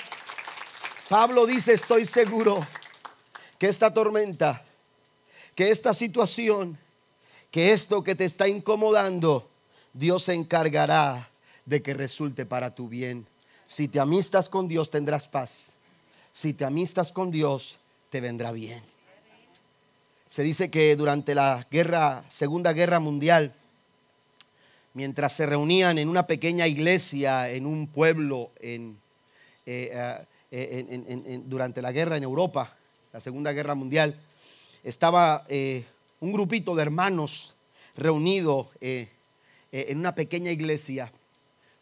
Pablo 1.09 1.45
dice, 1.45 1.73
estoy 1.73 2.07
seguro 2.07 2.65
que 3.61 3.69
esta 3.69 3.93
tormenta, 3.93 4.65
que 5.55 5.71
esta 5.71 5.93
situación, 5.93 6.79
que 7.51 7.73
esto 7.73 8.03
que 8.03 8.15
te 8.15 8.25
está 8.25 8.49
incomodando, 8.49 9.51
Dios 9.93 10.23
se 10.23 10.33
encargará 10.33 11.29
de 11.67 11.83
que 11.83 11.93
resulte 11.93 12.47
para 12.47 12.75
tu 12.75 12.89
bien. 12.89 13.27
Si 13.67 13.87
te 13.87 14.01
amistas 14.01 14.49
con 14.49 14.67
Dios 14.67 14.91
tendrás 14.91 15.29
paz. 15.29 15.73
Si 16.33 16.55
te 16.55 16.65
amistas 16.65 17.13
con 17.13 17.31
Dios 17.31 17.79
te 18.09 18.23
vendrá 18.23 18.51
bien. 18.51 18.83
Se 20.31 20.43
dice 20.43 20.71
que 20.71 20.97
durante 20.97 21.35
la 21.35 21.67
guerra, 21.71 22.25
Segunda 22.31 22.73
Guerra 22.73 22.99
Mundial, 22.99 23.53
mientras 24.95 25.35
se 25.35 25.45
reunían 25.45 25.99
en 25.99 26.09
una 26.09 26.27
pequeña 26.27 26.67
iglesia 26.67 27.51
en 27.51 27.67
un 27.67 27.89
pueblo 27.89 28.53
en, 28.59 28.99
eh, 29.67 30.25
eh, 30.51 31.41
durante 31.45 31.83
la 31.83 31.93
guerra 31.93 32.17
en 32.17 32.23
Europa, 32.23 32.79
la 33.13 33.21
Segunda 33.21 33.53
Guerra 33.53 33.75
Mundial, 33.75 34.17
estaba 34.85 35.45
eh, 35.49 35.85
un 36.21 36.33
grupito 36.33 36.75
de 36.75 36.83
hermanos 36.83 37.55
reunido 37.97 38.71
eh, 38.81 39.09
eh, 39.73 39.87
en 39.89 39.99
una 39.99 40.15
pequeña 40.15 40.53
iglesia. 40.53 41.11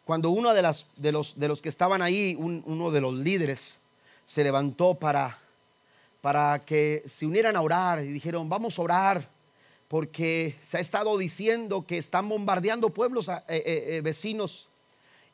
Cuando 0.04 0.30
uno 0.30 0.54
de, 0.54 0.62
los, 0.62 0.86
de 0.96 1.48
los, 1.48 1.62
que 1.62 1.68
estaban 1.68 2.00
ahí, 2.00 2.34
uno 2.38 2.90
de 2.90 3.00
los 3.00 3.14
líderes, 3.14 3.78
se 4.24 4.42
levantó 4.42 4.94
para, 4.94 5.38
para 6.22 6.60
que 6.60 7.02
se 7.06 7.26
unieran 7.26 7.56
a 7.56 7.60
orar 7.60 8.00
y 8.00 8.08
dijeron, 8.08 8.48
vamos 8.48 8.78
a 8.78 8.82
orar 8.82 9.28
porque 9.86 10.56
se 10.62 10.78
ha 10.78 10.80
estado 10.80 11.16
diciendo 11.18 11.86
que 11.86 11.98
están 11.98 12.28
bombardeando 12.28 12.90
pueblos 12.90 13.30
vecinos 14.02 14.68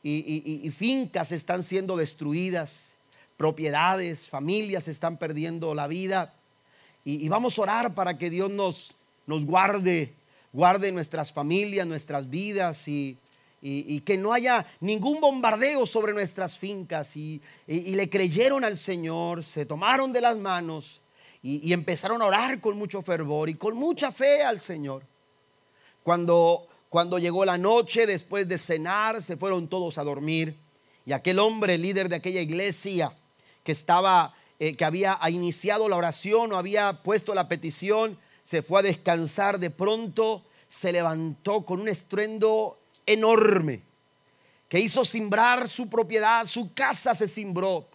y 0.03 0.69
fincas 0.71 1.31
están 1.31 1.63
siendo 1.63 1.97
destruidas 1.97 2.94
propiedades, 3.37 4.29
familias 4.29 4.87
están 4.87 5.17
perdiendo 5.17 5.73
la 5.73 5.87
vida. 5.87 6.33
Y, 7.03 7.27
vamos 7.29 7.57
a 7.57 7.61
orar 7.61 7.93
para 7.93 8.17
que 8.17 8.29
Dios 8.29 8.49
nos, 8.49 8.95
nos 9.27 9.45
guarde, 9.45 10.15
guarde 10.51 10.91
nuestras 10.91 11.31
familias, 11.31 11.85
nuestras 11.85 12.29
vidas 12.29 12.87
y, 12.87 13.19
que 14.05 14.17
no 14.17 14.31
haya 14.31 14.65
ningún 14.79 15.19
bombardeo 15.19 15.85
sobre 15.85 16.13
nuestras 16.13 16.57
fincas. 16.57 17.15
Y, 17.15 17.41
le 17.67 18.09
creyeron 18.09 18.63
al 18.63 18.77
Señor, 18.77 19.43
se 19.43 19.65
tomaron 19.65 20.13
de 20.13 20.21
las 20.21 20.37
manos 20.37 21.01
y, 21.43 21.71
empezaron 21.73 22.21
a 22.21 22.25
orar 22.25 22.59
con 22.59 22.77
mucho 22.77 23.03
fervor 23.03 23.49
y 23.49 23.55
con 23.55 23.75
mucha 23.75 24.11
fe 24.11 24.41
al 24.41 24.59
Señor. 24.59 25.03
Cuando, 26.01 26.67
cuando 26.89 27.19
llegó 27.19 27.45
la 27.45 27.57
noche, 27.57 28.07
después 28.07 28.47
de 28.47 28.57
cenar, 28.57 29.21
se 29.21 29.37
fueron 29.37 29.67
todos 29.67 29.97
a 29.99 30.03
dormir. 30.03 30.55
Y 31.05 31.13
aquel 31.13 31.37
hombre, 31.37 31.77
líder 31.77 32.09
de 32.09 32.15
aquella 32.15 32.41
iglesia, 32.41 33.13
que 33.65 33.73
estaba, 33.73 34.33
eh, 34.59 34.77
que 34.77 34.85
había 34.85 35.19
iniciado 35.27 35.89
la 35.89 35.97
oración 35.97 36.53
o 36.53 36.57
había 36.57 37.01
puesto 37.03 37.33
la 37.33 37.49
petición, 37.49 38.17
se 38.45 38.61
fue 38.61 38.79
a 38.79 38.83
descansar. 38.83 39.59
De 39.59 39.71
pronto, 39.71 40.45
se 40.69 40.93
levantó 40.93 41.65
con 41.65 41.81
un 41.81 41.89
estruendo 41.89 42.79
enorme 43.05 43.81
que 44.69 44.79
hizo 44.79 45.03
simbrar 45.03 45.67
su 45.67 45.89
propiedad, 45.89 46.45
su 46.45 46.73
casa 46.73 47.15
se 47.15 47.27
cimbró. 47.27 47.87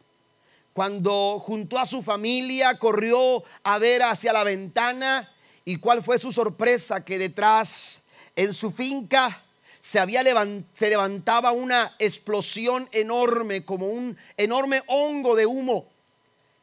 Cuando 0.73 1.39
junto 1.45 1.79
a 1.79 1.87
su 1.87 2.03
familia 2.03 2.77
corrió 2.79 3.45
a 3.63 3.79
ver 3.79 4.03
hacia 4.03 4.33
la 4.33 4.45
ventana. 4.45 5.33
Y 5.65 5.77
cuál 5.77 6.03
fue 6.03 6.19
su 6.19 6.33
sorpresa 6.33 7.05
que 7.05 7.19
detrás 7.19 8.03
en 8.35 8.55
su 8.55 8.71
finca 8.71 9.43
se, 9.81 9.99
había 9.99 10.23
se 10.75 10.91
levantaba 10.91 11.53
una 11.53 11.95
explosión 11.99 12.89
enorme, 12.93 13.65
como 13.65 13.87
un 13.87 14.17
enorme 14.37 14.83
hongo 14.87 15.35
de 15.35 15.47
humo 15.47 15.87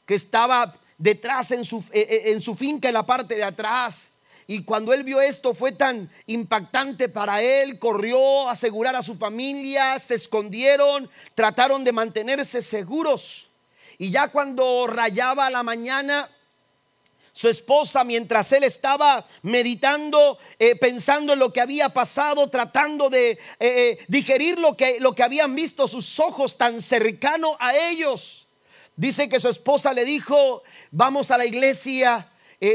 que 0.06 0.16
estaba 0.16 0.76
detrás 0.98 1.52
en 1.52 1.66
su, 1.66 1.80
eh, 1.92 2.08
eh, 2.10 2.22
en 2.32 2.42
su 2.42 2.56
finca, 2.56 2.88
en 2.88 2.94
la 2.94 3.06
parte 3.06 3.36
de 3.36 3.44
atrás. 3.44 4.12
Y 4.48 4.64
cuando 4.64 4.94
él 4.94 5.04
vio 5.04 5.20
esto 5.20 5.54
fue 5.54 5.74
tan 5.74 6.10
impactante 6.26 7.10
para 7.10 7.42
él, 7.42 7.78
corrió 7.80 8.48
a 8.48 8.54
asegurar 8.54 8.96
a 8.96 9.02
su 9.02 9.16
familia, 9.16 10.00
se 10.00 10.16
escondieron, 10.16 11.10
trataron 11.36 11.84
de 11.84 11.92
mantenerse 11.92 12.62
seguros. 12.62 13.50
Y 13.98 14.10
ya 14.10 14.30
cuando 14.30 14.88
rayaba 14.88 15.50
la 15.50 15.64
mañana, 15.64 16.30
su 17.38 17.48
esposa, 17.48 18.04
mientras 18.04 18.52
él 18.52 18.64
estaba 18.64 19.24
meditando, 19.44 20.40
eh, 20.58 20.76
pensando 20.76 21.34
en 21.34 21.40
lo 21.40 21.54
que 21.54 21.62
había 21.62 21.90
pasado, 21.90 22.50
tratando 22.50 23.12
de 23.12 23.30
eh, 23.30 23.38
eh, 23.60 24.00
digerir 24.08 24.58
lo 24.58 24.76
que, 24.76 25.00
lo 25.00 25.14
que 25.14 25.22
habían 25.22 25.54
visto 25.54 25.88
sus 25.88 26.20
ojos 26.20 26.58
tan 26.58 26.82
cercano 26.82 27.56
a 27.60 27.78
ellos. 27.78 28.48
Dice 28.96 29.30
que 29.30 29.40
su 29.40 29.50
esposa 29.50 29.94
le 29.94 30.04
dijo, 30.04 30.64
vamos 30.90 31.30
a 31.30 31.38
la 31.38 31.46
iglesia, 31.46 32.28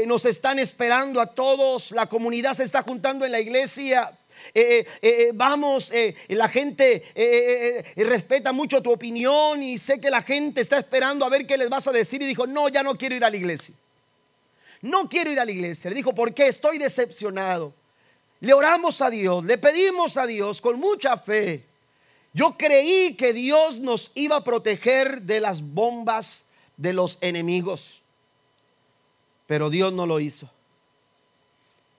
nos 0.07 0.23
están 0.23 0.59
esperando 0.59 1.19
a 1.19 1.35
todos, 1.35 1.91
la 1.91 2.07
comunidad 2.07 2.53
se 2.53 2.63
está 2.63 2.83
juntando 2.83 3.25
en 3.25 3.33
la 3.33 3.41
iglesia. 3.41 4.17
vamos, 5.33 5.91
la 6.29 6.47
gente 6.47 7.03
respeta 7.97 8.53
mucho 8.53 8.81
tu 8.81 8.93
opinión 8.93 9.61
y 9.61 9.77
sé 9.77 9.99
que 9.99 10.09
la 10.09 10.21
gente 10.21 10.61
está 10.61 10.79
esperando 10.79 11.25
a 11.25 11.29
ver 11.29 11.45
qué 11.45 11.57
les 11.57 11.69
vas 11.69 11.85
a 11.89 11.91
decir 11.91 12.21
y 12.21 12.27
dijo, 12.27 12.47
no, 12.47 12.69
ya 12.69 12.81
no 12.81 12.97
quiero 12.97 13.15
ir 13.15 13.25
a 13.25 13.29
la 13.29 13.35
iglesia 13.35 13.75
no 14.83 15.07
quiero 15.07 15.31
ir 15.31 15.39
a 15.39 15.45
la 15.45 15.51
iglesia. 15.51 15.89
Le 15.89 15.95
dijo, 15.95 16.13
¿por 16.13 16.33
qué? 16.33 16.47
Estoy 16.47 16.77
decepcionado. 16.77 17.73
Le 18.41 18.53
oramos 18.53 19.01
a 19.01 19.09
Dios, 19.09 19.43
le 19.45 19.57
pedimos 19.57 20.17
a 20.17 20.27
Dios 20.27 20.59
con 20.59 20.77
mucha 20.77 21.17
fe. 21.17 21.65
Yo 22.33 22.57
creí 22.57 23.15
que 23.15 23.31
Dios 23.31 23.79
nos 23.79 24.11
iba 24.13 24.35
a 24.35 24.43
proteger 24.43 25.21
de 25.21 25.39
las 25.39 25.61
bombas 25.61 26.43
de 26.75 26.91
los 26.91 27.17
enemigos, 27.21 28.01
pero 29.47 29.69
Dios 29.69 29.93
no 29.93 30.05
lo 30.05 30.19
hizo. 30.19 30.49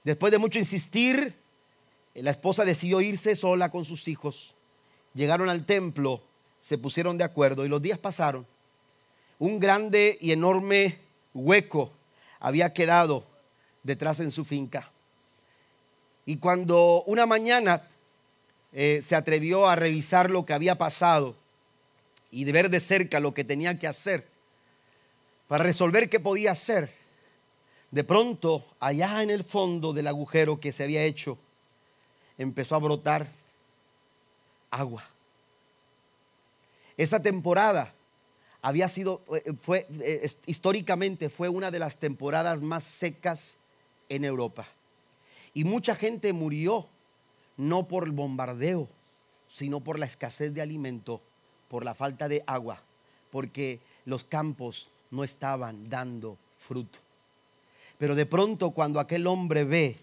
Después 0.03 0.31
de 0.31 0.37
mucho 0.37 0.59
insistir, 0.59 1.35
la 2.13 2.33
esposa 2.33 2.67
decidió 2.67 3.01
irse 3.01 3.35
sola 3.35 3.71
con 3.71 3.87
sus 3.87 4.09
hijos. 4.09 4.55
Llegaron 5.15 5.49
al 5.49 5.65
templo, 5.65 6.21
se 6.61 6.77
pusieron 6.77 7.17
de 7.17 7.25
acuerdo 7.25 7.65
y 7.65 7.71
los 7.71 7.81
días 7.81 7.99
pasaron. 7.99 8.47
Un 9.39 9.59
grande 9.59 10.19
y 10.21 10.33
enorme 10.33 10.99
hueco 11.33 11.91
había 12.45 12.75
quedado 12.75 13.25
detrás 13.83 14.21
en 14.21 14.31
su 14.31 14.45
finca. 14.45 14.91
Y 16.27 16.37
cuando 16.37 17.03
una 17.07 17.25
mañana 17.25 17.89
eh, 18.71 19.01
se 19.03 19.17
atrevió 19.17 19.67
a 19.67 19.77
revisar 19.77 20.31
lo 20.31 20.45
que 20.45 20.53
había 20.53 20.77
pasado 20.77 21.37
y 22.31 22.45
de 22.45 22.53
ver 22.53 22.69
de 22.69 22.81
cerca 22.81 23.19
lo 23.19 23.33
que 23.33 23.45
tenía 23.45 23.79
que 23.79 23.87
hacer 23.87 24.29
para 25.49 25.65
resolver 25.65 26.11
qué 26.11 26.21
podía 26.21 26.53
hacer, 26.53 26.93
de 27.91 28.05
pronto, 28.05 28.67
allá 28.79 29.23
en 29.23 29.31
el 29.31 29.43
fondo 29.43 29.95
del 29.95 30.07
agujero 30.07 30.61
que 30.61 30.71
se 30.71 30.85
había 30.85 31.03
hecho, 31.03 31.39
empezó 32.37 32.75
a 32.75 32.81
brotar 32.81 33.27
agua. 34.71 35.09
Esa 36.99 37.23
temporada 37.23 37.94
había 38.65 38.89
sido, 38.89 39.21
eh, 39.31 39.53
fue, 39.61 39.87
eh, 40.01 40.27
históricamente 40.47 41.29
fue 41.29 41.51
una 41.51 41.71
de 41.71 41.79
las 41.79 41.99
temporadas 41.99 42.63
más 42.63 42.83
secas 42.85 43.59
en 44.09 44.25
Europa. 44.25 44.67
Y 45.53 45.65
mucha 45.65 45.95
gente 45.95 46.33
murió, 46.33 46.87
no 47.59 47.87
por 47.87 48.05
el 48.05 48.13
bombardeo, 48.13 48.89
sino 49.49 49.81
por 49.81 49.99
la 49.99 50.07
escasez 50.07 50.55
de 50.55 50.63
alimento, 50.63 51.21
por 51.69 51.85
la 51.85 51.93
falta 51.93 52.27
de 52.27 52.43
agua, 52.47 52.81
porque 53.31 53.81
los 54.07 54.25
campos 54.25 54.89
no 55.11 55.25
estaban 55.25 55.91
dando 55.91 56.39
fruto. 56.57 57.01
Pero 57.99 58.15
de 58.15 58.25
pronto 58.25 58.71
cuando 58.71 58.99
aquel 58.99 59.27
hombre 59.27 59.65
ve 59.65 59.99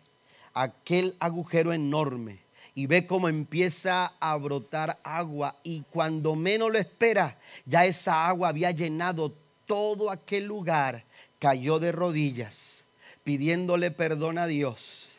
aquel 0.53 1.15
agujero 1.19 1.73
enorme, 1.73 2.37
y 2.81 2.87
ve 2.87 3.05
cómo 3.05 3.29
empieza 3.29 4.15
a 4.19 4.35
brotar 4.37 4.99
agua 5.03 5.55
y 5.61 5.83
cuando 5.91 6.33
menos 6.33 6.71
lo 6.71 6.79
espera, 6.79 7.37
ya 7.63 7.85
esa 7.85 8.27
agua 8.27 8.49
había 8.49 8.71
llenado 8.71 9.35
todo 9.67 10.09
aquel 10.09 10.45
lugar, 10.45 11.05
cayó 11.37 11.77
de 11.77 11.91
rodillas 11.91 12.85
pidiéndole 13.23 13.91
perdón 13.91 14.39
a 14.39 14.47
Dios, 14.47 15.09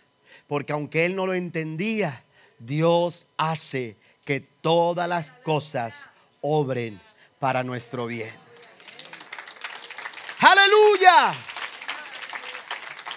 porque 0.49 0.73
aunque 0.73 1.05
él 1.05 1.15
no 1.15 1.25
lo 1.25 1.35
entendía, 1.35 2.25
Dios 2.59 3.27
hace 3.37 3.97
que 4.25 4.41
todas 4.41 5.09
las 5.09 5.31
cosas 5.31 6.11
obren 6.41 7.01
para 7.39 7.63
nuestro 7.63 8.07
bien. 8.07 8.35
Aleluya. 10.41 11.33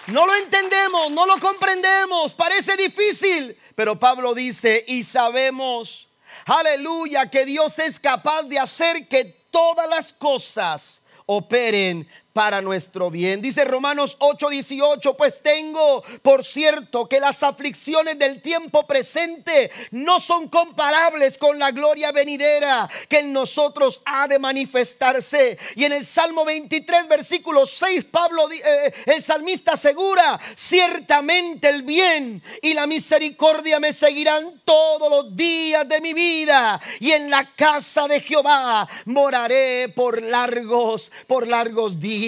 No 0.06 0.24
lo 0.24 0.36
entendemos, 0.36 1.10
no 1.10 1.26
lo 1.26 1.36
comprendemos, 1.40 2.32
parece 2.34 2.76
difícil, 2.76 3.58
pero 3.76 3.98
Pablo 4.00 4.34
dice, 4.34 4.84
y 4.88 5.04
sabemos, 5.04 6.08
aleluya, 6.46 7.30
que 7.30 7.44
Dios 7.44 7.78
es 7.78 8.00
capaz 8.00 8.44
de 8.44 8.58
hacer 8.58 9.06
que 9.06 9.26
todas 9.50 9.88
las 9.88 10.14
cosas 10.14 11.02
operen 11.26 12.08
para 12.36 12.60
nuestro 12.60 13.10
bien. 13.10 13.40
Dice 13.40 13.64
Romanos 13.64 14.18
8:18, 14.20 15.16
pues 15.16 15.40
tengo 15.42 16.04
por 16.20 16.44
cierto 16.44 17.08
que 17.08 17.18
las 17.18 17.42
aflicciones 17.42 18.18
del 18.18 18.42
tiempo 18.42 18.86
presente 18.86 19.70
no 19.92 20.20
son 20.20 20.50
comparables 20.50 21.38
con 21.38 21.58
la 21.58 21.70
gloria 21.70 22.12
venidera 22.12 22.90
que 23.08 23.20
en 23.20 23.32
nosotros 23.32 24.02
ha 24.04 24.28
de 24.28 24.38
manifestarse. 24.38 25.58
Y 25.76 25.86
en 25.86 25.94
el 25.94 26.04
Salmo 26.04 26.44
23, 26.44 27.08
versículo 27.08 27.64
6, 27.64 28.04
Pablo, 28.04 28.50
eh, 28.52 28.92
el 29.06 29.24
salmista 29.24 29.72
asegura, 29.72 30.38
ciertamente 30.56 31.70
el 31.70 31.84
bien 31.84 32.42
y 32.60 32.74
la 32.74 32.86
misericordia 32.86 33.80
me 33.80 33.94
seguirán 33.94 34.60
todos 34.66 35.08
los 35.08 35.34
días 35.34 35.88
de 35.88 36.02
mi 36.02 36.12
vida 36.12 36.82
y 37.00 37.12
en 37.12 37.30
la 37.30 37.48
casa 37.52 38.06
de 38.06 38.20
Jehová 38.20 38.86
moraré 39.06 39.88
por 39.88 40.20
largos, 40.20 41.10
por 41.26 41.48
largos 41.48 41.98
días. 41.98 42.25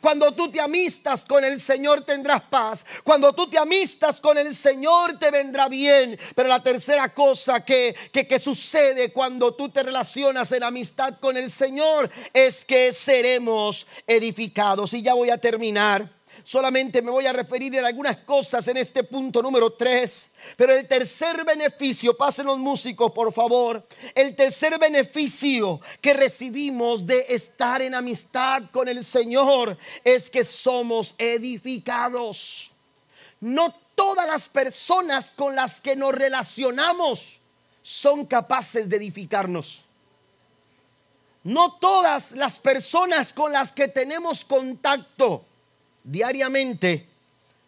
Cuando 0.00 0.32
tú 0.32 0.50
te 0.50 0.60
amistas 0.60 1.24
con 1.24 1.44
el 1.44 1.60
Señor 1.60 2.02
tendrás 2.02 2.42
paz. 2.42 2.84
Cuando 3.04 3.32
tú 3.32 3.48
te 3.48 3.58
amistas 3.58 4.20
con 4.20 4.38
el 4.38 4.54
Señor 4.54 5.18
te 5.18 5.30
vendrá 5.30 5.68
bien. 5.68 6.18
Pero 6.34 6.48
la 6.48 6.62
tercera 6.62 7.12
cosa 7.14 7.64
que, 7.64 7.94
que, 8.12 8.26
que 8.26 8.38
sucede 8.38 9.12
cuando 9.12 9.54
tú 9.54 9.68
te 9.68 9.82
relacionas 9.82 10.52
en 10.52 10.62
amistad 10.62 11.18
con 11.20 11.36
el 11.36 11.50
Señor 11.50 12.10
es 12.32 12.64
que 12.64 12.92
seremos 12.92 13.86
edificados. 14.06 14.94
Y 14.94 15.02
ya 15.02 15.14
voy 15.14 15.30
a 15.30 15.38
terminar. 15.38 16.19
Solamente 16.44 17.02
me 17.02 17.10
voy 17.10 17.26
a 17.26 17.32
referir 17.32 17.74
en 17.76 17.84
algunas 17.84 18.18
cosas 18.18 18.66
en 18.68 18.76
este 18.76 19.04
punto 19.04 19.42
número 19.42 19.72
3. 19.72 20.32
Pero 20.56 20.74
el 20.74 20.86
tercer 20.86 21.44
beneficio, 21.44 22.16
pasen 22.16 22.46
los 22.46 22.58
músicos 22.58 23.12
por 23.12 23.32
favor, 23.32 23.86
el 24.14 24.34
tercer 24.34 24.78
beneficio 24.78 25.80
que 26.00 26.14
recibimos 26.14 27.06
de 27.06 27.26
estar 27.28 27.82
en 27.82 27.94
amistad 27.94 28.64
con 28.70 28.88
el 28.88 29.04
Señor 29.04 29.76
es 30.04 30.30
que 30.30 30.44
somos 30.44 31.14
edificados. 31.18 32.70
No 33.40 33.74
todas 33.94 34.26
las 34.26 34.48
personas 34.48 35.32
con 35.34 35.54
las 35.54 35.80
que 35.80 35.96
nos 35.96 36.12
relacionamos 36.14 37.40
son 37.82 38.26
capaces 38.26 38.88
de 38.88 38.96
edificarnos. 38.96 39.84
No 41.42 41.72
todas 41.72 42.32
las 42.32 42.58
personas 42.58 43.32
con 43.32 43.52
las 43.52 43.72
que 43.72 43.88
tenemos 43.88 44.44
contacto 44.44 45.46
diariamente 46.04 47.06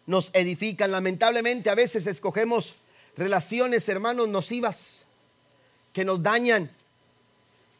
nos 0.05 0.29
edifican. 0.33 0.91
Lamentablemente 0.91 1.69
a 1.69 1.75
veces 1.75 2.07
escogemos 2.07 2.75
relaciones, 3.15 3.87
hermanos, 3.89 4.27
nocivas, 4.27 5.05
que 5.91 6.05
nos 6.05 6.21
dañan, 6.21 6.71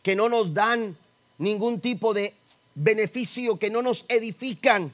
que 0.02 0.16
no 0.16 0.30
nos 0.30 0.54
dan 0.54 0.98
ningún 1.38 1.80
tipo 1.80 2.14
de 2.14 2.34
beneficio, 2.76 3.58
que 3.58 3.70
no 3.70 3.82
nos 3.82 4.06
edifican. 4.08 4.92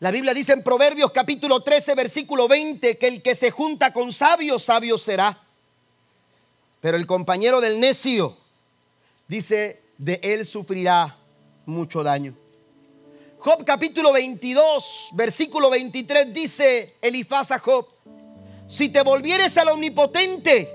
La 0.00 0.10
Biblia 0.10 0.32
dice 0.32 0.52
en 0.52 0.62
Proverbios 0.62 1.10
capítulo 1.10 1.62
13, 1.62 1.94
versículo 1.94 2.46
20, 2.46 2.98
que 2.98 3.08
el 3.08 3.22
que 3.22 3.34
se 3.34 3.50
junta 3.50 3.92
con 3.92 4.12
sabios, 4.12 4.62
sabio 4.62 4.96
será. 4.96 5.42
Pero 6.80 6.96
el 6.96 7.06
compañero 7.06 7.60
del 7.60 7.80
necio, 7.80 8.36
dice, 9.26 9.82
de 9.98 10.20
él 10.22 10.46
sufrirá 10.46 11.18
mucho 11.66 12.04
daño. 12.04 12.34
Job 13.40 13.64
capítulo 13.64 14.12
22, 14.12 15.10
versículo 15.12 15.70
23 15.70 16.34
dice 16.34 16.96
Elifaz 17.00 17.52
a 17.52 17.60
Job, 17.60 17.86
si 18.66 18.88
te 18.88 19.00
volvieres 19.02 19.56
al 19.56 19.68
omnipotente, 19.68 20.68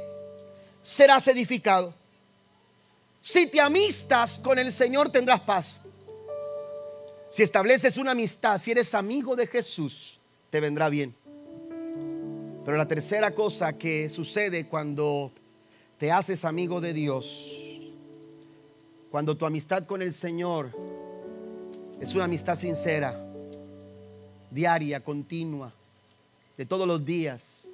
serás 0.82 1.28
edificado. 1.28 1.93
Si 3.22 3.47
te 3.47 3.59
amistas 3.59 4.39
con 4.39 4.59
el 4.59 4.72
Señor, 4.72 5.09
tendrás 5.09 5.41
paz. 5.41 5.80
Si 7.32 7.43
estableces 7.43 7.97
una 7.97 8.11
amistad, 8.11 8.59
si 8.61 8.72
eres 8.72 8.95
amigo 8.95 9.36
de 9.36 9.47
Jesús, 9.47 10.20
te 10.49 10.61
vendrá 10.61 10.88
bien. 10.88 11.14
Pero 12.64 12.78
la 12.78 12.88
tercera 12.88 13.36
cosa 13.36 13.74
que 13.74 14.07
sucede 14.07 14.68
cuando 14.68 15.34
te 15.97 16.14
haces 16.14 16.45
amigo 16.45 16.80
de 16.80 16.93
Dios, 16.93 17.51
cuando 19.11 19.36
tu 19.36 19.45
amistad 19.45 19.86
con 19.86 20.01
el 20.01 20.14
Señor 20.14 20.72
es 22.04 22.14
una 22.16 22.26
amistad 22.26 22.58
sincera, 22.58 23.18
diaria, 24.51 24.99
continua, 24.99 25.72
de 26.58 26.66
todos 26.66 26.86
los 26.86 27.06
días, 27.06 27.66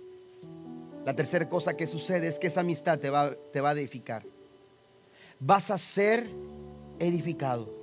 la 1.03 1.15
tercera 1.15 1.49
cosa 1.49 1.75
que 1.75 1.87
sucede 1.87 2.27
es 2.27 2.37
que 2.37 2.45
esa 2.45 2.59
amistad 2.61 2.99
te 2.99 3.09
va, 3.09 3.33
te 3.51 3.59
va 3.59 3.71
a 3.71 3.73
edificar. 3.73 4.21
Vas 5.39 5.71
a 5.71 5.79
ser 5.79 6.29
edificado. 6.99 7.73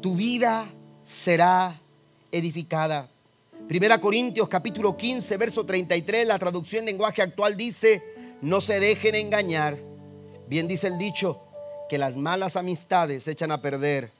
Tu 0.00 0.16
vida 0.16 0.66
será 1.04 1.78
edificada. 2.32 3.10
Primera 3.68 4.00
Corintios 4.00 4.48
capítulo 4.48 4.96
15, 4.96 5.36
verso 5.36 5.66
33, 5.66 6.26
la 6.26 6.38
traducción 6.38 6.80
en 6.80 6.86
lenguaje 6.86 7.20
actual 7.20 7.54
dice, 7.54 8.02
no 8.40 8.62
se 8.62 8.80
dejen 8.80 9.14
engañar. 9.14 9.76
Bien 10.48 10.66
dice 10.66 10.86
el 10.86 10.96
dicho, 10.96 11.42
que 11.90 11.98
las 11.98 12.16
malas 12.16 12.56
amistades 12.56 13.28
echan 13.28 13.50
a 13.52 13.60
perder 13.60 14.10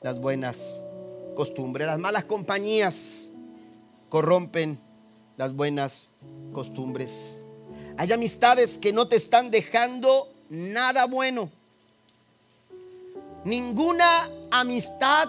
las 0.00 0.20
buenas 0.20 0.84
costumbres. 1.34 1.86
Las 1.86 1.98
malas 1.98 2.24
compañías 2.24 3.30
corrompen 4.08 4.78
las 5.36 5.54
buenas 5.54 6.10
costumbres. 6.52 7.42
Hay 7.96 8.12
amistades 8.12 8.78
que 8.78 8.92
no 8.92 9.08
te 9.08 9.16
están 9.16 9.50
dejando 9.50 10.32
nada 10.48 11.06
bueno. 11.06 11.50
Ninguna 13.44 14.28
amistad 14.50 15.28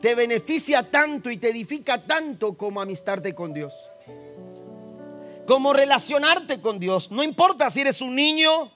te 0.00 0.14
beneficia 0.14 0.82
tanto 0.82 1.30
y 1.30 1.36
te 1.36 1.50
edifica 1.50 2.02
tanto 2.02 2.54
como 2.54 2.80
amistarte 2.80 3.34
con 3.34 3.52
Dios. 3.52 3.90
Como 5.46 5.72
relacionarte 5.72 6.60
con 6.60 6.78
Dios. 6.78 7.10
No 7.10 7.22
importa 7.22 7.70
si 7.70 7.80
eres 7.80 8.00
un 8.00 8.14
niño, 8.14 8.70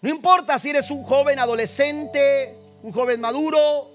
no 0.00 0.10
importa 0.10 0.58
si 0.58 0.70
eres 0.70 0.90
un 0.90 1.02
joven 1.02 1.38
adolescente, 1.38 2.56
un 2.82 2.92
joven 2.92 3.20
maduro. 3.20 3.93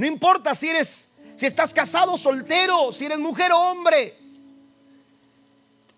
No 0.00 0.06
importa 0.06 0.54
si 0.54 0.66
eres 0.66 1.08
si 1.36 1.44
estás 1.44 1.74
casado, 1.74 2.16
soltero, 2.16 2.90
si 2.90 3.04
eres 3.04 3.18
mujer 3.18 3.52
o 3.52 3.58
hombre. 3.58 4.16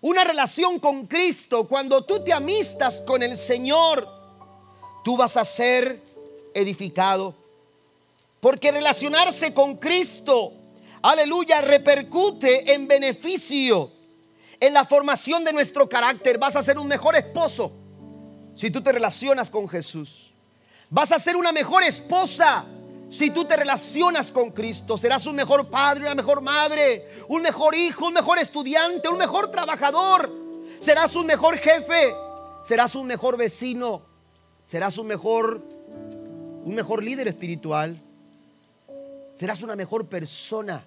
Una 0.01 0.25
relación 0.25 0.77
con 0.77 1.07
Cristo, 1.07 1.69
cuando 1.69 2.03
tú 2.03 2.21
te 2.21 2.33
amistas 2.33 2.99
con 2.99 3.23
el 3.23 3.37
Señor, 3.37 4.05
tú 5.05 5.15
vas 5.15 5.37
a 5.37 5.45
ser 5.45 6.01
edificado. 6.53 7.33
Porque 8.41 8.73
relacionarse 8.73 9.53
con 9.53 9.77
Cristo, 9.77 10.51
aleluya, 11.01 11.61
repercute 11.61 12.73
en 12.73 12.89
beneficio, 12.89 13.89
en 14.59 14.73
la 14.73 14.83
formación 14.83 15.45
de 15.45 15.53
nuestro 15.53 15.87
carácter. 15.87 16.37
Vas 16.37 16.57
a 16.57 16.63
ser 16.63 16.77
un 16.77 16.89
mejor 16.89 17.15
esposo 17.15 17.71
si 18.53 18.69
tú 18.69 18.81
te 18.81 18.91
relacionas 18.91 19.49
con 19.49 19.69
Jesús. 19.69 20.33
Vas 20.89 21.13
a 21.13 21.19
ser 21.19 21.37
una 21.37 21.53
mejor 21.53 21.83
esposa 21.83 22.65
si 23.13 23.29
tú 23.29 23.45
te 23.45 23.55
relacionas 23.55 24.31
con 24.31 24.49
Cristo. 24.49 24.97
Serás 24.97 25.27
un 25.27 25.35
mejor 25.35 25.69
padre, 25.69 26.05
una 26.05 26.15
mejor 26.15 26.41
madre, 26.41 27.07
un 27.27 27.43
mejor 27.43 27.75
hijo, 27.75 28.07
un 28.07 28.13
mejor 28.13 28.39
estudiante, 28.39 29.07
un 29.07 29.19
mejor 29.19 29.51
trabajador. 29.51 30.31
Serás 30.79 31.15
un 31.15 31.27
mejor 31.27 31.57
jefe, 31.57 32.15
serás 32.63 32.95
un 32.95 33.05
mejor 33.05 33.37
vecino, 33.37 34.01
serás 34.65 34.97
un 34.97 35.05
mejor 35.05 35.61
un 36.65 36.73
mejor 36.73 37.03
líder 37.03 37.27
espiritual. 37.27 38.01
Serás 39.35 39.61
una 39.61 39.75
mejor 39.75 40.07
persona 40.07 40.83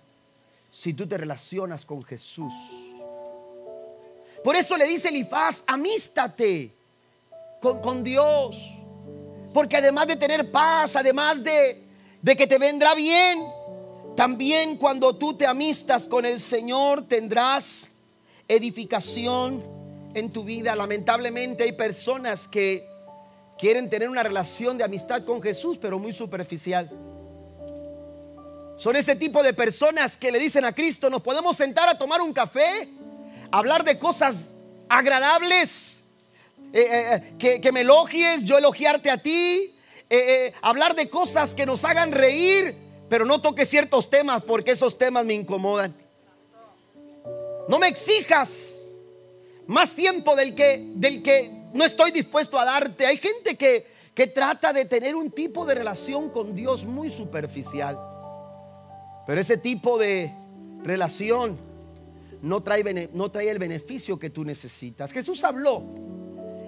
si 0.68 0.94
tú 0.94 1.06
te 1.06 1.16
relacionas 1.16 1.86
con 1.86 2.02
Jesús. 2.02 2.52
Por 4.42 4.56
eso 4.56 4.76
le 4.76 4.86
dice 4.86 5.10
Elifaz, 5.10 5.62
amístate 5.64 6.74
con, 7.60 7.80
con, 7.80 8.02
Dios. 8.02 8.60
Porque 9.54 9.76
además 9.76 10.08
de 10.08 10.16
tener 10.16 10.50
paz, 10.50 10.96
además 10.96 11.42
de, 11.42 11.85
de 12.22 12.36
que 12.36 12.46
te 12.46 12.58
vendrá 12.58 12.94
bien, 12.94 13.44
también 14.16 14.76
cuando 14.76 15.16
tú 15.16 15.34
te 15.34 15.46
amistas 15.46 16.08
con 16.08 16.24
el 16.24 16.40
Señor 16.40 17.06
tendrás 17.06 17.90
edificación 18.48 19.62
en 20.14 20.30
tu 20.30 20.44
vida. 20.44 20.74
Lamentablemente 20.74 21.64
hay 21.64 21.72
personas 21.72 22.48
que 22.48 22.88
quieren 23.58 23.90
tener 23.90 24.08
una 24.08 24.22
relación 24.22 24.78
de 24.78 24.84
amistad 24.84 25.24
con 25.24 25.42
Jesús, 25.42 25.78
pero 25.78 25.98
muy 25.98 26.12
superficial. 26.12 26.90
Son 28.76 28.94
ese 28.94 29.16
tipo 29.16 29.42
de 29.42 29.54
personas 29.54 30.16
que 30.16 30.30
le 30.30 30.38
dicen 30.38 30.64
a 30.64 30.74
Cristo, 30.74 31.08
nos 31.08 31.22
podemos 31.22 31.56
sentar 31.56 31.88
a 31.88 31.96
tomar 31.96 32.20
un 32.20 32.32
café, 32.32 32.88
hablar 33.50 33.84
de 33.84 33.98
cosas 33.98 34.52
agradables, 34.88 36.02
eh, 36.72 36.80
eh, 36.80 37.34
eh, 37.38 37.60
que, 37.60 37.72
me 37.72 37.80
elogies, 37.80 38.44
yo 38.44 38.58
elogiarte 38.58 39.10
a 39.10 39.16
ti, 39.22 39.74
hablar 40.62 40.94
de 40.94 41.08
cosas 41.08 41.54
que 41.54 41.66
nos 41.66 41.84
hagan 41.84 42.12
reír, 42.12 42.74
pero 43.08 43.24
no 43.24 43.40
toque 43.40 43.64
ciertos 43.64 44.10
temas 44.10 44.42
porque 44.42 44.72
esos 44.72 44.98
temas 44.98 45.24
me 45.24 45.34
incomodan. 45.34 45.94
No 47.68 47.78
me 47.78 47.88
exijas 47.88 48.80
más 49.66 49.94
tiempo 49.94 50.36
del 50.36 50.54
que, 50.54 50.92
del 50.94 51.22
que 51.22 51.50
no 51.72 51.84
estoy 51.84 52.12
dispuesto 52.12 52.58
a 52.58 52.64
darte. 52.64 53.06
Hay 53.06 53.18
gente 53.18 53.56
que, 53.56 53.86
que 54.14 54.28
trata 54.28 54.72
de 54.72 54.84
tener 54.84 55.16
un 55.16 55.30
tipo 55.30 55.66
de 55.66 55.74
relación 55.74 56.30
con 56.30 56.54
Dios 56.54 56.84
muy 56.84 57.10
superficial. 57.10 57.98
Pero 59.26 59.40
ese 59.40 59.56
tipo 59.56 59.98
de 59.98 60.32
relación 60.82 61.58
no 62.42 62.62
trae, 62.62 63.10
no 63.12 63.30
trae 63.30 63.50
el 63.50 63.58
beneficio 63.58 64.18
que 64.18 64.30
tú 64.30 64.44
necesitas. 64.44 65.12
Jesús 65.12 65.42
habló 65.42 65.82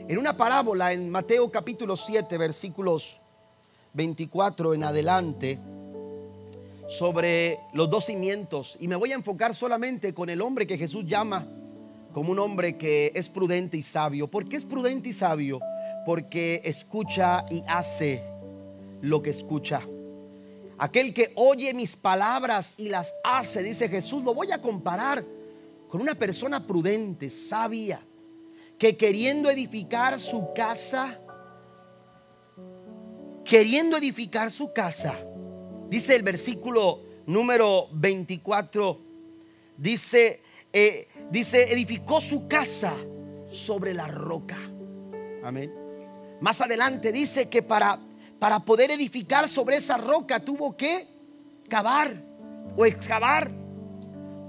en 0.08 0.18
una 0.18 0.36
parábola 0.36 0.92
en 0.92 1.08
Mateo 1.08 1.50
capítulo 1.52 1.94
7, 1.94 2.36
versículos 2.36 3.20
24 3.94 4.74
en 4.74 4.84
adelante, 4.84 5.58
sobre 6.88 7.58
los 7.72 7.90
dos 7.90 8.06
cimientos. 8.06 8.76
Y 8.80 8.88
me 8.88 8.96
voy 8.96 9.12
a 9.12 9.16
enfocar 9.16 9.54
solamente 9.54 10.14
con 10.14 10.30
el 10.30 10.40
hombre 10.40 10.66
que 10.66 10.78
Jesús 10.78 11.04
llama 11.06 11.46
como 12.12 12.32
un 12.32 12.38
hombre 12.38 12.76
que 12.76 13.12
es 13.14 13.28
prudente 13.28 13.76
y 13.76 13.82
sabio. 13.82 14.28
¿Por 14.28 14.48
qué 14.48 14.56
es 14.56 14.64
prudente 14.64 15.10
y 15.10 15.12
sabio? 15.12 15.60
Porque 16.06 16.62
escucha 16.64 17.44
y 17.50 17.62
hace 17.68 18.22
lo 19.02 19.22
que 19.22 19.30
escucha. 19.30 19.82
Aquel 20.78 21.12
que 21.12 21.32
oye 21.36 21.74
mis 21.74 21.96
palabras 21.96 22.74
y 22.76 22.88
las 22.88 23.14
hace, 23.24 23.62
dice 23.62 23.88
Jesús, 23.88 24.22
lo 24.22 24.32
voy 24.32 24.52
a 24.52 24.62
comparar 24.62 25.24
con 25.88 26.00
una 26.00 26.14
persona 26.14 26.66
prudente, 26.66 27.30
sabia, 27.30 28.00
que 28.78 28.96
queriendo 28.96 29.50
edificar 29.50 30.18
su 30.20 30.52
casa, 30.54 31.18
queriendo 33.48 33.96
edificar 33.96 34.50
su 34.50 34.74
casa, 34.74 35.18
dice 35.88 36.14
el 36.14 36.22
versículo 36.22 37.00
número 37.24 37.88
24, 37.92 39.00
dice, 39.78 40.42
eh, 40.70 41.08
dice, 41.30 41.72
edificó 41.72 42.20
su 42.20 42.46
casa 42.46 42.94
sobre 43.48 43.94
la 43.94 44.06
roca. 44.06 44.58
Amén. 45.42 45.72
Más 46.42 46.60
adelante 46.60 47.10
dice 47.10 47.48
que 47.48 47.62
para, 47.62 47.98
para 48.38 48.60
poder 48.60 48.90
edificar 48.90 49.48
sobre 49.48 49.76
esa 49.76 49.96
roca 49.96 50.44
tuvo 50.44 50.76
que 50.76 51.08
cavar 51.70 52.22
o 52.76 52.84
excavar. 52.84 53.50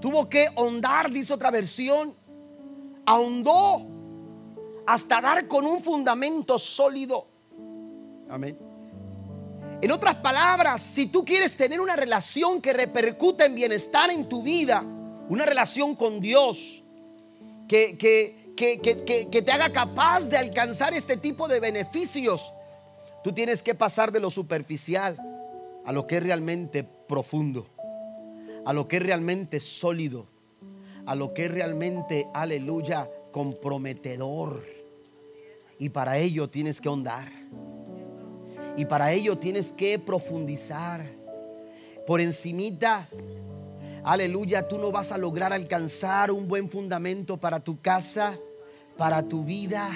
Tuvo 0.02 0.28
que 0.28 0.48
hondar, 0.56 1.10
dice 1.10 1.32
otra 1.32 1.50
versión. 1.50 2.14
Ahondó 3.06 3.86
hasta 4.86 5.22
dar 5.22 5.48
con 5.48 5.66
un 5.66 5.82
fundamento 5.82 6.58
sólido. 6.58 7.26
Amén. 8.28 8.69
En 9.82 9.90
otras 9.92 10.16
palabras, 10.16 10.82
si 10.82 11.06
tú 11.06 11.24
quieres 11.24 11.56
tener 11.56 11.80
una 11.80 11.96
relación 11.96 12.60
que 12.60 12.74
repercute 12.74 13.46
en 13.46 13.54
bienestar 13.54 14.10
en 14.10 14.28
tu 14.28 14.42
vida, 14.42 14.84
una 15.28 15.46
relación 15.46 15.96
con 15.96 16.20
Dios 16.20 16.82
que, 17.66 17.96
que, 17.96 19.42
te 19.42 19.52
haga 19.52 19.72
capaz 19.72 20.26
de 20.28 20.36
alcanzar 20.36 20.92
este 20.92 21.16
tipo 21.16 21.48
de 21.48 21.60
beneficios, 21.60 22.52
tú 23.24 23.32
tienes 23.32 23.62
que 23.62 23.74
pasar 23.74 24.12
de 24.12 24.20
lo 24.20 24.28
superficial 24.28 25.16
a 25.86 25.92
lo 25.92 26.06
que 26.06 26.18
es 26.18 26.22
realmente 26.22 26.84
profundo, 26.84 27.66
a 28.66 28.74
lo 28.74 28.86
que 28.86 28.98
es 28.98 29.02
realmente 29.02 29.60
sólido, 29.60 30.26
a 31.06 31.14
lo 31.14 31.32
que 31.32 31.46
es 31.46 31.50
realmente, 31.50 32.26
aleluya, 32.34 33.08
comprometedor. 33.32 34.62
Y 35.78 35.88
para 35.88 36.18
ello 36.18 36.50
tienes 36.50 36.82
que 36.82 36.88
ahondar. 36.88 37.39
Y 38.80 38.86
para 38.86 39.12
ello 39.12 39.36
tienes 39.36 39.72
que 39.72 39.98
profundizar. 39.98 41.04
Por 42.06 42.18
encimita 42.18 43.06
aleluya, 44.02 44.68
tú 44.68 44.78
no 44.78 44.90
vas 44.90 45.12
a 45.12 45.18
lograr 45.18 45.52
alcanzar 45.52 46.30
un 46.30 46.48
buen 46.48 46.70
fundamento 46.70 47.36
para 47.36 47.60
tu 47.60 47.82
casa, 47.82 48.38
para 48.96 49.22
tu 49.22 49.44
vida, 49.44 49.90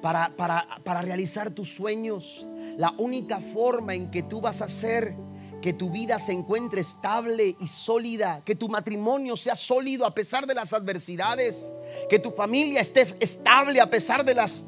para, 0.00 0.34
para, 0.34 0.66
para 0.82 1.02
realizar 1.02 1.50
tus 1.50 1.74
sueños. 1.74 2.46
La 2.78 2.94
única 2.96 3.38
forma 3.38 3.94
en 3.94 4.10
que 4.10 4.22
tú 4.22 4.40
vas 4.40 4.62
a 4.62 4.68
ser 4.68 5.14
que 5.60 5.74
tu 5.74 5.90
vida 5.90 6.18
se 6.18 6.32
encuentre 6.32 6.80
estable 6.80 7.54
y 7.60 7.66
sólida, 7.66 8.40
que 8.46 8.54
tu 8.54 8.70
matrimonio 8.70 9.36
sea 9.36 9.54
sólido 9.54 10.06
a 10.06 10.14
pesar 10.14 10.46
de 10.46 10.54
las 10.54 10.72
adversidades, 10.72 11.70
que 12.08 12.18
tu 12.18 12.30
familia 12.30 12.80
esté 12.80 13.02
estable 13.20 13.78
a 13.78 13.90
pesar 13.90 14.24
de 14.24 14.32
las 14.32 14.64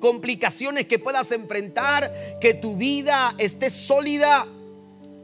complicaciones 0.00 0.86
que 0.86 0.98
puedas 0.98 1.30
enfrentar, 1.32 2.12
que 2.40 2.54
tu 2.54 2.76
vida 2.76 3.34
esté 3.38 3.70
sólida, 3.70 4.46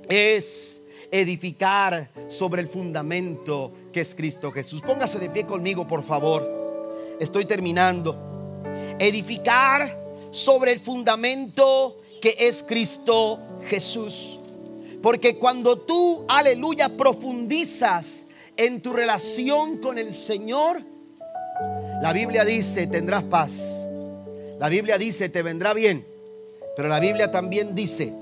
es 0.08 0.82
edificar 1.10 2.10
sobre 2.28 2.62
el 2.62 2.68
fundamento 2.68 3.72
que 3.92 4.00
es 4.00 4.14
Cristo 4.14 4.50
Jesús. 4.50 4.82
Póngase 4.82 5.18
de 5.18 5.30
pie 5.30 5.44
conmigo, 5.44 5.86
por 5.86 6.02
favor. 6.02 7.16
Estoy 7.18 7.44
terminando. 7.44 8.62
Edificar 8.98 9.98
sobre 10.30 10.72
el 10.72 10.80
fundamento 10.80 11.98
que 12.20 12.36
es 12.38 12.62
Cristo 12.62 13.40
Jesús. 13.66 14.38
Porque 15.02 15.36
cuando 15.36 15.78
tú, 15.78 16.24
aleluya, 16.28 16.96
profundizas 16.96 18.26
en 18.56 18.82
tu 18.82 18.92
relación 18.92 19.78
con 19.78 19.98
el 19.98 20.12
Señor, 20.12 20.82
la 22.02 22.12
Biblia 22.12 22.44
dice, 22.44 22.86
tendrás 22.86 23.24
paz. 23.24 23.79
La 24.60 24.68
Biblia 24.68 24.98
dice, 24.98 25.30
te 25.30 25.42
vendrá 25.42 25.72
bien. 25.72 26.04
Pero 26.76 26.86
la 26.86 27.00
Biblia 27.00 27.30
también 27.30 27.74
dice, 27.74 28.12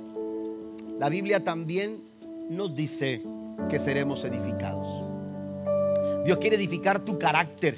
la 0.97 1.09
Biblia 1.09 1.43
también 1.43 2.01
nos 2.49 2.77
dice 2.77 3.23
que 3.69 3.81
seremos 3.81 4.25
edificados. 4.25 4.87
Dios 6.25 6.39
quiere 6.39 6.55
edificar 6.55 7.05
tu 7.05 7.19
carácter. 7.19 7.77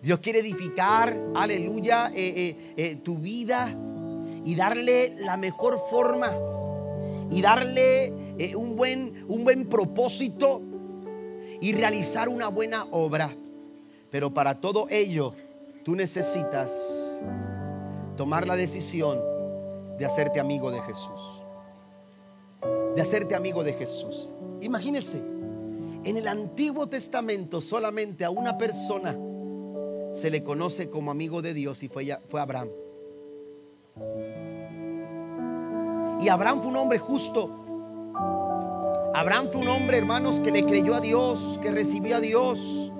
Dios 0.00 0.20
quiere 0.20 0.38
edificar, 0.38 1.14
aleluya, 1.34 2.10
eh, 2.14 2.32
eh, 2.34 2.74
eh, 2.74 2.96
tu 3.04 3.18
vida 3.18 3.76
y 4.46 4.54
darle 4.54 5.10
la 5.18 5.36
mejor 5.36 5.78
forma 5.90 6.34
y 7.30 7.42
darle 7.42 8.14
un, 8.56 8.76
buen, 8.76 9.26
un 9.28 9.44
buen 9.44 9.66
propósito 9.66 10.62
y 11.60 11.74
realizar 11.74 12.30
una 12.30 12.48
buena 12.48 12.86
obra. 12.90 13.36
Pero 14.10 14.32
para 14.32 14.58
todo 14.58 14.86
ello, 14.88 15.34
tú 15.84 15.94
necesitas 15.94 17.01
tomar 18.22 18.46
la 18.46 18.54
decisión 18.54 19.20
de 19.98 20.06
hacerte 20.06 20.38
amigo 20.38 20.70
de 20.70 20.80
Jesús 20.82 21.42
de 22.94 23.02
hacerte 23.02 23.34
amigo 23.34 23.64
de 23.64 23.72
Jesús. 23.72 24.32
Imagínese, 24.60 25.18
en 26.04 26.16
el 26.16 26.28
Antiguo 26.28 26.88
Testamento 26.88 27.60
solamente 27.60 28.24
a 28.24 28.30
una 28.30 28.56
persona 28.56 29.18
se 30.12 30.30
le 30.30 30.44
conoce 30.44 30.88
como 30.88 31.10
amigo 31.10 31.42
de 31.42 31.52
Dios 31.52 31.82
y 31.82 31.88
fue, 31.88 32.16
fue 32.28 32.40
Abraham. 32.40 32.68
Y 36.20 36.28
Abraham 36.28 36.60
fue 36.60 36.70
un 36.70 36.76
hombre 36.76 37.00
justo. 37.00 37.50
Abraham 39.14 39.48
fue 39.50 39.62
un 39.62 39.68
hombre, 39.68 39.98
hermanos, 39.98 40.38
que 40.38 40.52
le 40.52 40.64
creyó 40.64 40.94
a 40.94 41.00
Dios, 41.00 41.58
que 41.60 41.72
recibió 41.72 42.18
a 42.18 42.20
Dios, 42.20 42.92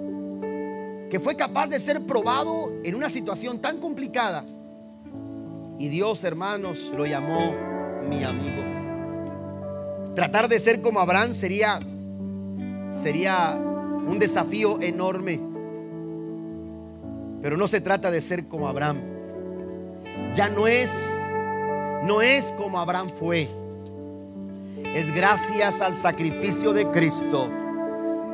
que 1.09 1.21
fue 1.21 1.37
capaz 1.37 1.69
de 1.69 1.79
ser 1.79 2.03
probado 2.03 2.73
en 2.83 2.97
una 2.97 3.09
situación 3.09 3.61
tan 3.61 3.79
complicada. 3.79 4.45
Y 5.79 5.89
Dios, 5.89 6.25
hermanos, 6.25 6.93
lo 6.97 7.07
llamó 7.07 7.55
mi 8.09 8.23
amigo. 8.25 8.63
Tratar 10.15 10.49
de 10.49 10.61
ser 10.61 10.83
como 10.83 11.01
Abraham 11.01 11.35
sería, 11.35 11.81
sería 12.91 13.55
un 13.55 14.19
desafío 14.19 14.81
enorme. 14.81 15.41
Pero 17.41 17.57
no 17.57 17.67
se 17.67 17.81
trata 17.81 18.11
de 18.11 18.21
ser 18.21 18.47
como 18.47 18.69
Abraham. 18.69 19.01
Ya 20.35 20.49
no 20.49 20.67
es, 20.67 20.93
no 22.05 22.23
es 22.23 22.53
como 22.53 22.79
Abraham 22.79 23.09
fue. 23.09 23.49
Es 24.95 25.13
gracias 25.15 25.81
al 25.81 25.97
sacrificio 25.97 26.73
de 26.73 26.91
Cristo 26.91 27.49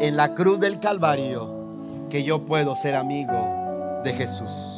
en 0.01 0.17
la 0.17 0.35
cruz 0.35 0.61
del 0.61 0.81
Calvario 0.81 2.07
que 2.11 2.25
yo 2.25 2.45
puedo 2.45 2.75
ser 2.75 2.95
amigo 2.95 4.01
de 4.05 4.13
Jesús. 4.13 4.78